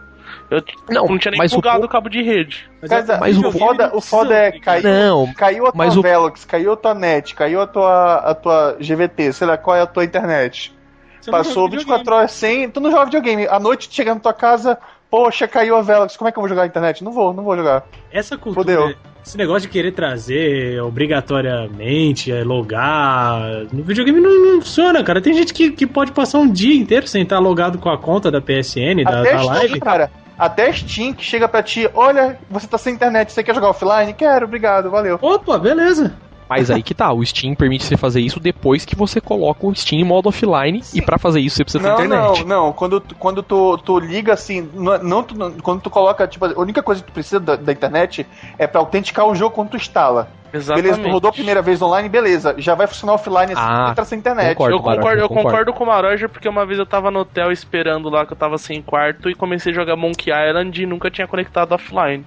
[0.50, 2.68] Eu Não, não tinha nem o plugado o cabo de rede.
[2.80, 2.90] Mas,
[3.20, 6.44] mas o o, foda, o foda é cair, Não, caiu a tua mas o- Velox,
[6.44, 9.86] caiu a tua net, caiu a tua, a tua GVT, sei lá qual é a
[9.86, 10.74] tua internet.
[11.20, 12.68] Você Passou joga 24 horas sem.
[12.68, 13.46] Tu não joga videogame.
[13.46, 14.76] À noite tu chega na tua casa,
[15.12, 16.16] poxa, caiu a Velox.
[16.16, 17.04] Como é que eu vou jogar na internet?
[17.04, 17.84] Não vou, não vou jogar.
[18.10, 18.94] Essa cultura, Fudeu.
[19.22, 25.20] esse negócio de querer trazer obrigatoriamente, é, logar, no videogame não, não funciona, cara.
[25.20, 28.30] Tem gente que, que pode passar um dia inteiro sem estar logado com a conta
[28.30, 29.80] da PSN, da, Até da Steam, live.
[29.80, 30.10] cara.
[30.38, 34.14] Até Steam que chega pra ti, olha, você tá sem internet, você quer jogar offline?
[34.14, 35.18] Quero, obrigado, valeu.
[35.20, 36.14] Opa, beleza.
[36.48, 39.74] Mas aí que tá, o Steam permite você fazer isso depois que você coloca o
[39.74, 42.04] Steam em modo offline e pra fazer isso você precisa ter Não,
[42.34, 42.44] internet.
[42.44, 42.72] não, não.
[42.72, 46.44] Quando, tu- quando tu, tu liga assim, não, não tu- não- quando tu coloca, tipo,
[46.44, 48.26] a única coisa que tu precisa da, da internet
[48.58, 50.28] é pra autenticar o jogo quando tu instala.
[50.54, 50.82] Exatamente.
[50.90, 52.54] Beleza, tu rodou a primeira vez online, beleza.
[52.58, 54.54] Já vai funcionar offline assim Ah, que entra sem internet.
[54.54, 54.74] concordo.
[54.74, 55.48] Eu concordo, Maroja, eu concordo.
[55.48, 58.36] concordo com o Maroja porque uma vez eu tava no hotel esperando lá que eu
[58.36, 62.26] tava sem quarto e comecei a jogar Monkey Island e nunca tinha conectado offline.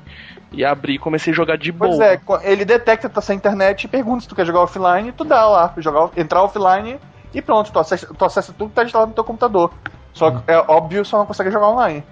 [0.56, 2.06] E abri e comecei a jogar de Pois boa.
[2.06, 5.12] é, co- ele detecta que tá sem internet e pergunta se tu quer jogar offline,
[5.12, 6.98] tu dá lá, jogar, entrar offline
[7.34, 9.72] e pronto, tu acessa, tu acessa tudo que tá instalado no teu computador.
[10.14, 12.04] Só que é óbvio, só não consegue jogar online.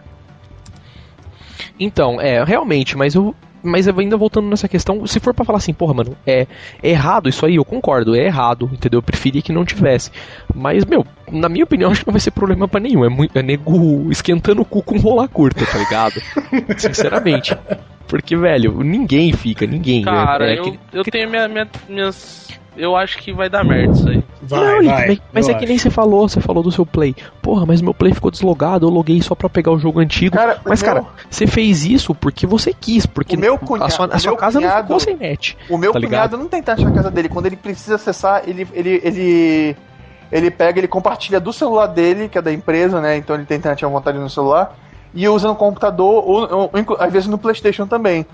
[1.79, 3.33] Então, é, realmente, mas eu.
[3.63, 6.45] Mas ainda voltando nessa questão, se for pra falar assim, porra, mano, é,
[6.81, 8.97] é errado isso aí, eu concordo, é errado, entendeu?
[8.97, 10.11] Eu preferia que não tivesse.
[10.53, 13.05] Mas, meu, na minha opinião, acho que não vai ser problema pra nenhum.
[13.05, 16.21] É, muito, é nego esquentando o cu com rola curta, tá ligado?
[16.77, 17.57] Sinceramente.
[18.07, 20.03] Porque, velho, ninguém fica, ninguém.
[20.03, 22.49] Cara, é, é eu, que- eu tenho minha, minha- minhas.
[22.75, 24.23] Eu acho que vai dar merda isso aí.
[24.41, 25.21] Vai, não, vai.
[25.31, 25.67] mas, é que acho.
[25.67, 27.15] nem você falou, você falou do seu play.
[27.41, 30.35] Porra, mas meu play ficou deslogado, eu loguei só pra pegar o jogo antigo.
[30.35, 33.89] Cara, mas, meu- cara, você fez isso porque você quis, porque O meu a cunha-
[33.89, 35.57] sua, a sua meu casa não cunhado- ficou sem net.
[35.69, 36.37] O meu Tá cunhado ligado?
[36.37, 37.29] não tem internet na casa dele.
[37.29, 39.77] Quando ele precisa acessar, ele, ele, ele,
[40.31, 43.15] ele pega, ele compartilha do celular dele, que é da empresa, né?
[43.17, 44.75] Então ele tem internet à vontade no celular,
[45.13, 48.25] e usa no computador, ou, ou inclu- às vezes no Playstation também.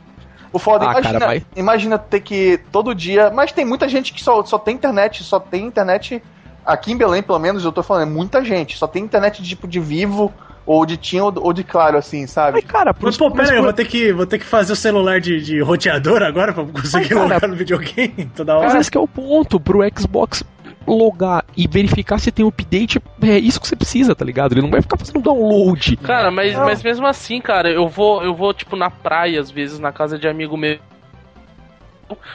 [0.52, 3.30] O foda, Ah, imagina, cara, vai- imagina ter que todo dia.
[3.30, 6.22] Mas tem muita gente que só, só tem internet, só tem internet.
[6.66, 8.78] Aqui em Belém, pelo menos, eu tô falando, é muita gente.
[8.78, 10.34] Só tem internet tipo de vivo,
[10.66, 12.62] ou de TIM, ou, de claro, assim, sabe?
[12.62, 14.76] Mas, cara, Mas, pô, pera aí, eu vou ter que, vou ter que fazer o
[14.76, 18.82] celular de, de roteador agora pra conseguir Mas, cara, logar no videogame toda Mas hora.
[18.82, 20.44] esse que é o ponto, pro Xbox
[20.96, 24.54] logar e verificar se tem update, é isso que você precisa, tá ligado?
[24.54, 25.98] Ele não vai ficar fazendo download.
[25.98, 29.80] Cara, mas, mas mesmo assim, cara, eu vou, eu vou, tipo, na praia, às vezes,
[29.80, 30.78] na casa de amigo meu.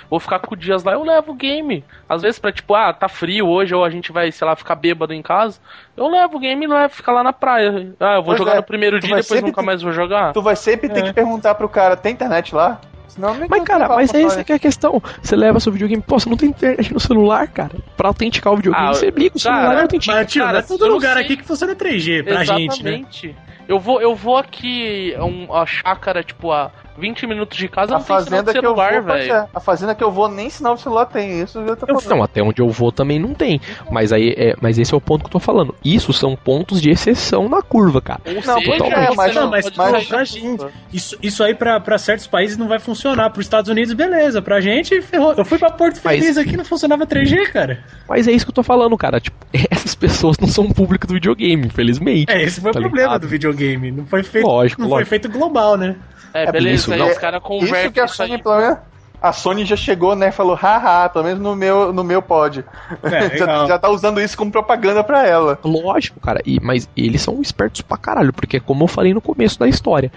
[0.09, 1.85] Vou ficar com dias lá, eu levo o game.
[2.09, 4.77] Às vezes pra, tipo, ah, tá frio hoje, ou a gente vai, sei lá, ficar
[4.77, 5.59] bêbado em casa.
[5.97, 7.93] Eu levo o game e levo, ficar lá na praia.
[7.99, 9.83] Ah, eu vou Pois jogar é, no primeiro tu dia e depois nunca ter- mais
[9.83, 10.33] vou jogar.
[10.33, 11.03] Tu vai sempre ter É.
[11.09, 12.81] que perguntar pro cara, tem internet lá?
[13.09, 15.01] Senão, Mas, cara, mas é essa que é a questão.
[15.23, 17.73] Você leva seu videogame, pô, você não tem internet no celular, cara.
[17.97, 20.17] Pra autenticar o videogame, Ah, você liga o celular e autentica.
[20.17, 21.25] Mas, tio, Cara, é todo lugar sei.
[21.25, 22.91] aqui que funciona 3G pra gente, né?
[22.91, 23.37] Exatamente.
[23.69, 27.99] Eu vou, eu vou aqui, um, a chácara, tipo, a 20 minutos de casa, A
[27.99, 29.33] não tem sinal fazenda de que eu celular, velho.
[29.33, 32.01] é, a fazenda que eu vou nem sinal de celular tem, isso eu tô Eu,
[32.01, 32.17] falando.
[32.19, 33.61] não, até onde eu vou também não tem.
[33.91, 35.75] Mas aí é, mas esse é o ponto que eu tô falando.
[35.85, 38.21] Isso são pontos de exceção na curva, cara.
[38.27, 39.09] Ou Não, seja, totalmente.
[39.09, 40.67] você mas- não mas- mas- sair pra gente.
[40.93, 43.31] Isso, isso aí pra, pra certos países não vai funcionar.
[43.31, 44.41] Pros Estados Unidos, beleza.
[44.41, 45.33] Pra gente, ferrou.
[45.35, 47.83] Eu fui pra Porto Mas- Feliz aqui não funcionava 3G, cara.
[48.09, 49.21] Mas é isso que eu tô falando, cara.
[49.21, 49.37] Tipo,
[49.71, 52.31] essas pessoas não são público do videogame, infelizmente.
[52.31, 53.21] É, esse foi Tá o problema ligado?
[53.23, 53.91] do videogame.
[53.91, 55.09] Não foi feito, Lógico, não lógico.
[55.09, 55.97] foi feito global, né?
[56.35, 57.09] É, É, beleza, isso, aí não.
[57.09, 58.29] os caras convertem Isso que a isso aí.
[58.29, 58.79] Sony, pelo menos,
[59.23, 62.63] a Sony já chegou, né, falou, haha, pelo menos no meu, no meu pod.
[63.03, 63.67] É, já, legal.
[63.69, 65.59] já tá usando isso como propaganda pra ela.
[65.65, 66.43] Lógico, cara.
[66.45, 70.13] E, mas eles são espertos pra caralho, porque como eu falei no começo da história,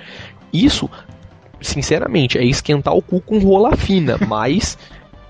[0.52, 0.90] isso,
[1.62, 4.78] sinceramente, é esquentar o cu com rola fina, mas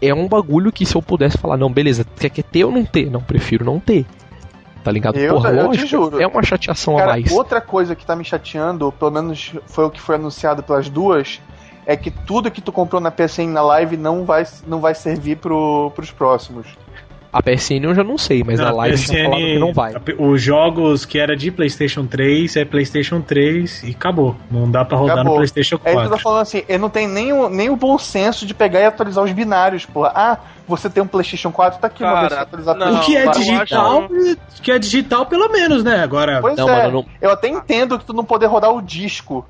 [0.01, 2.85] é um bagulho que se eu pudesse falar, não, beleza, quer, quer ter ou não
[2.85, 3.11] ter?
[3.11, 4.05] Não, prefiro não ter.
[4.87, 5.17] Tá ligado?
[5.17, 6.21] Eu- Porra, eu te lógico, juro.
[6.21, 7.29] é uma chateação a Cara, mais.
[7.29, 11.41] outra coisa que tá me chateando, pelo menos foi o que foi anunciado pelas duas,
[11.85, 15.39] é que tudo que tu comprou na PSN na live não vai, não vai servir
[15.39, 16.67] pro, pros próximos.
[17.31, 19.93] A PSN eu já não sei, mas Na a live já falaram que não vai.
[20.17, 24.35] Os jogos que era de PlayStation 3 é PlayStation 3 e acabou.
[24.49, 25.33] Não dá pra rodar Acabou.
[25.33, 26.23] no PlayStation É isso que eu tô 4.
[26.23, 29.23] falando assim, ele não tem nem o, nem o bom senso de pegar e atualizar
[29.23, 30.11] os binários, porra.
[30.15, 30.37] Ah,
[30.67, 32.79] você tem um PlayStation 4, tá aqui uma Cara, versão atualizada.
[32.85, 36.01] não, O que é eu digital, acho- que é digital pelo menos, né?
[36.01, 38.81] Agora, Pois Não, é, mano, não- eu até entendo que tu não poder rodar o
[38.81, 39.45] disco,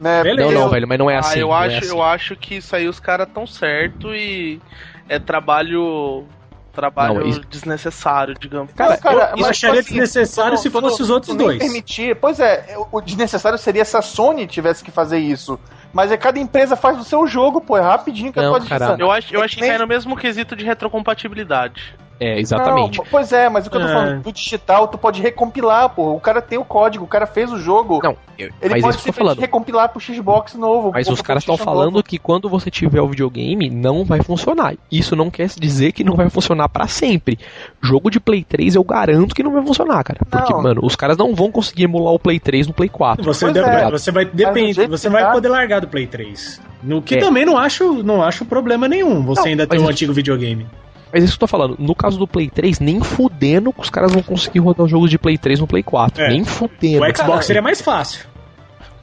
[0.00, 0.22] né?
[0.22, 0.48] Beleza.
[0.48, 1.38] Não, não, eu- velho, mas não é ah, assim.
[1.38, 1.88] eu, não é acho, assim.
[1.90, 4.60] eu acho que isso aí os caras tão certo e
[5.08, 6.24] é trabalho
[6.70, 8.72] trabalho Não, isso- desnecessário, digamos.
[8.72, 11.36] Cara, eu, cara, eu mas, acharia tipo assim, desnecessário se tu não- fosse os outros
[11.36, 11.58] dois.
[11.58, 12.16] Permitir.
[12.16, 15.58] Pois é, o desnecessário seria se a Sony tivesse que fazer isso.
[15.92, 18.68] Mas é cada empresa faz o seu jogo, pô, é rapidinho que Não, atualiza.
[18.78, 19.02] caramba.
[19.02, 21.94] Eu acho, eu É acho que nem- cai no mesmo quesito de retrocompatibilidade.
[22.20, 22.98] É, exatamente.
[22.98, 23.92] Não, pois é, mas o que eu tô É.
[23.92, 26.12] falando, do digital, tu pode recompilar, pô.
[26.12, 27.98] O cara tem o código, o cara fez o jogo.
[28.02, 29.40] Não, eu- Ele mas pode isso que eu tô simplesmente falando.
[29.40, 30.90] recompilar pro Xbox novo.
[30.92, 32.02] Mas os caras estão falando novo.
[32.02, 34.74] que quando você tiver o videogame, não vai funcionar.
[34.92, 37.38] Isso não quer dizer que não vai funcionar pra sempre.
[37.82, 40.20] Jogo de Play 3 eu garanto que não vai funcionar, cara.
[40.28, 40.62] Porque, Não.
[40.62, 43.24] mano, os caras não vão conseguir emular o Play 3 no Play 4.
[43.24, 43.90] Você, deve- é.
[43.90, 46.60] você vai depende, você vai tá- poder largar do Play 3.
[46.82, 47.18] No que É.
[47.18, 49.22] também não acho, não acho problema nenhum.
[49.22, 50.66] Você Não, ainda tem um antigo videogame.
[51.12, 53.90] Mas isso que eu tô falando, no caso do Play 3, nem fudendo que os
[53.90, 56.22] caras vão conseguir rodar os jogos de Play 3 no Play 4.
[56.22, 56.28] É.
[56.28, 57.04] Nem fudendo.
[57.04, 58.30] O Xbox seria mais fácil.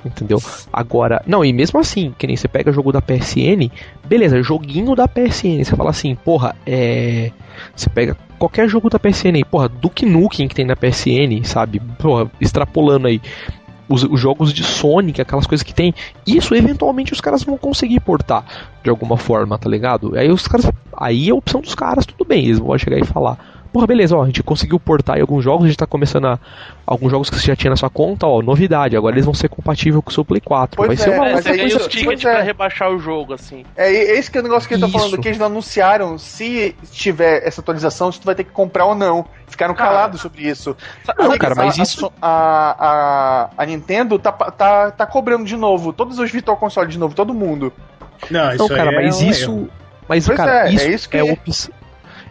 [0.05, 0.41] Entendeu?
[0.71, 3.69] Agora, não, e mesmo assim, que nem você pega jogo da PSN,
[4.05, 7.31] beleza, joguinho da PSN, você fala assim, porra, é.
[7.75, 11.79] Você pega qualquer jogo da PSN aí, porra, Duke Nukem que tem na PSN, sabe?
[11.97, 13.21] Porra, extrapolando aí.
[13.87, 15.93] Os, os jogos de Sonic, aquelas coisas que tem,
[16.25, 18.43] isso eventualmente os caras vão conseguir portar
[18.83, 20.17] de alguma forma, tá ligado?
[20.17, 20.69] Aí os caras.
[20.95, 23.37] Aí é a opção dos caras, tudo bem, eles vão chegar e falar
[23.67, 26.39] porra, beleza, ó, a gente conseguiu portar em alguns jogos, a gente tá começando a.
[26.85, 29.49] Alguns jogos que você já tinha na sua conta, ó, novidade, agora eles vão ser
[29.49, 30.77] compatíveis com o seu Play 4.
[30.77, 32.33] Pois Vai ser é, uma É, mas você aí ganha isso- os tickets pois é.
[32.33, 33.65] pra rebaixar o jogo, assim.
[33.75, 35.21] É, é esse que é o negócio que eu tô falando, Isso.
[35.21, 38.95] que eles não anunciaram se tiver essa atualização, se tu vai ter que comprar ou
[38.95, 39.25] não.
[39.47, 40.75] Ficaram Cara, calados sobre isso.
[41.17, 45.91] Não, cara, mas a, isso- A, a, a Nintendo tá, tá, tá cobrando de novo,
[45.91, 47.73] todos os Virtual Console de novo, todo mundo.
[48.31, 49.43] Não, isso Não, cara, aí é mas um isso.
[49.51, 49.69] erro.
[50.07, 51.73] Mas, Pois cara, é, isso é isso que- é opção.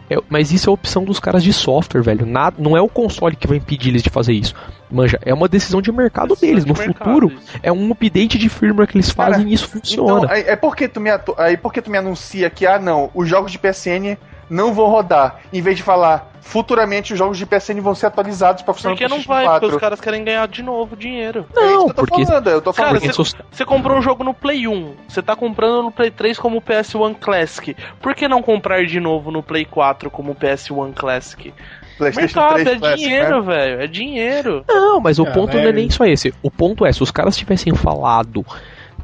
[0.09, 2.25] É- mas isso é a opção dos caras de software, velho.
[2.25, 4.53] Nada, não é o console que vai impedir eles de fazer isso.
[4.89, 6.65] Manja, é uma decisão de mercado Decisão deles.
[6.65, 7.51] de No mercado, futuro, isso.
[7.61, 10.19] é um update de firmware que eles Cara, fazem e isso funciona.
[10.25, 13.27] Então, aí- é porque tu me aí porque tu me anuncia que ah não, os
[13.27, 14.17] jogos de PSN
[14.49, 18.63] não vão rodar, em vez de falar futuramente os jogos de PSN vão ser atualizados
[18.63, 19.75] pra funcionar Porque no não PlayStation vai, porque 4.
[19.75, 21.45] os caras querem ganhar de novo dinheiro.
[21.57, 22.25] é isso não, que eu tô porque.
[22.25, 22.89] falando, eu tô falando.
[22.91, 26.09] Cara, porque você- Você comprou um jogo no Play 1, você tá comprando no Play
[26.09, 27.75] 3 como PS1 Classic.
[28.01, 31.53] Por que não comprar de novo no Play 4 como PS1 Classic?
[31.97, 33.55] PlayStation Mercado, 3 é Classic, dinheiro, né?
[33.55, 33.81] velho.
[33.81, 34.63] É dinheiro.
[34.69, 36.33] Não, mas o Ah, ponto mas- não é nem só esse.
[36.41, 38.45] O ponto é, se os caras tivessem falado,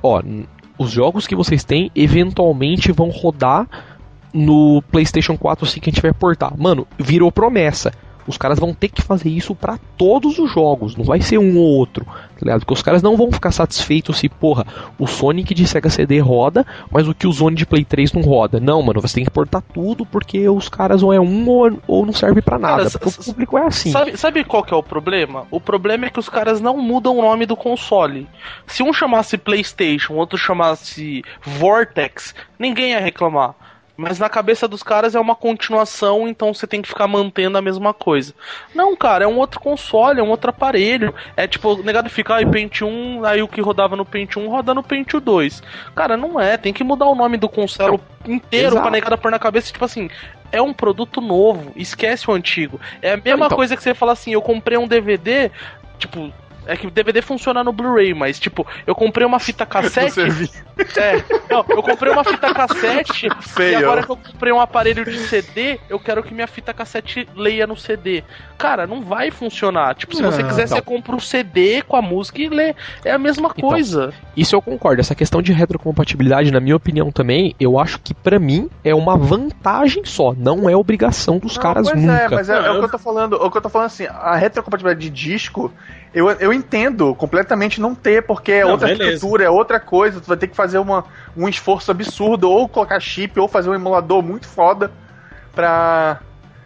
[0.01, 0.21] ó,
[0.77, 3.67] os jogos que vocês têm eventualmente vão rodar
[4.33, 6.53] no PlayStation 4 assim que a gente vai portar.
[6.57, 7.91] Mano, virou promessa.
[8.25, 11.57] Os caras vão ter que fazer isso pra todos os jogos, não vai ser um
[11.57, 12.61] ou outro, tá ligado?
[12.61, 14.65] Porque os caras não vão ficar satisfeitos se, porra,
[14.97, 18.21] o Sonic de Sega CD roda, mas o que o Zone de Play 3 não
[18.21, 18.59] roda.
[18.59, 22.05] Não, mano, você tem que portar tudo porque os caras ou é um ou, ou
[22.05, 22.89] não serve pra nada.
[22.89, 23.91] Cara, o público é assim.
[23.91, 25.45] Sabe, sabe qual que é o problema?
[25.51, 28.27] O problema é que os caras não mudam o nome do console.
[28.65, 33.55] Se um chamasse PlayStation, outro chamasse Vortex, ninguém ia reclamar.
[34.03, 37.61] Mas na cabeça dos caras é uma continuação, então você tem que ficar mantendo a
[37.61, 38.33] mesma coisa.
[38.75, 41.13] Não, cara, é um outro console, é um outro aparelho.
[41.37, 44.73] É tipo, negado fica, aí Paint 1, aí o que rodava no Paint 1 roda
[44.73, 45.63] no Paint 2.
[45.95, 48.81] Cara, não é, tem que mudar o nome do console inteiro exato.
[48.81, 50.09] pra negada pôr na cabeça, tipo assim,
[50.51, 52.79] é um produto novo, esquece o antigo.
[53.01, 55.49] É a mesma Então- coisa que você fala assim, eu comprei um DVD,
[55.97, 56.31] tipo,
[56.65, 60.21] é que o DVD funciona no Blu-ray, mas tipo, eu comprei uma fita Não cassete.
[60.97, 63.77] é, não, eu comprei uma fita cassete e Feio.
[63.79, 67.67] agora que eu comprei um aparelho de CD, eu quero que minha fita cassete leia
[67.67, 68.23] no CD.
[68.57, 69.95] Cara, não vai funcionar.
[69.95, 70.49] Tipo, se você Não.
[70.49, 72.73] quiser, você compra um CD com a música e lê.
[73.03, 74.13] É a mesma Então, coisa.
[74.37, 75.01] Isso eu concordo.
[75.01, 79.17] Essa questão de retrocompatibilidade, na minha opinião também, eu acho que pra mim é uma
[79.17, 82.13] vantagem só, não é obrigação dos Não, caras pois nunca.
[82.13, 83.33] É, mas é, Não, é o que eu tô falando.
[83.33, 85.71] O que eu tô falando assim, a retrocompatibilidade de disco,
[86.13, 89.05] eu, eu entendo completamente não ter, porque é Não, outra beleza.
[89.13, 91.05] arquitetura, é outra coisa, tu vai ter que fazer uma,
[91.35, 94.91] um esforço absurdo, ou colocar chip, ou fazer um emulador muito foda
[95.53, 96.19] pra,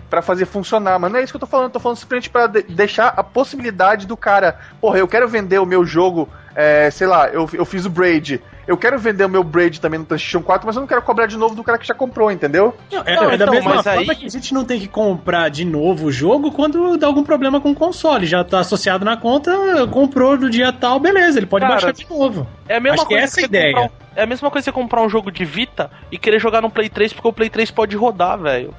[0.10, 1.00] pra fazer funcionar.
[1.00, 3.08] Mas não é isso que eu tô falando, eu tô falando simplesmente pra de- deixar
[3.16, 6.30] a possibilidade do cara, porra, eu quero vender o meu jogo,
[6.60, 8.42] é, sei lá, eu, eu fiz o Braid.
[8.68, 11.26] Eu quero vender o meu Braid também no PlayStation 4, mas eu não quero cobrar
[11.28, 12.76] de novo do cara que já comprou, entendeu?
[12.92, 14.78] Não, é, Não, é da então, mesma mas forma aí- que a gente não tem
[14.80, 18.26] que comprar de novo o jogo quando dá algum problema com o console.
[18.26, 19.52] Já tá associado na conta,
[19.90, 22.46] comprou do dia tal, beleza, ele pode Cara, baixar de novo.
[22.68, 23.74] É a mesma Acho que coisa essa é a você ideia.
[23.74, 26.60] comprar um- é a mesma coisa você comprar um jogo de Vita e querer jogar
[26.62, 28.74] no Play 3 porque o Play 3 pode rodar, velho.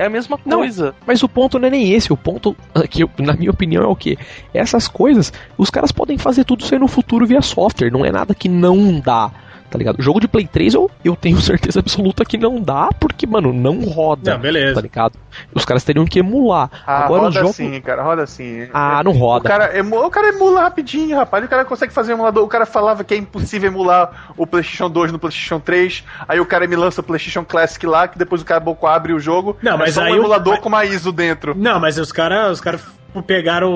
[0.00, 0.94] É a mesma Não, coisa.
[1.06, 3.82] Mas o ponto não é nem esse, o ponto, ah, que eu- na minha opinião,
[3.82, 4.16] é o que?
[4.54, 8.10] Essas coisas, os caras podem fazer tudo isso aí no futuro via software, não é
[8.10, 9.30] nada que não dá.
[9.70, 9.98] Tá ligado?
[10.00, 13.52] O jogo de Play 3 eu, eu tenho certeza absoluta que não dá, porque, mano,
[13.52, 14.32] não roda.
[14.32, 14.74] Não, beleza.
[14.74, 15.12] Tá ligado?
[15.54, 16.68] Os caras teriam que emular.
[16.86, 17.56] Ah, Agora roda jogos.
[17.56, 18.68] sim, cara, roda sim.
[18.74, 19.48] Ah, não O roda.
[19.48, 21.44] cara, emu- o cara emula rapidinho, rapaz.
[21.44, 22.42] O cara consegue fazer um emulador.
[22.44, 26.02] O cara falava que é impossível emular o PlayStation 2 no PlayStation 3.
[26.26, 29.20] Aí o cara me lança o PlayStation Classic lá, que depois o cara abre o
[29.20, 29.56] jogo.
[29.62, 31.54] Não, é mas só um aí o- emulador mas- com uma ISO dentro.
[31.56, 32.78] Não, mas os caras os cara
[33.26, 33.72] pegaram.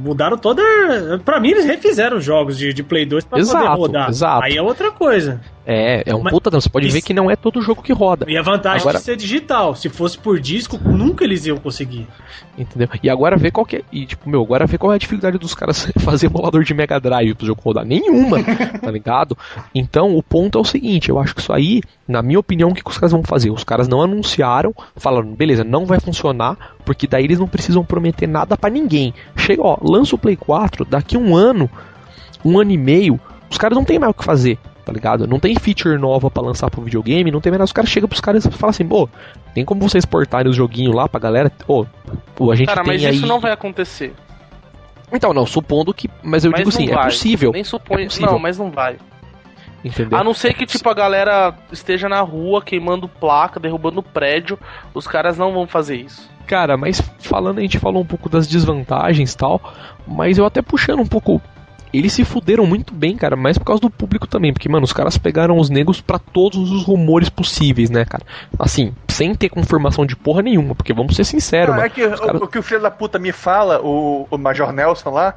[0.00, 0.62] mudaram toda.
[1.24, 4.08] Pra mim, eles refizeram os jogos de, de Play 2 pra Exato, poder rodar.
[4.10, 4.44] exato.
[4.44, 5.40] Aí é outra coisa.
[5.66, 6.50] É, é um Mas- puta.
[6.50, 8.26] Não, você pode Isso- ver que não é todo jogo que roda.
[8.28, 9.74] E a vantagem Agora- de ser digital.
[9.74, 12.06] Se fosse por disco, nunca eles iam conseguir.
[12.58, 12.88] Entendeu?
[13.02, 13.82] E agora vê qual que é.
[13.90, 17.00] E, tipo, meu, agora vê qual é a dificuldade dos caras fazer emulador de Mega
[17.00, 17.84] Drive pro jogo rodar.
[17.84, 18.38] Nenhuma,
[18.80, 19.36] tá ligado?
[19.74, 22.74] Então, o ponto é o seguinte: eu acho que isso aí, na minha opinião, o
[22.74, 23.50] que, os caras vão fazer?
[23.50, 28.26] Os caras não anunciaram, falaram, beleza, não vai funcionar, porque daí eles não precisam prometer
[28.26, 29.14] nada pra ninguém.
[29.36, 31.70] Chega, ó, lança o Play 4, daqui um ano,
[32.44, 33.18] um ano e meio,
[33.50, 34.58] os caras não tem mais o que fazer.
[34.84, 35.26] Tá ligado?
[35.26, 37.64] Não tem feature nova pra lançar pro videogame, não tem mais nada.
[37.64, 39.08] Os caras chegam pros caras e falam assim: pô,
[39.54, 41.50] tem como vocês portarem os joguinhos lá pra galera?
[41.66, 41.86] Ô,
[42.34, 43.14] pô, a gente Cara, tem mas aí.
[43.16, 44.12] isso não vai acontecer.
[45.10, 46.10] Então, não, supondo que.
[46.22, 47.04] Mas eu mas digo assim, é vai.
[47.04, 47.52] possível.
[47.52, 48.02] Nem supõe.
[48.02, 48.32] É possível.
[48.32, 48.96] Não, mas não vai.
[49.82, 50.18] Entendeu?
[50.18, 54.58] A não ser que, tipo, a galera esteja na rua queimando placa, derrubando prédio.
[54.92, 56.28] Os caras não vão fazer isso.
[56.46, 59.60] Cara, mas falando, a gente falou um pouco das desvantagens e tal,
[60.06, 61.40] mas eu até puxando um pouco
[61.98, 64.92] eles se fuderam muito bem, cara, mas por causa do público também, porque, mano, os
[64.92, 68.24] caras pegaram os negros para todos os rumores possíveis, né, cara?
[68.58, 71.86] Assim, sem ter confirmação de porra nenhuma, porque vamos ser sinceros, Não, mano.
[71.86, 74.72] é que o, caras- o que o filho da puta me fala, o, o Major
[74.72, 75.34] Nelson lá,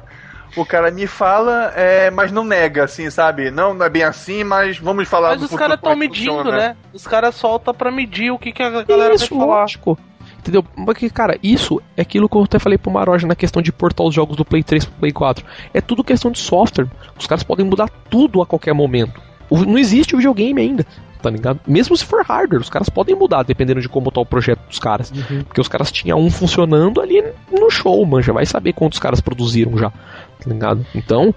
[0.56, 3.50] o cara me fala, é, mas não nega, assim, sabe?
[3.50, 5.96] Não, não é bem assim, mas vamos falar Mas no os futuro caras estão é
[5.96, 6.56] medindo, funciona.
[6.56, 6.76] né?
[6.92, 9.60] Os caras soltam pra medir o que, que a galera isso, vai falar.
[9.60, 9.98] lógico.
[10.38, 10.62] Entendeu?
[10.62, 14.06] Porque, cara, isso é aquilo que eu até falei pro Maroja na questão de portar
[14.06, 15.44] os jogos do Play 3 pro Play 4.
[15.74, 16.86] É tudo questão de software.
[17.18, 19.20] Os caras podem mudar tudo a qualquer momento.
[19.50, 20.86] Não existe o videogame ainda,
[21.22, 21.58] tá ligado?
[21.66, 24.78] Mesmo se for hardware, os caras podem mudar dependendo de como tá o projeto dos
[24.78, 25.10] caras.
[25.44, 28.22] Porque os caras tinham um funcionando ali no show, man.
[28.22, 30.86] Já vai saber quantos caras produziram já, tá ligado?
[30.94, 31.34] Então,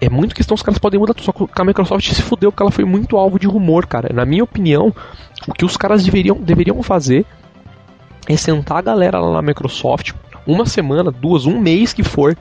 [0.00, 1.24] é muito questão, os caras podem mudar tudo.
[1.24, 4.12] Só que a Microsoft se fudeu porque ela foi muito alvo de rumor, cara.
[4.12, 4.94] Na minha opinião,
[5.48, 7.24] o que os caras deveriam, deveriam fazer
[8.28, 10.12] é sentar a galera lá na Microsoft,
[10.46, 12.36] uma semana, duas, um mês que for,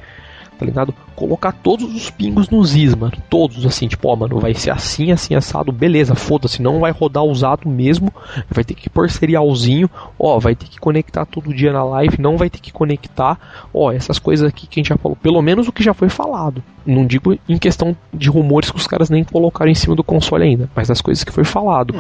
[0.62, 0.94] tá ligado?
[1.16, 3.14] Colocar todos os pingos nos is, mano.
[3.30, 7.24] Todos, assim, tipo, ó, mano, vai ser assim, assim, assado, beleza, foda-se, não vai rodar
[7.24, 8.14] usado mesmo,
[8.48, 9.90] vai ter que pôr serialzinho,
[10.20, 13.40] ó, vai ter que conectar todo dia na live, não vai ter que conectar,
[13.74, 16.10] ó, essas coisas aqui que a gente já falou, pelo menos o que já foi
[16.10, 16.64] falado.
[16.86, 20.44] Não digo em questão de rumores que os caras nem colocaram em cima do console
[20.44, 21.94] ainda, mas das coisas que foi falado.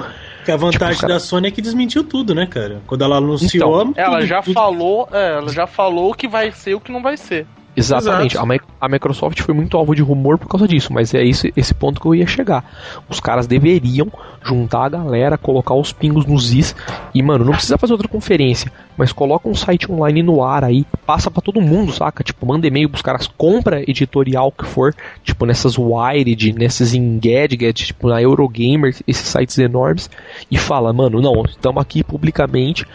[0.45, 2.81] Que a vantagem Tipo, cara- da Sony é que desmentiu tudo, né, cara?
[2.87, 3.85] Quando ela anunciou.
[3.85, 6.79] tudo- Ela já tudo- falou, é, ela já falou o que vai ser e o
[6.79, 7.45] que não vai ser.
[7.75, 8.37] Exatamente.
[8.37, 8.41] A,
[8.81, 12.01] a Microsoft foi muito alvo de rumor por causa disso, mas é esse, esse ponto
[12.01, 12.63] que eu ia chegar.
[13.09, 14.11] Os caras deveriam
[14.43, 16.75] juntar a galera, colocar os pingos nos is
[17.13, 20.85] e, mano, não precisa fazer outra conferência, mas coloca um site online no ar aí,
[21.05, 22.23] passa pra todo mundo, saca?
[22.23, 24.93] Tipo, manda e-mail pros caras, compra editorial que for,
[25.23, 30.09] tipo, nessas Wired, nesses Engadget, tipo, na Eurogamer, esses sites enormes,
[30.49, 32.85] e fala, mano, não, estamos aqui publicamente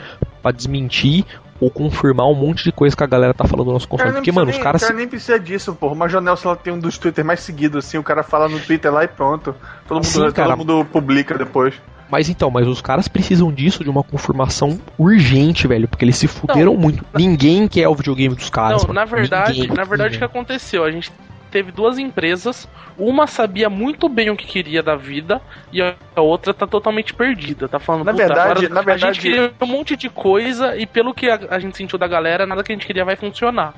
[0.43, 1.25] pra desmentir
[1.61, 4.13] ou confirmar um monte de coisa que a galera tá falando no nosso Cara, console.
[4.13, 4.83] nem Porque, mano, os nem- caras.
[4.83, 5.93] cara nem precisa disso, porra.
[5.95, 8.59] O Major Nelson ela tem um dos Twitter mais seguidos, assim, o cara fala no
[8.61, 9.55] Twitter lá e pronto.
[9.89, 10.57] Todo mundo, Sim, todo cara.
[10.57, 11.75] mundo publica depois.
[12.09, 16.29] Mas então, mas os caras precisam disso, de uma confirmação urgente, velho, porque eles se
[16.29, 17.05] fuderam muito.
[17.15, 18.83] Ninguém quer o videogame dos caras.
[18.83, 18.95] não, mano.
[19.01, 19.77] na verdade, Ninguém.
[19.77, 20.85] na verdade o que aconteceu?
[20.85, 21.11] A gente
[21.57, 22.69] teve duas empresas,
[22.99, 25.41] uma sabia muito bem o que queria da vida
[25.73, 29.15] e a outra tá totalmente perdida, tá falando Na "Puta, verdade- agora na a verdade-
[29.15, 32.45] gente queria um monte de coisa e pelo que a, a gente sentiu da galera,
[32.45, 33.73] nada que a gente queria vai funcionar.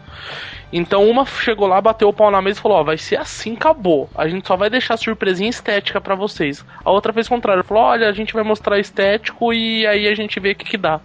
[0.73, 3.55] Então uma chegou lá, bateu o pau na mesa e falou: Ó, vai ser assim,
[3.55, 4.11] acabou.
[4.17, 6.65] A gente só vai deixar surpresinha estética pra vocês.
[6.85, 10.15] A outra fez o contrário, falou: Olha, a gente vai mostrar estético e aí a
[10.17, 11.01] gente vê o que, que dá.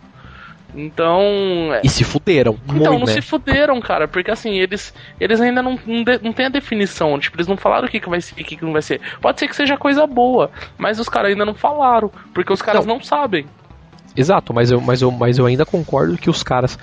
[0.76, 1.22] Então.
[1.74, 2.58] é- E se fuderam.
[2.66, 3.14] então, muito, não né?
[3.14, 7.20] se fuderam, cara, porque assim, eles, eles ainda não, não, de- não tem a definição,
[7.20, 8.82] tipo, eles não falaram o que, que vai ser e o que, que não vai
[8.82, 9.00] ser.
[9.22, 12.86] Pode ser que seja coisa boa, mas os caras ainda não falaram, porque os caras
[12.86, 13.46] não, sabem.
[14.16, 16.78] Exato, mas eu, mas, eu, mas eu ainda concordo que os caras,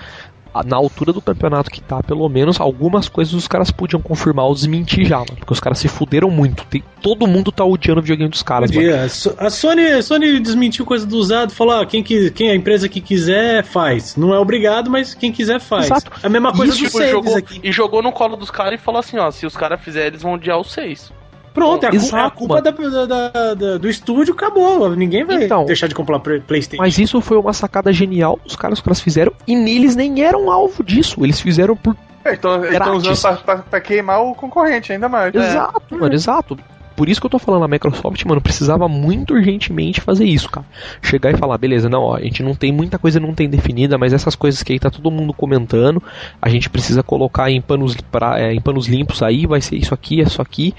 [0.66, 4.54] na altura do campeonato que tá, pelo menos algumas coisas os caras podiam confirmar ou
[4.54, 5.36] desmentir já, mano.
[5.38, 6.64] Porque os caras se fuderam muito.
[6.66, 8.94] Tem- todo mundo tá odiando o videogame dos caras, mano.
[8.94, 12.50] A So- A Sony, a Sony desmentiu coisa do usado, falou: ah, quem, que, quem
[12.50, 14.16] a empresa que quiser faz.
[14.16, 15.86] Não é obrigado, mas quem quiser faz.
[15.86, 16.10] Exato.
[16.22, 17.60] A mesma coisa Isso, do Tipo, jogou, aqui.
[17.62, 20.22] e jogou no colo dos caras e falou assim, ó, se os caras fizerem, eles
[20.22, 21.12] vão odiar os seis.
[21.52, 24.94] Pronto, é a, cu- Exato, é a culpa da, da- da- do estúdio acabou.
[24.94, 25.64] Ninguém vai Então.
[25.64, 26.82] deixar de comprar play- PlayStation.
[26.82, 30.50] Mas isso foi uma sacada genial dos caras que caras fizeram e neles nem eram
[30.50, 31.24] alvo disso.
[31.24, 31.96] Eles fizeram por.
[32.24, 35.34] É, então, eles estão usando pra, pra- pra queimar o concorrente ainda mais.
[35.34, 36.58] Exato, mano, exato.
[36.96, 40.66] Por isso que eu tô falando, a Microsoft, mano, precisava muito urgentemente fazer isso, cara.
[41.00, 43.96] Chegar e falar, beleza, não, ó, a gente não tem muita coisa não tem definida,
[43.96, 46.02] mas essas coisas que aí tá todo mundo comentando,
[46.42, 49.94] a gente precisa colocar em panos, pra, é, em panos limpos aí, vai ser isso
[49.94, 50.74] aqui, isso aqui.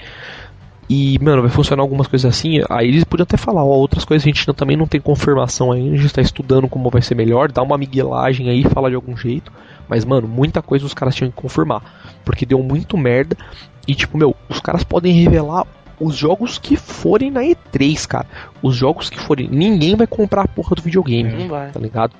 [0.88, 2.60] E, mano, vai funcionar algumas coisas assim.
[2.68, 5.72] Aí eles podiam até falar, ó, outras coisas a gente não- também não tem confirmação
[5.72, 8.96] ainda, a gente tá estudando como vai ser melhor, dá uma miguelagem aí, fala de
[8.96, 9.50] algum jeito.
[9.88, 11.82] Mas, mano, muita coisa os caras tinham que confirmar.
[12.24, 13.36] Porque deu muito merda.
[13.86, 15.66] E, tipo, meu, os caras podem revelar
[16.00, 18.26] os jogos que forem na E3, cara.
[18.62, 19.48] Os jogos que forem.
[19.48, 21.70] Ninguém vai comprar a porra do videogame, Não vai.
[21.70, 22.12] tá ligado?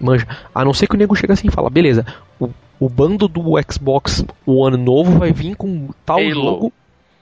[0.00, 0.26] Manja.
[0.54, 2.04] A não ser que o nego chegue assim e fala, beleza,
[2.38, 2.48] o,
[2.78, 6.32] o bando do Xbox One novo vai vir com tal Halo.
[6.34, 6.72] jogo.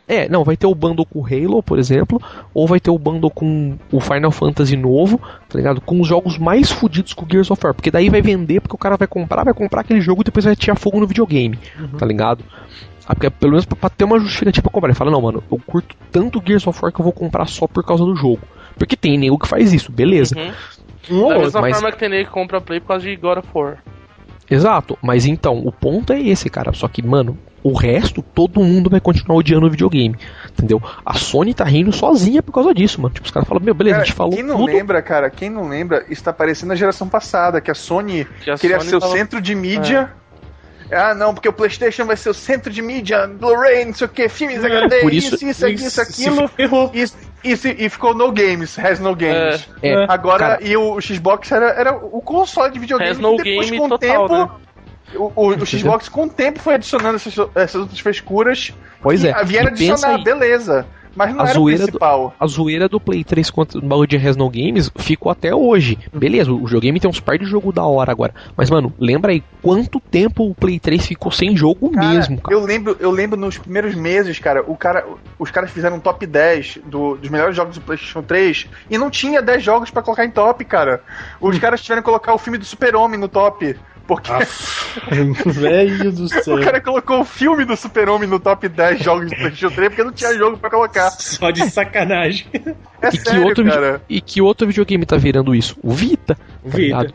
[0.06, 2.20] É, não, vai ter o bundle com o Halo, por exemplo,
[2.52, 5.18] ou vai ter o bundle com o Final Fantasy novo,
[5.48, 5.81] tá ligado?
[5.81, 8.74] Com os jogos mais fodidos com o Gears of War, porque daí vai vender, porque
[8.74, 11.59] o cara vai comprar, vai comprar aquele jogo e depois vai tirar fogo no videogame,
[11.98, 12.44] tá ligado?
[13.06, 14.89] Ah, porque pelo menos pra, pra ter uma justificativa pra comprar.
[14.89, 17.66] Ele fala, não, mano, eu curto tanto Gears of War que eu vou comprar só
[17.66, 18.40] por causa do jogo.
[18.78, 20.35] Porque tem nego que faz isso, beleza.
[20.36, 21.26] Uhum.
[21.26, 23.39] Um Da mesma mas forma que tem nego que compra Play por causa de God
[23.39, 23.78] of War.
[24.51, 26.72] Exato, mas então, o ponto é esse, cara.
[26.72, 30.15] Só que, mano, o resto, todo mundo vai continuar odiando o videogame.
[30.53, 30.81] Entendeu?
[31.05, 33.12] A Sony tá rindo sozinha por causa disso, mano.
[33.15, 34.66] Tipo, os caras falam, meu, beleza, Cara, a gente falou quem não tudo.
[34.73, 38.51] lembra, cara, quem não lembra, isso tá parecendo a geração passada, que a Sony Que
[38.51, 40.12] a queria Sony ser o tava- centro de mídia
[40.93, 44.11] Ah, não, porque o PlayStation vai ser o centro de mídia, Blu-ray, não sei o
[44.11, 46.47] que, filmes É, HD, por isso, isso- isso, isso, isso, aquilo.
[46.49, 46.91] Se ferrou.
[46.93, 49.66] Isso, isso, e ficou no games, has no games.
[49.82, 50.07] É, É.
[50.07, 53.45] Agora, cara, e o, o Xbox era, era o console de videogame Has no que
[53.45, 54.28] depois, game com o tempo.
[54.39, 54.51] né?
[55.16, 58.73] O, o- o Xbox, com o tempo, foi adicionando essas, essas outras frescuras.
[59.03, 60.24] Pois é, Vieram adicionar, aí.
[60.24, 60.86] beleza.
[61.16, 62.35] Mas não A era zoeira do- principal.
[62.41, 65.97] a zoeira do Play 3 contra o bagulho de Resno Games ficou até hoje.
[66.12, 68.35] Beleza, o videogame tem uns par de jogo da hora agora.
[68.57, 72.53] Mas, mano, lembra aí quanto tempo o Play 3 ficou sem jogo Cara, mesmo, cara.
[72.57, 75.07] Eu lembro, eu lembro nos primeiros meses, cara, o cara,
[75.39, 79.09] os caras fizeram um top 10 do- dos melhores jogos do PlayStation 3 e não
[79.09, 81.01] tinha 10 jogos pra colocar em top, cara.
[81.41, 83.77] Os caras tiveram que colocar o filme do Super-Homem no top.
[84.06, 84.31] Porque
[85.47, 86.56] Velho do céu.
[86.56, 90.05] o cara colocou o filme do Super-Homem no top 10 jogos do PlayStation 3 porque
[90.05, 91.10] não tinha jogo pra colocar.
[91.10, 92.47] Só de sacanagem.
[93.05, 94.01] É E que, sério, outro, vide- cara.
[94.09, 95.76] e que outro videogame tá virando isso?
[95.82, 96.39] O Vita.
[96.64, 96.78] O tá Vita.
[96.78, 97.14] ligado?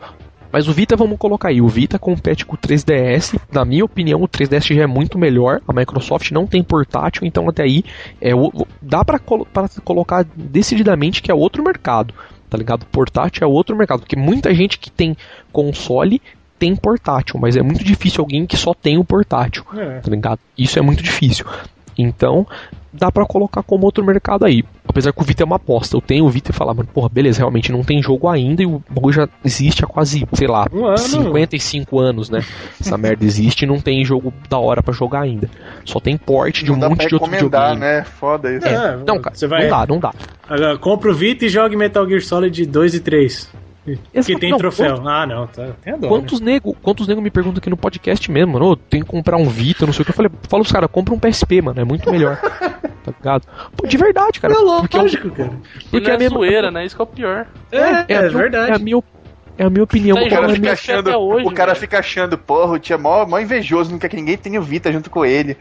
[0.52, 3.36] Mas o Vita, vamos colocar aí, o Vita compete com o 3DS.
[3.52, 5.60] Na minha opinião, o 3DS já é muito melhor.
[5.66, 7.82] A Microsoft não tem portátil, então até aí
[8.20, 12.14] é o- dá pra, colo- pra colocar decididamente que é outro mercado.
[12.48, 12.86] Tá ligado?
[12.86, 14.00] Portátil é outro mercado.
[14.00, 15.16] Porque muita gente que tem
[15.52, 16.22] console
[16.60, 19.98] tem portátil, mas é muito difícil alguém que só tem o portátil É.
[20.00, 20.38] tá ligado?
[20.56, 21.44] Isso é muito difícil.
[21.98, 22.46] Então,
[22.92, 24.62] dá pra colocar como outro mercado aí.
[24.88, 25.96] Apesar que o Vita é uma aposta.
[25.96, 28.66] Eu tenho o Vita e falar, mano, porra, beleza, realmente não tem jogo ainda e
[28.66, 30.98] o bagulho já existe há quase, sei lá, Um ano.
[30.98, 32.42] 55 anos, né?
[32.80, 35.48] Essa merda existe e não tem jogo da hora pra jogar ainda.
[35.84, 37.80] Só tem porte de um monte de outro videogame.
[37.80, 38.04] né?
[38.04, 38.66] Foda isso.
[38.66, 40.12] É, É, não, cara, você vai- não dá, não dá.
[40.48, 43.48] Agora, compra o Vita e jogue Metal Gear Solid 2 e 3.
[43.84, 45.08] Que Exato, tem não, troféu.
[45.08, 45.70] Ah, não, tá.
[45.82, 46.08] Tem a dó, né?
[46.08, 48.66] Quantos nego, quantos nego me perguntam aqui no podcast mesmo, mano?
[48.72, 50.10] Ô, tem que comprar um Vita, não sei o que.
[50.10, 52.36] Eu falei, fala os caras, compra um PSP, mano, é muito melhor.
[53.02, 53.46] tá ligado?
[53.76, 54.52] Pô, de verdade, cara.
[54.52, 55.48] É porque lógico, cara.
[55.50, 56.84] Porque porque não a é minha- zoeira, né?
[56.84, 57.46] Isso que é o pior.
[57.72, 58.84] É, É, é, a minha- É a verdade.
[58.84, 59.02] minha,
[59.56, 60.16] é a minha opinião.
[60.16, 61.80] Tem O cara é fica achando, hoje, o cara velho.
[61.80, 64.62] fica achando, porra, o tio é mó, mó invejoso, não quer que ninguém tenha o
[64.62, 65.56] Vita junto com ele.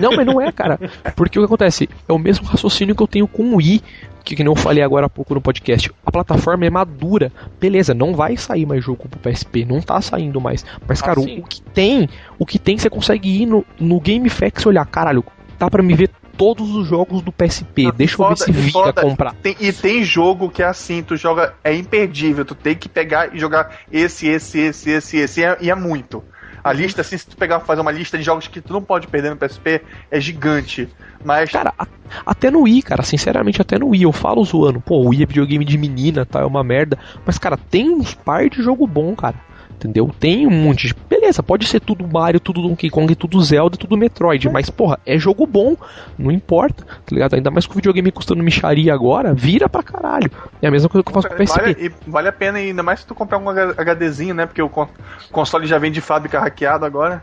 [0.00, 0.78] Não, mas não é, cara.
[1.14, 1.88] Porque o que acontece?
[2.08, 3.82] É o mesmo raciocínio que eu tenho com o Wii,
[4.24, 5.90] que, que nem eu falei agora há pouco no podcast.
[6.04, 7.32] A plataforma é madura.
[7.60, 10.64] Beleza, não vai sair mais jogo pro PSP, não tá saindo mais.
[10.86, 11.38] Mas, cara, Ah, o, sim.
[11.40, 15.24] o que tem, o que tem, você consegue ir no, no GameFAQs e olhar, caralho,
[15.58, 17.86] dá pra me ver todos os jogos do PSP.
[17.88, 19.02] Ah, Deixa eu ver foda, se vira foda.
[19.02, 19.34] comprar.
[19.34, 23.34] Tem- e tem jogo que é assim, tu joga, é imperdível, tu tem que pegar
[23.34, 26.24] e jogar esse, esse, esse, esse, esse, e é, e é muito.
[26.62, 29.06] A lista, assim, se tu pegar fazer uma lista de jogos que tu não pode
[29.06, 30.88] perder no PSP, é gigante.
[31.24, 31.86] Mas Cara, a-
[32.24, 35.26] até no Wii, cara, sinceramente, até no Wii, eu falo zoando, pô, o Wii é
[35.26, 36.98] videogame de menina, tá, é uma merda.
[37.26, 39.36] Mas, cara, tem uns par de jogo bom, cara.
[39.80, 40.10] Entendeu?
[40.20, 40.94] Tem um monte de.
[41.08, 44.46] Beleza, pode ser tudo Mario, tudo Donkey Kong, tudo Zelda, tudo Metroid.
[44.50, 45.74] Mas, porra, é jogo bom.
[46.18, 47.32] Não importa, tá ligado?
[47.34, 50.30] Ainda mais com o videogame custando micharia agora, vira pra caralho.
[50.60, 51.58] É a mesma coisa que eu faço com o PSP.
[51.60, 54.44] vale, e vale a pena, ainda mais se tu comprar um HDzinho, né?
[54.44, 54.88] Porque o con-
[55.32, 57.22] console já vem de fábrica hackeado agora.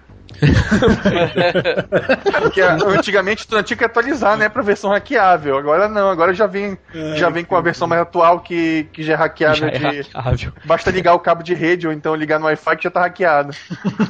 [2.41, 5.57] Porque antigamente tu tinha que atualizar, né, pra versão hackeável.
[5.57, 6.77] Agora não, agora já vem,
[7.15, 9.57] já vem com a versão mais atual que, que já é hackeável.
[9.59, 10.53] Já é de- hackeável.
[10.65, 13.53] Basta ligar o cabo de rede ou então ligar no Wi-Fi que já tá hackeado.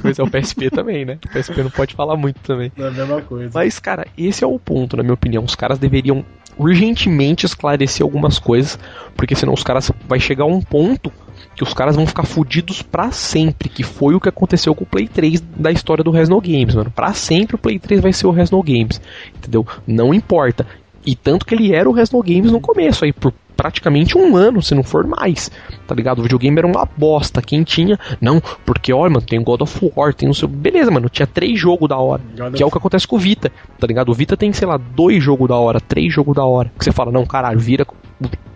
[0.02, 1.18] Pois é, o PSP também, né?
[1.26, 2.72] O PSP não pode falar muito também.
[2.78, 3.52] É a mesma coisa.
[3.54, 5.44] Mas, cara, esse é o ponto, na minha opinião.
[5.44, 6.26] Os caras deveriam
[6.58, 8.80] urgentemente esclarecer algumas coisas,
[9.16, 11.12] porque senão os caras vai chegar a um ponto
[11.56, 14.88] que os caras vão ficar fudidos pra sempre, que foi o que aconteceu com o
[14.88, 16.92] Play 3 da história do Resno Games, mano.
[16.92, 19.02] Pra sempre o Play 3 vai ser o Resno Games,
[19.36, 19.66] entendeu?
[19.86, 20.66] Não importa.
[21.06, 24.62] E tanto que ele era o Resno Games no começo, aí por praticamente um ano,
[24.62, 25.50] se não for mais,
[25.88, 26.20] tá ligado?
[26.20, 27.42] O videogame era uma bosta.
[27.42, 30.48] Quem tinha, não, porque olha, mano, tem God of War, tem o seu.
[30.48, 32.22] Beleza, mano, tinha três jogos da hora.
[32.38, 34.10] God Que é o que acontece com o Vita, tá ligado?
[34.10, 36.72] O Vita tem, sei lá, dois jogos da hora, três jogos da hora.
[36.78, 37.86] Que você fala, não, caralho, vira.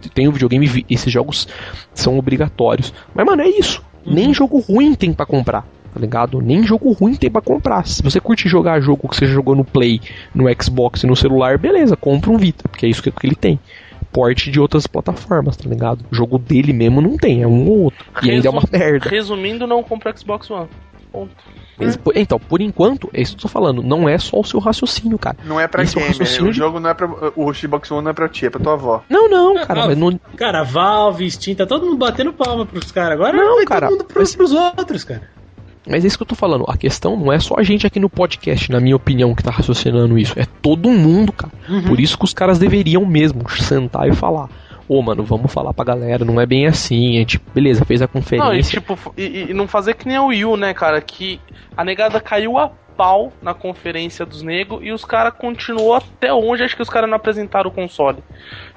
[0.09, 1.47] Tem o videogame, vi- esses jogos
[1.93, 2.93] são obrigatórios.
[3.13, 3.81] Mas, mano, é isso.
[4.05, 5.61] Nem jogo ruim tem pra comprar,
[5.93, 6.41] tá ligado?
[6.41, 7.85] Nem jogo ruim tem pra comprar.
[7.85, 10.01] Se você curte jogar jogo que você jogou no Play,
[10.33, 13.35] no Xbox e no celular, beleza, compra um Vita, porque é isso que, que ele
[13.35, 13.59] tem.
[14.11, 16.03] Porte de outras plataformas, tá ligado?
[16.11, 18.03] O jogo dele mesmo não tem, é um ou outro.
[18.23, 19.07] E ainda é uma merda.
[19.09, 20.67] Resumindo, não compra Xbox One.
[21.11, 21.31] Ponto.
[22.03, 23.81] Por- Então, por enquanto, é isso que eu tô falando.
[23.83, 25.37] Não é só o seu raciocínio, cara.
[25.43, 27.09] Não é pra Esse é o raciocínio o de- jogo não é pra.
[27.35, 29.03] O Xbox One não é pra ti, é pra tua avó.
[29.09, 32.91] Não, não, cara, Ah, mas não, Cara, Valve, Steam, tá todo mundo batendo palma pros
[32.91, 33.13] caras.
[33.13, 35.23] Agora Não, vai cara, todo mundo pros, mas- pros outros, cara.
[35.89, 36.63] Mas é isso que eu tô falando.
[36.67, 39.49] A questão não é só a gente aqui no podcast, na minha opinião, que tá
[39.49, 40.39] raciocinando isso.
[40.39, 41.51] É todo mundo, cara.
[41.67, 41.83] Uhum.
[41.85, 44.47] Por isso que os caras deveriam mesmo sentar e falar.
[44.91, 47.15] Ô, mano, vamos falar pra galera, não é bem assim.
[47.15, 48.81] A gente, beleza, fez a Não, e conferência.
[48.81, 50.99] tipo, e, e não fazer que nem o Will, né, cara?
[50.99, 51.39] Que
[51.77, 56.65] a negada caiu a pau na conferência dos negros e os caras continuou até hoje.
[56.65, 58.21] Acho que os caras não apresentaram o console.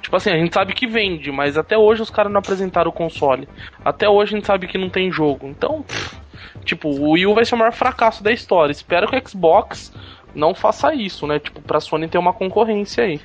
[0.01, 2.93] Tipo assim, a gente sabe que vende, mas até hoje os caras não apresentaram o
[2.93, 3.45] console.
[3.83, 5.47] Até hoje a gente sabe que não tem jogo.
[5.47, 6.15] Então, pff,
[6.63, 8.71] Tipo, o Wii U vai ser o maior fracasso da história.
[8.71, 9.93] Espero que o Xbox
[10.33, 11.39] não faça isso, né?
[11.39, 13.19] Tipo, pra Sony ter uma concorrência aí.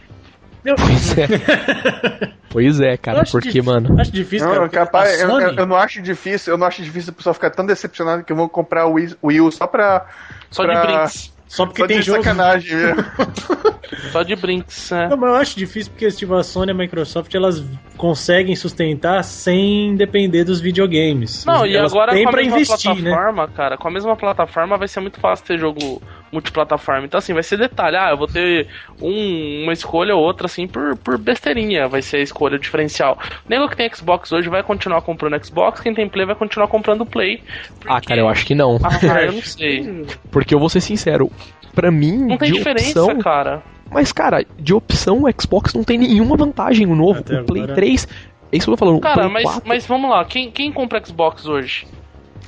[0.63, 2.31] Pois é.
[2.51, 4.01] pois é, cara, porque, difí- mano.
[4.01, 4.69] Acho difícil, Não, cara.
[4.69, 7.51] capaz, a eu, eu- eu não acho difícil, eu não acho difícil o pessoal ficar
[7.51, 10.07] tão decepcionado que eu vou comprar o Wii, o Wii U só pra.
[10.51, 11.33] Só pra- de brinks.
[11.49, 12.23] Só porque Só tem de jogo.
[12.23, 13.05] sacanagem mesmo.
[14.13, 15.09] Só de brinks, né?
[15.09, 17.65] Não, mas eu acho difícil porque tipo, a Sony e a Microsoft elas
[17.97, 21.45] conseguem sustentar sem depender dos videogames.
[21.45, 23.11] Não, e elas agora têm com a mesma investir, né?
[23.11, 26.01] plataforma, cara, com a mesma plataforma vai ser muito fácil ter jogo
[26.33, 27.05] multiplataforma.
[27.07, 27.97] Então, assim, vai ser detalhe.
[27.97, 28.69] Ah, eu vou ter
[29.03, 31.89] um- uma escolha ou outra, assim, por, por besteirinha.
[31.89, 33.19] Vai ser a escolha diferencial.
[33.47, 36.69] O nego que tem Xbox hoje vai continuar comprando Xbox, quem tem Play vai continuar
[36.69, 37.43] comprando Play.
[37.87, 38.79] Ah, cara, eu acho que não.
[38.83, 38.91] Ah,
[39.25, 40.07] eu não sei.
[40.31, 41.31] Porque eu vou ser sincero,
[41.75, 43.19] pra mim, Não tem de diferença, opção.
[43.21, 43.63] cara.
[43.91, 46.87] Mas, cara, de opção, o Xbox não tem nenhuma vantagem.
[46.87, 47.75] O novo, Até o Play agora.
[47.75, 48.07] 3.
[48.53, 48.99] É isso que eu tô falando.
[48.99, 50.25] o Cara, Play mas, 4, mas vamos lá.
[50.25, 51.87] Quem, quem compra Xbox hoje?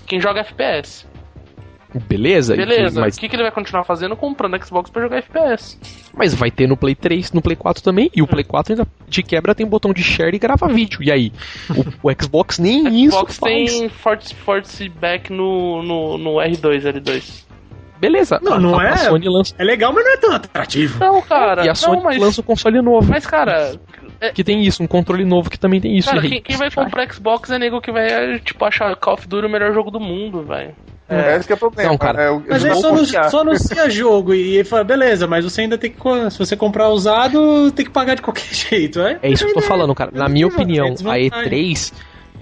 [0.06, 1.04] Quem joga FPS.
[2.08, 3.00] Beleza, Beleza.
[3.00, 4.16] mas, O que, que ele vai continuar fazendo?
[4.16, 5.78] Comprando Xbox pra jogar FPS.
[6.14, 8.10] mas vai ter no Play 3, no Play 4 também.
[8.14, 11.02] E o Play 4 ainda de quebra tem botão de share e grava vídeo.
[11.02, 11.32] E aí?
[12.02, 17.44] O, o Xbox nem isso Xbox tem force, force back no, no, no R2, L2.
[18.00, 18.40] Beleza.
[18.42, 19.54] Não, a, não a, é- a Sony lança.
[19.58, 20.98] É legal, mas não é tão atrativo.
[20.98, 21.64] Não, cara.
[21.64, 23.08] E a Sony não, mas, lança um console novo.
[23.08, 23.78] mas, cara,
[24.34, 26.08] Que tem isso, um controle novo que também tem isso.
[26.08, 26.28] cara aí?
[26.28, 29.48] quem, quem vai comprar Xbox é nego que vai, tipo, achar Call of Duty o
[29.48, 30.74] melhor jogo do mundo, velho.
[31.08, 31.36] É.
[31.36, 31.90] Esse que é o problema.
[31.90, 32.22] Não, cara.
[32.22, 33.30] É, eu, Mas eu aí vou só, confiar.
[33.30, 35.98] só anuncia jogo e ele fala, beleza, mas você ainda tem que.
[36.30, 39.18] Se você comprar usado, tem que pagar de qualquer jeito, é?
[39.22, 40.10] É isso que eu tô falando, cara.
[40.12, 41.30] Na minha opinião, a desvantagem.
[41.30, 41.92] E3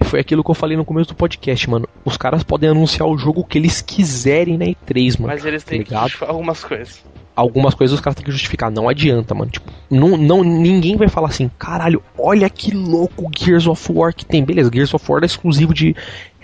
[0.03, 1.87] foi aquilo que eu falei no começo do podcast, mano.
[2.03, 5.33] Os caras podem anunciar o jogo que eles quiserem na E3, mano.
[5.33, 6.03] Mas eles têm que ligado?
[6.03, 7.03] justificar algumas coisas.
[7.35, 8.69] Algumas coisas os caras têm que justificar.
[8.69, 9.49] Não adianta, mano.
[9.49, 14.13] Tipo, não, não, ninguém vai falar assim, caralho, olha que louco o Gears of War
[14.13, 14.43] que tem.
[14.43, 15.95] Beleza, Gears of War é exclusivo de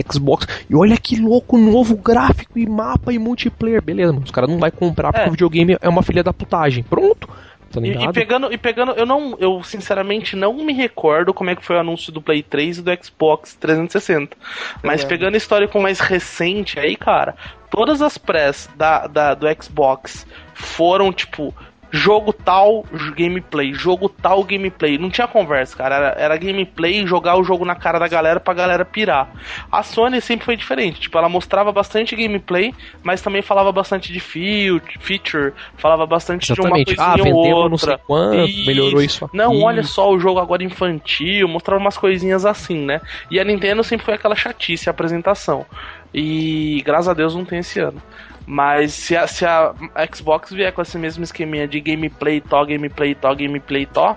[0.10, 0.48] Xbox.
[0.70, 3.82] E olha que louco novo gráfico e mapa e multiplayer.
[3.82, 4.24] Beleza, mano.
[4.26, 5.28] Os caras não vai comprar porque É.
[5.28, 6.84] o videogame é uma filha da putagem.
[6.84, 7.28] Pronto.
[7.70, 11.56] Tá E, e pegando, e pegando, eu não, eu sinceramente não me recordo como é
[11.56, 14.38] que foi o anúncio do Play 3 e do Xbox 360.
[14.82, 15.06] Mas É.
[15.06, 17.36] pegando a histórico mais recente aí, cara,
[17.70, 20.26] todas as press da, da, do Xbox
[20.58, 21.54] foram tipo
[21.90, 22.86] jogo tal,
[23.16, 24.98] gameplay, jogo tal, gameplay.
[24.98, 25.96] Não tinha conversa, cara.
[25.96, 29.30] Era, era gameplay, jogar o jogo na cara da galera pra galera pirar.
[29.72, 31.00] A Sony sempre foi diferente.
[31.00, 36.94] Tipo, ela mostrava bastante gameplay, mas também falava bastante de feature, falava bastante Exatamente.
[36.94, 37.92] de uma Ah, coisinha ou vendemos outra.
[37.92, 39.38] não sei quanto, melhorou isso aqui.
[39.38, 43.00] Não, olha só o jogo agora infantil, mostrava umas coisinhas assim, né?
[43.32, 45.66] E a Nintendo sempre foi aquela chatice a apresentação.
[46.14, 48.02] E graças a Deus não tem esse ano.
[48.50, 49.74] Mas se a, se a
[50.16, 54.16] Xbox vier com esse mesmo esqueminha de gameplay tó, gameplay tó, gameplay tó,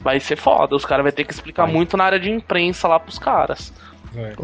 [0.00, 0.74] vai ser foda.
[0.74, 1.74] Os caras vão ter que explicar Vai.
[1.74, 3.72] muito na área de imprensa lá pros caras.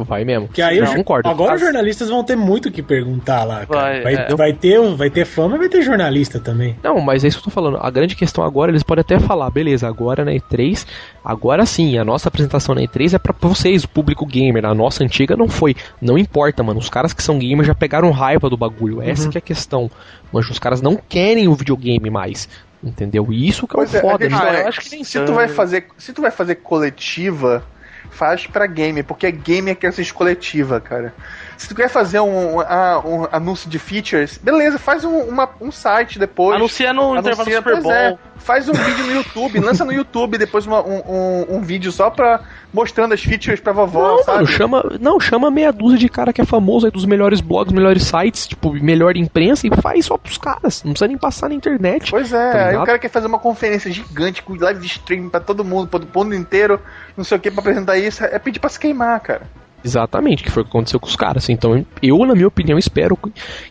[0.07, 0.49] Vai mesmo.
[0.49, 1.29] Que aí eu eu concordo.
[1.29, 3.81] Agora os jornalistas vão ter muito o que perguntar lá, cara.
[3.81, 4.35] Vai, Vai, é.
[4.37, 6.77] vai ter, um- vai ter fama e vai ter jornalista também.
[6.83, 7.79] Não, mas é isso que eu tô falando.
[7.81, 10.87] A grande questão agora, eles podem até falar, beleza, agora na E3,
[11.25, 14.65] agora sim, a nossa apresentação na E3 é pra vocês, o público gamer.
[14.65, 15.75] A nossa antiga não foi.
[16.01, 16.79] Não importa, mano.
[16.79, 19.01] Os caras que são gamers já pegaram raiva do bagulho.
[19.03, 19.91] Essa que é a questão.
[20.33, 22.49] Mas os caras não querem o videogame mais.
[22.83, 23.29] Entendeu?
[23.33, 24.19] E isso que é o é, a foda.
[24.19, 24.61] questão Ah, né?
[24.61, 27.65] eu é, acho que nem se tu vai fazer, se tu vai fazer coletiva,
[28.11, 31.15] faz pra game, porque game é que assiste coletiva, cara.
[31.57, 35.71] Se tu quer fazer um, ah, um anúncio de features, beleza, faz um, uma- um
[35.71, 36.57] site depois.
[36.57, 38.19] Anuncia no intervalo Super pois é, Bowl.
[38.37, 42.11] faz um vídeo no YouTube, lança no YouTube depois uma- um, um, um vídeo só
[42.11, 42.41] pra
[42.73, 44.39] mostrando as features pra vovó, Não, sabe?
[44.39, 47.73] mano, chama, não, chama meia dúzia de cara que é famoso aí dos melhores blogs,
[47.73, 50.83] melhores sites, tipo, melhor imprensa e faz só pros caras.
[50.83, 52.11] Não precisa nem passar na internet.
[52.11, 55.39] Pois é, Tá aí o cara quer fazer uma conferência gigante com live stream pra
[55.39, 56.81] todo mundo, pro pro mundo inteiro,
[57.17, 59.43] não sei o que, pra apresentar isso, é pedir pra se queimar, cara.
[59.85, 61.49] Exatamente, que foi o que aconteceu com os caras.
[61.49, 63.19] Então, eu, na minha opinião, espero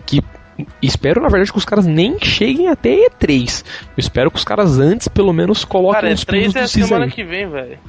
[0.05, 0.21] que.
[0.81, 3.63] Espero, na verdade, que os caras nem cheguem até E3.
[3.65, 6.61] Eu espero que os caras antes, pelo menos, coloquem Cara, é os 3 pingos é
[6.61, 7.11] do semana aí.
[7.11, 7.79] que vem, velho.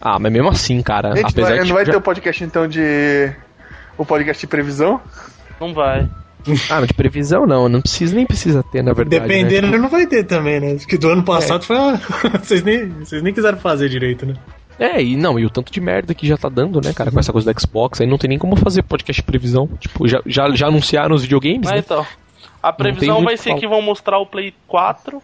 [0.00, 1.10] Ah, mas mesmo assim, cara.
[1.10, 3.32] Gente, não apesar vai, de não vai já- ter o podcast então de.
[3.98, 5.00] O podcast de previsão?
[5.60, 6.08] Não vai.
[6.70, 9.20] Ah, de previsão não, não precisa nem precisa ter, na verdade.
[9.28, 9.76] Dependendo, né?
[9.76, 10.74] não vai ter também, né?
[10.76, 12.00] Porque do ano passado foi uma...
[12.42, 14.34] vocês, nem, vocês nem quiseram fazer direito, né?
[14.80, 17.20] É, e não, e o tanto de merda que já tá dando, né, cara, com
[17.20, 19.68] essa coisa do Xbox, aí não tem nem como fazer podcast de previsão.
[19.78, 21.78] Tipo, já, já, já anunciaram os videogames, Mas né?
[21.84, 22.06] então,
[22.62, 25.22] a previsão vai ser que vão mostrar o Play 4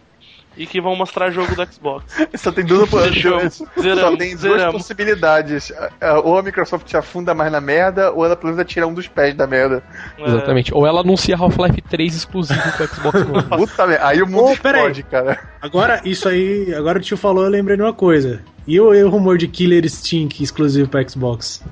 [0.55, 2.05] e que vão mostrar jogo do Xbox.
[2.35, 3.49] Só tem duas, Fechou.
[3.49, 4.73] só Zeramos, tem duas zeramos.
[4.75, 5.71] possibilidades.
[6.01, 8.93] Ah, Ou a Microsoft se afunda mais na merda, ou ela pelo menos tira um
[8.93, 9.83] dos pés da merda.
[10.17, 10.23] É.
[10.23, 10.73] Exatamente.
[10.73, 13.43] Ou ela anuncia Half-Life 3 exclusivo pro Xbox One.
[13.57, 14.07] Puta merda.
[14.07, 14.81] Aí o mundo peraí.
[14.81, 15.39] explode, cara.
[15.61, 18.41] Agora, isso aí, agora o tio falou, eu lembrei de uma coisa.
[18.67, 21.63] E o, e o rumor de Killer Instinct exclusivo pra Xbox?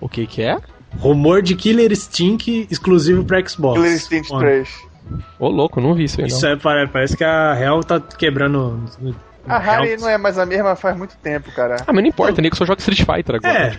[0.00, 0.58] o que que é?
[0.98, 3.78] Rumor de Killer Stink exclusivo pra Xbox.
[4.08, 4.68] Killer Ó, 3.
[5.38, 6.36] Ô, louco, não vi isso aí, não.
[6.36, 8.84] Isso é, pare- parece que a Real tá quebrando.
[9.46, 11.76] A Harry Real- não é mais a mesma faz muito tempo, cara.
[11.86, 13.58] Ah, mas não importa, nego só joga Street Fighter agora.
[13.58, 13.78] É.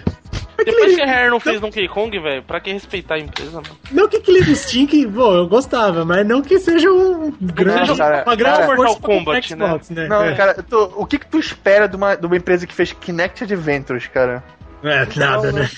[0.65, 3.77] Depois que a Rare não fez Donkey Kong, velho, pra que respeitar a empresa, mano?
[3.91, 8.35] Não que Killer Stink, pô, eu gostava, mas não que seja um grande, cara, uma
[8.35, 10.07] grande cara, força Mortal Kombat, Xbox, né?
[10.07, 10.35] Não, é.
[10.35, 12.91] cara, eu tô- o que, que tu espera de uma, de uma empresa que fez
[12.93, 14.43] Kinect Adventures, cara?
[14.83, 15.69] É, nada, né?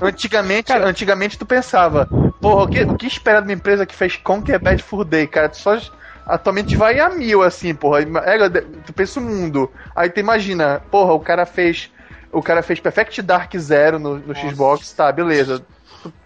[0.00, 2.06] Antigamente, antigamente tu pensava,
[2.40, 5.26] porra, o que, o que espera de uma empresa que fez Conquer Bad Fur Day,
[5.26, 5.48] cara?
[5.48, 5.78] Tu só
[6.26, 8.00] atualmente vai a mil, assim, porra.
[8.02, 8.48] É,
[8.86, 9.70] tu pensa o mundo.
[9.94, 11.90] Aí tu imagina, porra, o cara fez.
[12.30, 15.64] O cara fez Perfect Dark Zero no, no Xbox, tá, beleza.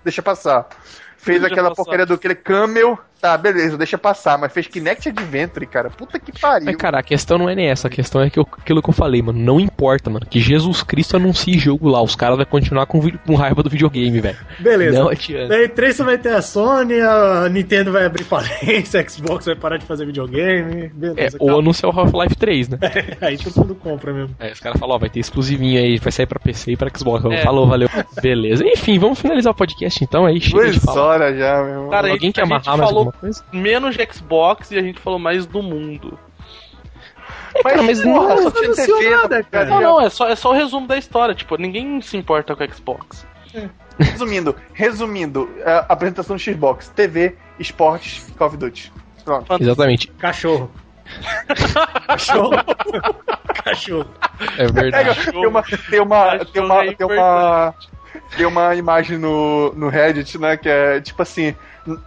[0.03, 0.69] Deixa passar.
[1.17, 1.85] Fez Deixa aquela passar.
[1.85, 4.37] porcaria do aquele Camel, tá, beleza, deixa passar.
[4.37, 5.89] Mas fez Kinect Adventure, cara.
[5.89, 6.67] Puta que pariu.
[6.67, 8.91] Mas, cara, a questão não é nem essa, a questão é que eu- aquilo que
[8.91, 9.39] eu falei, mano.
[9.39, 10.27] Não importa, mano.
[10.29, 12.03] Que Jesus Cristo anuncie jogo lá.
[12.03, 14.37] Os caras vão continuar com, com raiva do videogame, velho.
[14.59, 14.99] Beleza.
[14.99, 15.49] Não adianta.
[15.49, 19.55] Daí 3 você vai ter a Sony, a Nintendo vai abrir falência, a Xbox vai
[19.57, 20.85] parar de fazer videogame.
[20.85, 22.79] É, Beleza, ou anunciar o Half-Life 3, né?
[23.21, 24.35] Aí todo mundo compra mesmo.
[24.41, 26.91] Aí os caras falam, ó, vai ter exclusivinho aí, vai sair pra PC e pra
[26.97, 27.25] Xbox.
[27.27, 27.39] É.
[27.43, 27.89] Falou, valeu.
[28.21, 28.65] Beleza.
[28.67, 30.41] Enfim, vamos finalizar o podcast então aí.
[30.41, 31.03] Chega de Duas falar.
[31.03, 31.91] horas já, meu irmão.
[31.91, 33.45] Cara, Alguém quer amarrar mais falou alguma coisa?
[33.53, 36.19] menos de Xbox e a gente falou mais do mundo.
[37.55, 39.67] É, cara, mas não, não TV na nada, cara.
[39.67, 41.35] Não, não, é só, é só o resumo da história.
[41.35, 43.27] Tipo, ninguém se importa com o Xbox.
[43.99, 48.93] Resumindo, resumindo, a apresentação do Xbox, TV, esportes, Call of Duty.
[49.25, 49.57] Pronto.
[49.61, 50.09] Exatamente.
[50.13, 50.71] Cachorro.
[52.07, 52.53] Cachorro.
[53.65, 54.11] Cachorro.
[54.57, 55.31] É verdade.
[55.31, 57.75] Tem uma, tem uma, tem uma, tem uma,
[58.37, 61.55] tem uma imagem no, no Reddit, né, que é tipo assim,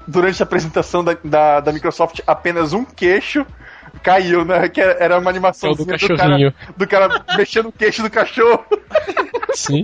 [0.07, 3.45] durante a apresentação da, da, da Microsoft, apenas um queixo
[4.03, 6.53] caiu, né, que era uma É animação o do do, cara, cachorrinho.
[6.75, 8.65] do cara mexendo o queixo do cachorro.
[9.53, 9.83] Sim.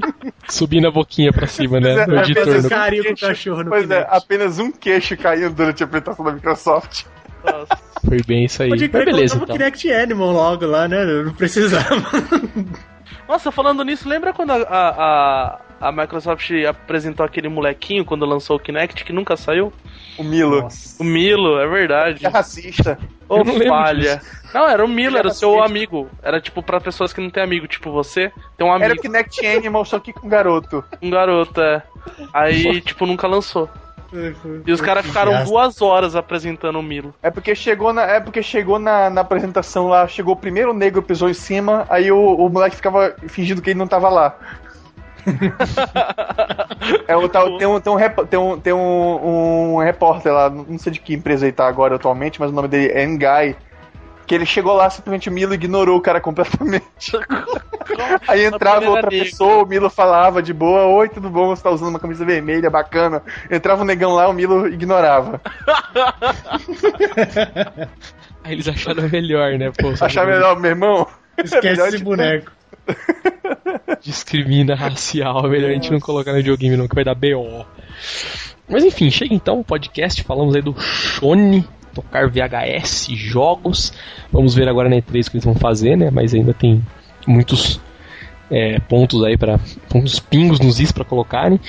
[0.49, 2.05] Subindo a boquinha pra cima, né?
[2.05, 2.45] Do É, editor.
[2.45, 2.69] com o
[3.03, 7.05] queixo- cachorro no Pois é, apenas um queixo caiu durante a apresentação da Microsoft.
[7.43, 7.77] Nossa.
[8.05, 8.69] Foi bem isso aí.
[8.69, 9.55] Pode Mas beleza, então.
[9.55, 11.03] Kinect Animal logo lá, né?
[11.03, 11.85] Eu Não precisava.
[13.27, 18.60] Nossa, falando nisso, lembra quando a, a, a, Microsoft apresentou aquele molequinho quando lançou o
[18.60, 19.74] Kinect que nunca saiu?
[20.18, 20.68] O Milo.
[20.99, 22.26] O Milo, é verdade.
[22.26, 22.98] É racista.
[23.30, 24.22] Lembro falha.
[24.53, 25.72] Não, era o Milo, Ele era o seu racista.
[25.72, 26.10] amigo.
[26.22, 28.32] Era tipo pra pessoas que não têm amigo, tipo você.
[28.58, 30.84] Tem um amigo, Era o Kinect Animal, só que com garoto.
[31.02, 31.82] um garoto, é.
[32.34, 33.70] Aí, tipo, nunca lançou.
[34.66, 37.14] E os caras ficaram duas horas apresentando o Milo.
[37.24, 41.02] É porque chegou na, é porque chegou na, na apresentação lá, chegou o primeiro negro,
[41.02, 44.36] pisou em cima, aí o, o moleque ficava fingindo que ele não tava lá.
[47.07, 50.77] É, o tal, tem um, tem um, tem um, tem um, um repórter lá, não
[50.77, 53.56] sei de que empresa ele tá agora atualmente, mas o nome dele é Ngai.
[54.27, 57.11] Que ele chegou lá, simplesmente o Milo ignorou o cara completamente.
[58.30, 61.89] Aí entrava outra pessoa, o Milo falava de boa, oi, tudo bom, você tá usando
[61.89, 63.22] uma camisa vermelha, bacana.
[63.49, 65.41] Entrava um negão lá, o Milo ignorava.
[68.43, 69.72] Aí eles acharam melhor, né?
[69.77, 71.07] Pô, só Achava melhor, meu irmão.
[71.38, 72.52] Esquece melhor esse de- boneco.
[74.01, 75.45] discrimina racial.
[75.45, 77.65] É melhor a gente não colocar no videogame, não, que vai dar BO.
[78.68, 80.23] Mas enfim, chega então o podcast.
[80.23, 83.93] Falamos aí do Shone, tocar VHS, jogos.
[84.31, 86.09] Vamos ver agora na E3 o que eles vão fazer, né?
[86.09, 86.81] Mas ainda tem
[87.27, 87.80] muitos
[88.49, 89.59] é, pontos aí para
[89.93, 91.59] uns pingos nos is para colocarem.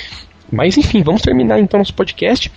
[0.50, 2.52] Mas enfim, vamos terminar então nosso podcast.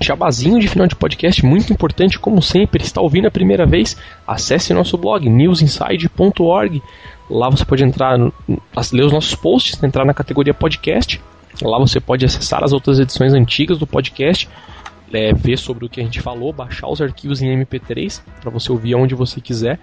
[0.00, 3.96] Jabazinho de final de podcast, muito importante, como sempre, está ouvindo a primeira vez,
[4.26, 6.82] acesse nosso blog newsinside.org.
[7.28, 8.18] Lá você pode entrar,
[8.92, 11.20] ler os nossos posts, entrar na categoria podcast.
[11.62, 14.48] Lá você pode acessar as outras edições antigas do podcast,
[15.12, 18.70] é, ver sobre o que a gente falou, baixar os arquivos em MP3 para você
[18.70, 19.78] ouvir onde você quiser.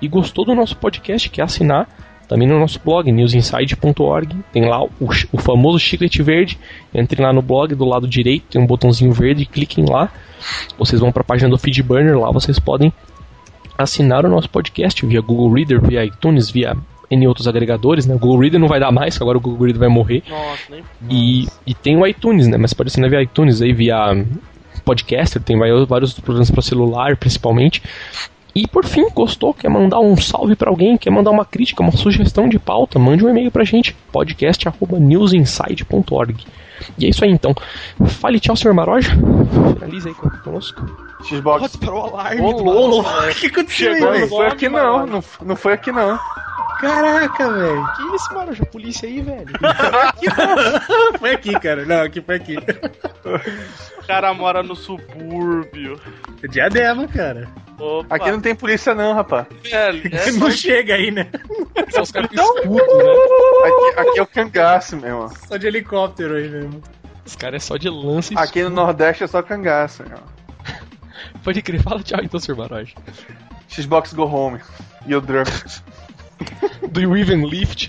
[0.00, 1.88] E gostou do nosso podcast, quer assinar?
[2.28, 4.90] Também no nosso blog, newsinside.org, tem lá o,
[5.32, 6.58] o famoso chiclete verde.
[6.92, 10.10] Entrem lá no blog, do lado direito tem um botãozinho verde, cliquem lá.
[10.78, 12.92] Vocês vão para a página do Feedburner, lá vocês podem
[13.76, 16.76] assinar o nosso podcast via Google Reader, via iTunes, via
[17.10, 18.14] N outros agregadores, né?
[18.14, 20.22] O Google Reader não vai dar mais, agora o Google Reader vai morrer.
[20.28, 20.82] Nossa, nem.
[21.10, 22.56] E, e tem o iTunes, né?
[22.56, 24.24] Mas pode assinar via iTunes, aí via
[24.84, 27.82] podcaster, tem vários programas para celular, principalmente.
[28.54, 29.54] E por fim, gostou?
[29.54, 30.98] Quer mandar um salve para alguém?
[30.98, 32.98] Quer mandar uma crítica, uma sugestão de pauta?
[32.98, 36.44] Mande um e-mail pra gente, podcast.newsinside.org.
[36.98, 37.54] E é isso aí então.
[38.06, 39.12] Fale tchau, senhor Maroja.
[39.74, 40.84] Finaliza aí conosco.
[41.24, 41.62] Xbox.
[41.62, 42.40] disparou o alarme.
[42.40, 46.18] Ô, louco, O que aconteceu aí, Não, foi aqui não, não, não foi aqui não.
[46.80, 47.86] Caraca, velho.
[47.94, 48.66] Que isso, Maroja?
[48.66, 49.46] Polícia aí, velho.
[51.20, 51.84] Foi aqui, cara.
[51.84, 52.56] Não, aqui foi aqui.
[53.98, 56.00] O cara mora no subúrbio.
[56.50, 57.48] Diadema, cara.
[57.78, 58.16] Opa.
[58.16, 59.46] Aqui não tem polícia não, rapaz.
[59.62, 61.28] Velho, é não chega aí, né?
[61.90, 63.12] São os caras com escudo, né?
[63.64, 65.30] Aqui, aqui é o cangaço, meu irmão.
[65.46, 66.82] Só de helicóptero aí mesmo.
[67.24, 70.02] Os caras é só de lance e Aqui no Nordeste é só cangaço.
[70.12, 70.41] ó.
[71.44, 72.54] Pode crer, fala tchau então, Sr.
[72.54, 72.94] Baroja.
[73.68, 74.60] Xbox Go Home.
[75.06, 75.42] E o Drum.
[76.90, 77.88] Do you even lift?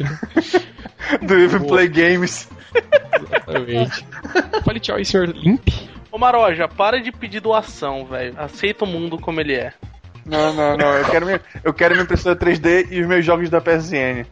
[1.21, 2.47] Do Even Play Games.
[3.21, 4.05] Exatamente.
[4.63, 5.27] Fale tchau aí, Sr.
[5.35, 5.67] Limp.
[6.11, 8.33] Ô Maroja, para de pedir doação, velho.
[8.37, 9.73] Aceita o mundo como ele é.
[10.25, 10.93] Não, não, não.
[10.93, 14.25] Eu quero, minha, eu quero minha impressora 3D e os meus jogos da PSN.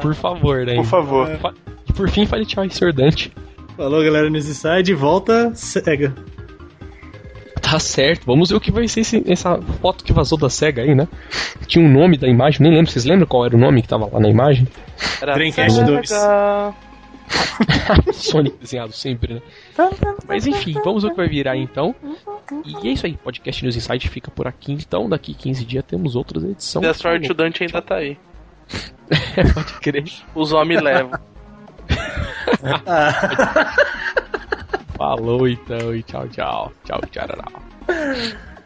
[0.00, 0.74] Por favor, né?
[0.76, 1.28] Por favor.
[1.38, 1.54] Fa-
[1.88, 2.92] E por fim, fale tchau aí, Sr.
[2.92, 3.32] Dante.
[3.76, 4.92] Falou, galera, nesse site.
[4.94, 6.14] Volta cega.
[7.60, 10.82] Tá certo, vamos ver o que vai ser esse- essa foto que vazou da SEGA
[10.82, 11.06] aí, né?
[11.66, 14.08] Tinha um nome da imagem, nem lembro, vocês lembram qual era o nome que tava
[14.12, 14.66] lá na imagem?
[15.20, 15.86] Era Dreamcast Sega.
[15.86, 16.10] 2.
[18.16, 19.42] Sonic desenhado sempre, né?
[20.26, 21.94] Mas enfim, vamos ver o que vai virar então.
[22.64, 25.08] E é isso aí, podcast News Insight fica por aqui então.
[25.08, 26.86] Daqui 15 dias temos outras edições.
[26.86, 28.16] Destroy to Dante ainda tá aí.
[29.54, 30.04] Pode crer.
[30.34, 31.12] Os homens levam.
[34.98, 36.72] Falou então e tchau, tchau.
[36.84, 37.26] Tchau, tchau.